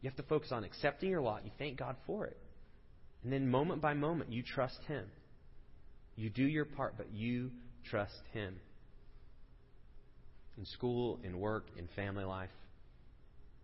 You 0.02 0.10
have 0.10 0.18
to 0.18 0.24
focus 0.24 0.52
on 0.52 0.64
accepting 0.64 1.10
your 1.10 1.22
lot. 1.22 1.46
You 1.46 1.52
thank 1.58 1.78
God 1.78 1.96
for 2.06 2.26
it. 2.26 2.38
And 3.24 3.32
then 3.32 3.50
moment 3.50 3.82
by 3.82 3.94
moment, 3.94 4.32
you 4.32 4.44
trust 4.44 4.80
Him. 4.88 5.06
You 6.16 6.30
do 6.30 6.44
your 6.44 6.66
part, 6.66 6.96
but 6.98 7.12
you 7.14 7.52
trust 7.90 8.20
Him. 8.34 8.56
In 10.58 10.66
school, 10.66 11.20
in 11.24 11.40
work, 11.40 11.68
in 11.78 11.88
family 11.96 12.26
life. 12.26 12.50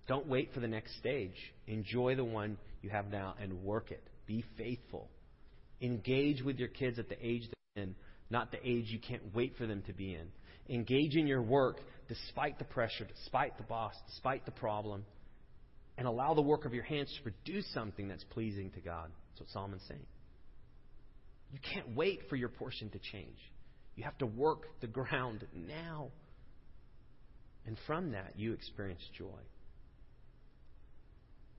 Don't 0.08 0.28
wait 0.28 0.54
for 0.54 0.62
the 0.62 0.68
next 0.68 0.98
stage. 0.98 1.36
Enjoy 1.68 2.16
the 2.16 2.24
one 2.24 2.58
you 2.82 2.90
have 2.90 3.08
now 3.08 3.36
and 3.42 3.64
work 3.64 3.92
it. 3.92 4.04
Be 4.28 4.46
faithful. 4.58 5.10
Engage 5.82 6.42
with 6.42 6.58
your 6.58 6.68
kids 6.70 7.00
at 7.00 7.10
the 7.10 7.18
age 7.26 7.44
they're 7.76 7.84
in, 7.84 7.96
not 8.30 8.52
the 8.52 8.58
age 8.68 8.86
you 8.88 9.00
can't 9.00 9.34
wait 9.34 9.56
for 9.58 9.68
them 9.68 9.84
to 9.88 9.94
be 9.94 10.14
in. 10.14 10.28
Engage 10.70 11.16
in 11.16 11.28
your 11.28 11.42
work 11.42 11.80
despite 12.08 12.58
the 12.58 12.66
pressure, 12.66 13.06
despite 13.06 13.58
the 13.58 13.64
boss, 13.64 13.94
despite 14.08 14.46
the 14.46 14.52
problem, 14.52 15.06
and 15.98 16.08
allow 16.08 16.34
the 16.34 16.42
work 16.42 16.66
of 16.66 16.74
your 16.74 16.84
hands 16.84 17.14
to 17.16 17.24
produce 17.24 17.66
something 17.74 18.08
that's 18.08 18.24
pleasing 18.26 18.72
to 18.72 18.80
God. 18.80 19.10
That's 19.30 19.42
what 19.42 19.50
Solomon's 19.50 19.84
saying. 19.88 20.06
You 21.52 21.60
can't 21.74 21.96
wait 21.96 22.22
for 22.30 22.36
your 22.36 22.50
portion 22.50 22.90
to 22.90 23.00
change. 23.00 23.38
You 23.96 24.04
have 24.04 24.18
to 24.18 24.26
work 24.26 24.64
the 24.82 24.88
ground 24.88 25.46
now. 25.54 26.10
And 27.66 27.78
from 27.88 28.12
that, 28.12 28.34
you 28.36 28.54
experience 28.54 29.02
joy. 29.18 29.40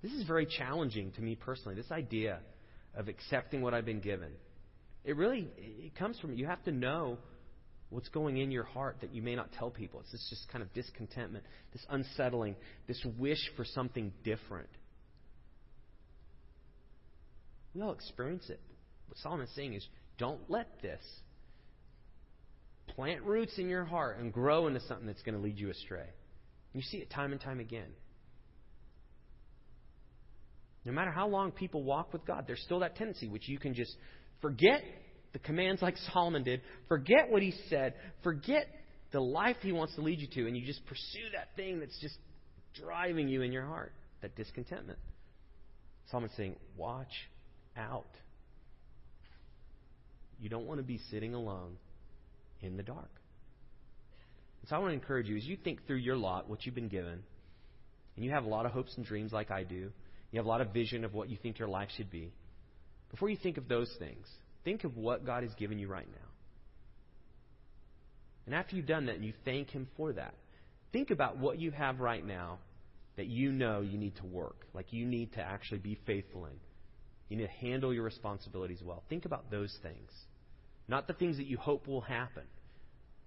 This 0.02 0.12
is 0.12 0.24
very 0.26 0.46
challenging 0.46 1.12
to 1.12 1.22
me 1.22 1.34
personally, 1.34 1.74
this 1.74 1.90
idea 1.90 2.40
of 2.94 3.08
accepting 3.08 3.62
what 3.62 3.74
I've 3.74 3.86
been 3.86 4.00
given. 4.00 4.32
It 5.06 5.16
really 5.16 5.48
it 5.56 5.94
comes 5.94 6.18
from 6.18 6.34
you 6.34 6.46
have 6.46 6.62
to 6.64 6.72
know 6.72 7.16
what's 7.90 8.08
going 8.08 8.38
in 8.38 8.50
your 8.50 8.64
heart 8.64 8.96
that 9.00 9.14
you 9.14 9.22
may 9.22 9.36
not 9.36 9.52
tell 9.52 9.70
people. 9.70 10.00
It's 10.00 10.10
this 10.10 10.26
just 10.28 10.48
kind 10.48 10.62
of 10.62 10.74
discontentment, 10.74 11.44
this 11.72 11.86
unsettling, 11.88 12.56
this 12.88 13.00
wish 13.16 13.38
for 13.56 13.64
something 13.64 14.12
different. 14.24 14.68
We 17.72 17.82
all 17.82 17.92
experience 17.92 18.50
it. 18.50 18.60
What 19.06 19.18
Solomon's 19.18 19.52
saying 19.54 19.74
is 19.74 19.86
don't 20.18 20.40
let 20.48 20.82
this 20.82 21.00
plant 22.88 23.22
roots 23.22 23.58
in 23.58 23.68
your 23.68 23.84
heart 23.84 24.18
and 24.18 24.32
grow 24.32 24.66
into 24.66 24.80
something 24.80 25.06
that's 25.06 25.22
going 25.22 25.36
to 25.36 25.40
lead 25.40 25.58
you 25.58 25.70
astray. 25.70 26.06
You 26.72 26.82
see 26.82 26.98
it 26.98 27.10
time 27.10 27.30
and 27.30 27.40
time 27.40 27.60
again. 27.60 27.90
No 30.84 30.92
matter 30.92 31.10
how 31.10 31.28
long 31.28 31.52
people 31.52 31.84
walk 31.84 32.12
with 32.12 32.24
God, 32.26 32.44
there's 32.46 32.62
still 32.62 32.80
that 32.80 32.96
tendency 32.96 33.28
which 33.28 33.48
you 33.48 33.58
can 33.58 33.74
just 33.74 33.94
forget 34.40 34.82
the 35.32 35.38
commands 35.38 35.82
like 35.82 35.96
Solomon 36.12 36.44
did, 36.44 36.62
forget 36.88 37.30
what 37.30 37.42
he 37.42 37.52
said, 37.68 37.94
forget 38.22 38.66
the 39.12 39.20
life 39.20 39.56
he 39.60 39.72
wants 39.72 39.94
to 39.96 40.00
lead 40.00 40.20
you 40.20 40.28
to, 40.28 40.46
and 40.46 40.56
you 40.56 40.64
just 40.64 40.84
pursue 40.86 41.30
that 41.34 41.54
thing 41.56 41.80
that's 41.80 41.98
just 42.00 42.16
driving 42.74 43.28
you 43.28 43.42
in 43.42 43.52
your 43.52 43.64
heart, 43.64 43.92
that 44.22 44.34
discontentment. 44.36 44.98
Solomon's 46.10 46.34
saying, 46.36 46.56
watch 46.76 47.12
out. 47.76 48.06
You 50.40 50.48
don't 50.48 50.66
want 50.66 50.80
to 50.80 50.84
be 50.84 51.00
sitting 51.10 51.34
alone 51.34 51.76
in 52.60 52.76
the 52.76 52.82
dark. 52.82 53.10
And 54.60 54.68
so 54.68 54.76
I 54.76 54.78
want 54.78 54.90
to 54.90 54.94
encourage 54.94 55.28
you 55.28 55.36
as 55.36 55.44
you 55.44 55.56
think 55.56 55.86
through 55.86 55.96
your 55.96 56.16
lot, 56.16 56.48
what 56.48 56.64
you've 56.66 56.74
been 56.74 56.88
given, 56.88 57.22
and 58.16 58.24
you 58.24 58.30
have 58.30 58.44
a 58.44 58.48
lot 58.48 58.66
of 58.66 58.72
hopes 58.72 58.92
and 58.96 59.04
dreams 59.04 59.32
like 59.32 59.50
I 59.50 59.64
do, 59.64 59.90
you 60.30 60.36
have 60.38 60.46
a 60.46 60.48
lot 60.48 60.60
of 60.60 60.72
vision 60.72 61.04
of 61.04 61.14
what 61.14 61.28
you 61.28 61.36
think 61.40 61.58
your 61.58 61.68
life 61.68 61.88
should 61.96 62.10
be. 62.10 62.32
Before 63.10 63.28
you 63.28 63.36
think 63.36 63.56
of 63.56 63.68
those 63.68 63.94
things, 63.98 64.26
Think 64.66 64.82
of 64.82 64.96
what 64.96 65.24
God 65.24 65.44
has 65.44 65.54
given 65.54 65.78
you 65.78 65.86
right 65.86 66.08
now. 66.10 66.28
And 68.46 68.54
after 68.54 68.74
you've 68.74 68.86
done 68.86 69.06
that 69.06 69.14
and 69.14 69.24
you 69.24 69.32
thank 69.44 69.70
Him 69.70 69.86
for 69.96 70.12
that, 70.12 70.34
think 70.92 71.12
about 71.12 71.38
what 71.38 71.60
you 71.60 71.70
have 71.70 72.00
right 72.00 72.26
now 72.26 72.58
that 73.16 73.28
you 73.28 73.52
know 73.52 73.80
you 73.80 73.96
need 73.96 74.16
to 74.16 74.26
work, 74.26 74.66
like 74.74 74.92
you 74.92 75.06
need 75.06 75.32
to 75.34 75.40
actually 75.40 75.78
be 75.78 75.96
faithful 76.04 76.46
in. 76.46 76.54
You 77.28 77.36
need 77.36 77.46
to 77.46 77.66
handle 77.66 77.94
your 77.94 78.02
responsibilities 78.02 78.82
well. 78.84 79.04
Think 79.08 79.24
about 79.24 79.52
those 79.52 79.72
things. 79.84 80.10
Not 80.88 81.06
the 81.06 81.14
things 81.14 81.36
that 81.36 81.46
you 81.46 81.58
hope 81.58 81.86
will 81.86 82.00
happen, 82.00 82.44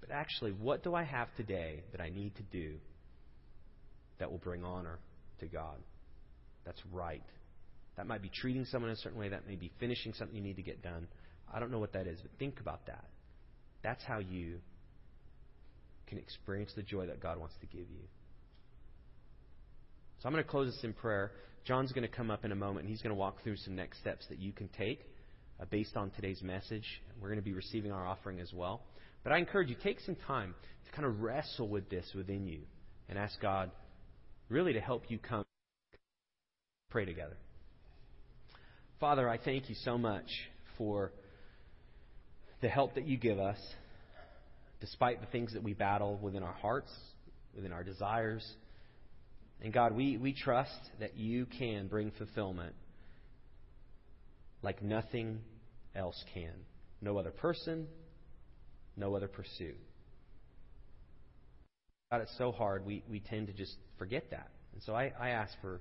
but 0.02 0.12
actually, 0.12 0.52
what 0.52 0.84
do 0.84 0.94
I 0.94 1.04
have 1.04 1.34
today 1.38 1.84
that 1.94 2.02
I 2.02 2.10
need 2.10 2.36
to 2.36 2.44
do 2.44 2.74
that 4.20 4.30
will 4.30 4.40
bring 4.40 4.66
honor 4.66 5.00
to 5.40 5.46
God? 5.46 5.78
That's 6.66 6.82
right. 6.92 7.24
That 8.00 8.08
might 8.08 8.22
be 8.22 8.30
treating 8.30 8.64
someone 8.64 8.92
a 8.92 8.96
certain 8.96 9.20
way. 9.20 9.28
That 9.28 9.46
may 9.46 9.58
be 9.58 9.74
finishing 9.78 10.14
something 10.14 10.34
you 10.34 10.42
need 10.42 10.56
to 10.56 10.62
get 10.62 10.82
done. 10.82 11.06
I 11.54 11.60
don't 11.60 11.70
know 11.70 11.80
what 11.80 11.92
that 11.92 12.08
is, 12.08 12.18
but 12.22 12.32
think 12.40 12.62
about 12.62 12.86
that. 12.86 13.04
That's 13.84 14.02
how 14.06 14.20
you 14.20 14.60
can 16.08 16.18
experience 16.18 16.72
the 16.78 16.82
joy 16.82 17.08
that 17.08 17.22
God 17.22 17.38
wants 17.38 17.56
to 17.60 17.66
give 17.66 17.90
you. 17.92 18.08
So 20.20 20.28
I'm 20.28 20.32
going 20.32 20.46
to 20.46 20.50
close 20.50 20.74
this 20.74 20.82
in 20.86 20.94
prayer. 20.94 21.34
John's 21.66 21.92
going 21.92 22.08
to 22.08 22.16
come 22.16 22.32
up 22.32 22.46
in 22.46 22.54
a 22.54 22.56
moment, 22.56 22.86
and 22.86 22.90
he's 22.90 23.02
going 23.02 23.14
to 23.14 23.20
walk 23.20 23.44
through 23.44 23.58
some 23.58 23.76
next 23.76 24.00
steps 24.00 24.26
that 24.30 24.40
you 24.40 24.54
can 24.54 24.70
take 24.70 25.02
uh, 25.60 25.66
based 25.70 25.98
on 25.98 26.10
today's 26.12 26.42
message. 26.42 26.86
We're 27.22 27.28
going 27.28 27.40
to 27.40 27.44
be 27.44 27.54
receiving 27.54 27.92
our 27.92 28.08
offering 28.08 28.40
as 28.40 28.54
well. 28.54 28.82
But 29.26 29.34
I 29.34 29.40
encourage 29.40 29.68
you, 29.68 29.76
take 29.84 30.00
some 30.00 30.16
time 30.26 30.56
to 30.86 30.92
kind 30.94 31.06
of 31.06 31.20
wrestle 31.20 31.68
with 31.68 31.90
this 31.90 32.10
within 32.16 32.48
you 32.48 32.62
and 33.10 33.20
ask 33.20 33.42
God 33.42 33.72
really 34.48 34.72
to 34.72 34.80
help 34.80 35.12
you 35.12 35.18
come. 35.18 35.44
Pray 36.90 37.04
together. 37.04 37.36
Father, 39.00 39.30
I 39.30 39.38
thank 39.38 39.70
you 39.70 39.76
so 39.86 39.98
much 39.98 40.26
for 40.78 41.14
the 42.62 42.68
help 42.68 42.96
that 42.96 43.06
you 43.08 43.16
give 43.16 43.40
us, 43.40 43.58
despite 44.82 45.22
the 45.22 45.28
things 45.28 45.54
that 45.54 45.64
we 45.64 45.74
battle 45.74 46.20
within 46.22 46.44
our 46.44 46.54
hearts, 46.54 46.92
within 47.56 47.72
our 47.72 47.82
desires. 47.82 48.46
And 49.62 49.72
God, 49.72 49.96
we, 49.96 50.18
we 50.18 50.34
trust 50.34 50.82
that 51.00 51.16
you 51.16 51.46
can 51.46 51.88
bring 51.88 52.12
fulfillment 52.18 52.76
like 54.64 54.82
nothing 54.82 55.40
else 55.96 56.22
can. 56.34 56.52
No 57.02 57.18
other 57.18 57.32
person, 57.32 57.88
no 58.98 59.16
other 59.16 59.30
pursuit. 59.30 59.78
God, 62.12 62.20
it's 62.20 62.38
so 62.38 62.52
hard. 62.52 62.86
We, 62.86 63.02
we 63.10 63.22
tend 63.22 63.48
to 63.48 63.54
just 63.54 63.78
forget 63.98 64.32
that. 64.32 64.50
And 64.74 64.84
so 64.84 64.94
I, 64.94 65.14
I 65.18 65.30
ask 65.30 65.54
for 65.62 65.80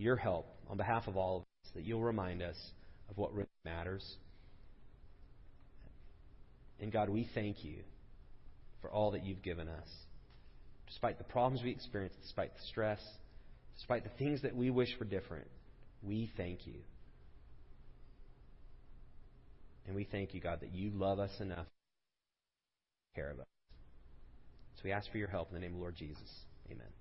your 0.00 0.16
help 0.16 0.46
on 0.68 0.76
behalf 0.76 1.06
of 1.06 1.16
all 1.16 1.36
of 1.36 1.42
us 1.42 1.72
that 1.74 1.84
you'll 1.84 2.02
remind 2.02 2.42
us 2.42 2.56
of 3.10 3.18
what 3.18 3.34
really 3.34 3.48
matters. 3.64 4.16
And 6.80 6.90
God, 6.90 7.10
we 7.10 7.28
thank 7.34 7.64
you 7.64 7.80
for 8.80 8.90
all 8.90 9.10
that 9.10 9.24
you've 9.24 9.42
given 9.42 9.68
us. 9.68 9.88
Despite 10.88 11.18
the 11.18 11.24
problems 11.24 11.62
we 11.62 11.70
experience, 11.70 12.14
despite 12.22 12.54
the 12.54 12.62
stress, 12.70 13.00
despite 13.76 14.04
the 14.04 14.10
things 14.18 14.42
that 14.42 14.56
we 14.56 14.70
wish 14.70 14.88
were 14.98 15.06
different, 15.06 15.46
we 16.02 16.30
thank 16.36 16.66
you. 16.66 16.80
And 19.86 19.94
we 19.94 20.04
thank 20.04 20.34
you, 20.34 20.40
God, 20.40 20.60
that 20.62 20.72
you 20.74 20.90
love 20.94 21.18
us 21.18 21.32
enough 21.40 21.66
to 21.66 23.20
care 23.20 23.30
of 23.30 23.40
us. 23.40 23.46
So 24.76 24.82
we 24.84 24.92
ask 24.92 25.10
for 25.10 25.18
your 25.18 25.28
help 25.28 25.48
in 25.48 25.54
the 25.54 25.60
name 25.60 25.74
of 25.74 25.80
Lord 25.80 25.96
Jesus. 25.96 26.28
Amen. 26.70 26.99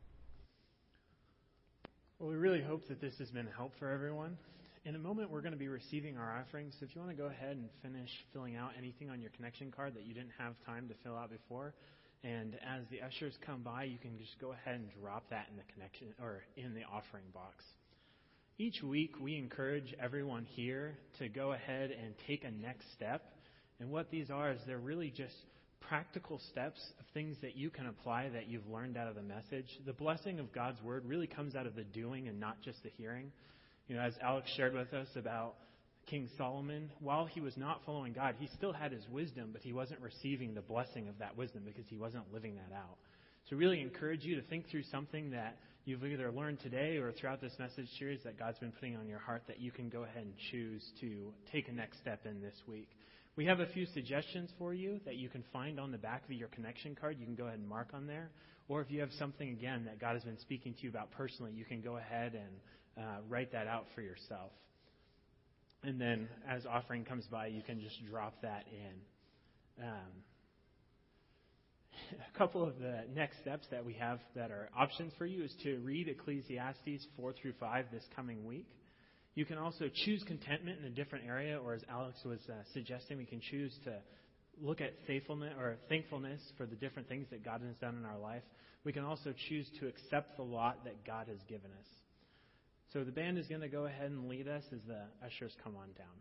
Well, 2.20 2.28
we 2.28 2.36
really 2.36 2.62
hope 2.62 2.86
that 2.90 3.00
this 3.00 3.18
has 3.20 3.32
been 3.32 3.48
help 3.56 3.72
for 3.80 3.90
everyone. 3.90 4.38
In 4.84 4.96
a 4.96 5.00
moment, 5.00 5.32
we're 5.32 5.40
going 5.40 5.54
to 5.54 5.58
be 5.58 5.70
receiving 5.70 6.18
our 6.18 6.38
offerings. 6.38 6.76
So 6.78 6.86
if 6.86 6.94
you 6.94 7.00
want 7.00 7.16
to 7.16 7.18
go 7.18 7.30
ahead 7.30 7.56
and 7.56 7.70
finish 7.82 8.10
filling 8.34 8.58
out 8.58 8.72
anything 8.78 9.10
on 9.10 9.22
your 9.22 9.30
connection 9.38 9.72
card 9.72 9.94
that 9.94 10.04
you 10.04 10.14
didn't 10.14 10.34
have 10.38 10.54
time 10.66 10.90
to 10.90 10.96
fill 11.02 11.16
out 11.16 11.30
before, 11.32 11.74
and 12.26 12.56
as 12.56 12.84
the 12.92 13.02
ushers 13.02 13.34
come 13.46 13.64
by, 13.64 13.86
you 13.86 13.98
can 13.98 14.18
just 14.18 14.38
go 14.42 14.52
ahead 14.52 14.76
and 14.76 14.90
drop 15.02 15.30
that 15.30 15.48
in 15.50 15.56
the 15.56 15.64
connection 15.72 16.08
or 16.22 16.44
in 16.58 16.74
the 16.74 16.82
offering 16.92 17.24
box. 17.34 17.64
Each 18.58 18.84
week, 18.84 19.14
we 19.22 19.38
encourage 19.38 19.96
everyone 19.98 20.44
here 20.44 20.98
to 21.20 21.30
go 21.30 21.54
ahead 21.54 21.90
and 21.90 22.14
take 22.28 22.44
a 22.44 22.52
next 22.52 22.92
step. 22.96 23.32
And 23.80 23.92
what 23.92 24.12
these 24.12 24.30
are 24.30 24.52
is 24.52 24.60
they're 24.68 24.78
really 24.78 25.10
just 25.10 25.36
practical 25.82 26.40
steps 26.52 26.80
of 27.00 27.06
things 27.14 27.38
that 27.42 27.56
you 27.56 27.70
can 27.70 27.88
apply 27.88 28.30
that 28.30 28.48
you've 28.48 28.68
learned 28.68 28.98
out 28.98 29.08
of 29.08 29.16
the 29.16 29.22
message. 29.22 29.68
The 29.86 29.94
blessing 29.94 30.40
of 30.40 30.52
God's 30.54 30.82
word 30.82 31.06
really 31.06 31.28
comes 31.28 31.56
out 31.56 31.66
of 31.66 31.76
the 31.76 31.84
doing 31.84 32.28
and 32.28 32.40
not 32.40 32.62
just 32.62 32.84
the 32.84 32.90
hearing. 32.98 33.32
You 33.88 33.96
know, 33.96 34.02
as 34.02 34.14
Alex 34.22 34.50
shared 34.56 34.74
with 34.74 34.94
us 34.94 35.08
about 35.16 35.56
King 36.06 36.30
Solomon, 36.38 36.92
while 37.00 37.26
he 37.26 37.42
was 37.42 37.56
not 37.58 37.82
following 37.86 38.14
God, 38.14 38.36
he 38.40 38.48
still 38.56 38.74
had 38.74 38.92
his 38.92 39.08
wisdom, 39.10 39.50
but 39.52 39.62
he 39.62 39.74
wasn't 39.74 40.00
receiving 40.02 40.54
the 40.54 40.62
blessing 40.62 41.08
of 41.08 41.18
that 41.20 41.38
wisdom 41.38 41.64
because 41.66 41.86
he 41.88 41.98
wasn't 41.98 42.24
living 42.34 42.56
that 42.56 42.76
out. 42.76 42.98
So, 43.50 43.56
really 43.56 43.82
encourage 43.82 44.24
you 44.24 44.36
to 44.36 44.42
think 44.44 44.70
through 44.70 44.84
something 44.92 45.32
that 45.32 45.58
you've 45.86 46.06
either 46.06 46.32
learned 46.32 46.60
today 46.60 46.98
or 46.98 47.12
throughout 47.12 47.42
this 47.42 47.54
message 47.58 47.88
series 47.98 48.22
that 48.24 48.38
God's 48.38 48.60
been 48.60 48.72
putting 48.72 48.96
on 48.96 49.08
your 49.08 49.20
heart 49.20 49.44
that 49.48 49.60
you 49.60 49.72
can 49.72 49.90
go 49.90 50.04
ahead 50.04 50.24
and 50.24 50.34
choose 50.52 50.84
to 51.02 51.34
take 51.52 51.68
a 51.68 51.72
next 51.72 52.00
step 52.00 52.26
in 52.26 52.42
this 52.42 52.56
week. 52.68 52.90
We 53.40 53.46
have 53.46 53.62
a 53.62 53.68
few 53.68 53.86
suggestions 53.86 54.50
for 54.58 54.74
you 54.74 55.00
that 55.06 55.16
you 55.16 55.30
can 55.30 55.46
find 55.54 55.80
on 55.80 55.94
the 55.94 55.98
back 55.98 56.26
of 56.26 56.32
your 56.34 56.50
connection 56.50 56.94
card. 56.94 57.16
You 57.18 57.26
can 57.26 57.36
go 57.36 57.46
ahead 57.46 57.60
and 57.60 57.70
mark 57.70 57.92
on 57.94 58.06
there. 58.06 58.32
Or 58.68 58.82
if 58.82 58.92
you 58.92 59.00
have 59.00 59.14
something, 59.18 59.48
again, 59.48 59.86
that 59.86 59.98
God 59.98 60.16
has 60.16 60.24
been 60.26 60.38
speaking 60.40 60.74
to 60.74 60.82
you 60.82 60.90
about 60.90 61.12
personally, 61.12 61.54
you 61.54 61.64
can 61.64 61.80
go 61.80 61.96
ahead 61.96 62.34
and 62.34 63.02
uh, 63.02 63.20
write 63.30 63.54
that 63.54 63.66
out 63.66 63.86
for 63.96 64.02
yourself. 64.02 64.52
And 65.84 66.02
then 66.02 66.28
as 66.50 66.66
offering 66.66 67.06
comes 67.06 67.28
by, 67.28 67.48
you 67.48 67.62
can 67.62 67.80
just 67.80 67.96
drop 68.12 68.34
that 68.42 68.66
in. 68.74 69.86
Um, 69.86 70.12
a 72.36 72.38
couple 72.38 72.62
of 72.62 72.78
the 72.80 73.06
next 73.16 73.40
steps 73.40 73.68
that 73.72 73.86
we 73.86 73.94
have 73.94 74.20
that 74.36 74.52
are 74.52 74.68
options 74.78 75.14
for 75.18 75.26
you 75.26 75.46
is 75.46 75.56
to 75.64 75.78
read 75.78 76.10
Ecclesiastes 76.10 77.08
4 77.16 77.32
through 77.42 77.54
5 77.58 77.86
this 77.90 78.04
coming 78.18 78.46
week. 78.46 78.68
You 79.40 79.46
can 79.46 79.58
also 79.58 79.90
choose 80.04 80.22
contentment 80.28 80.80
in 80.80 80.86
a 80.88 80.90
different 80.90 81.26
area, 81.26 81.58
or 81.58 81.74
as 81.74 81.82
Alex 81.90 82.20
was 82.26 82.42
uh, 82.50 82.56
suggesting, 82.74 83.18
we 83.18 83.24
can 83.24 83.40
choose 83.40 83.74
to 83.86 83.94
look 84.62 84.82
at 84.82 84.92
faithfulness 85.08 85.54
or 85.58 85.78
thankfulness 85.88 86.42
for 86.58 86.66
the 86.66 86.76
different 86.76 87.08
things 87.08 87.26
that 87.32 87.46
God 87.46 87.62
has 87.66 87.74
done 87.78 87.96
in 87.96 88.04
our 88.04 88.18
life. 88.18 88.44
We 88.84 88.92
can 88.92 89.06
also 89.06 89.34
choose 89.48 89.66
to 89.80 89.88
accept 89.88 90.36
the 90.36 90.44
lot 90.44 90.84
that 90.84 91.06
God 91.08 91.30
has 91.30 91.38
given 91.48 91.72
us. 91.72 91.88
So 92.92 93.06
the 93.06 93.14
band 93.14 93.38
is 93.38 93.48
going 93.48 93.62
to 93.62 93.70
go 93.70 93.86
ahead 93.86 94.12
and 94.12 94.28
lead 94.28 94.50
us 94.50 94.66
as 94.74 94.82
the 94.86 95.04
ushers 95.26 95.56
come 95.64 95.78
on 95.78 95.88
down. 95.98 96.20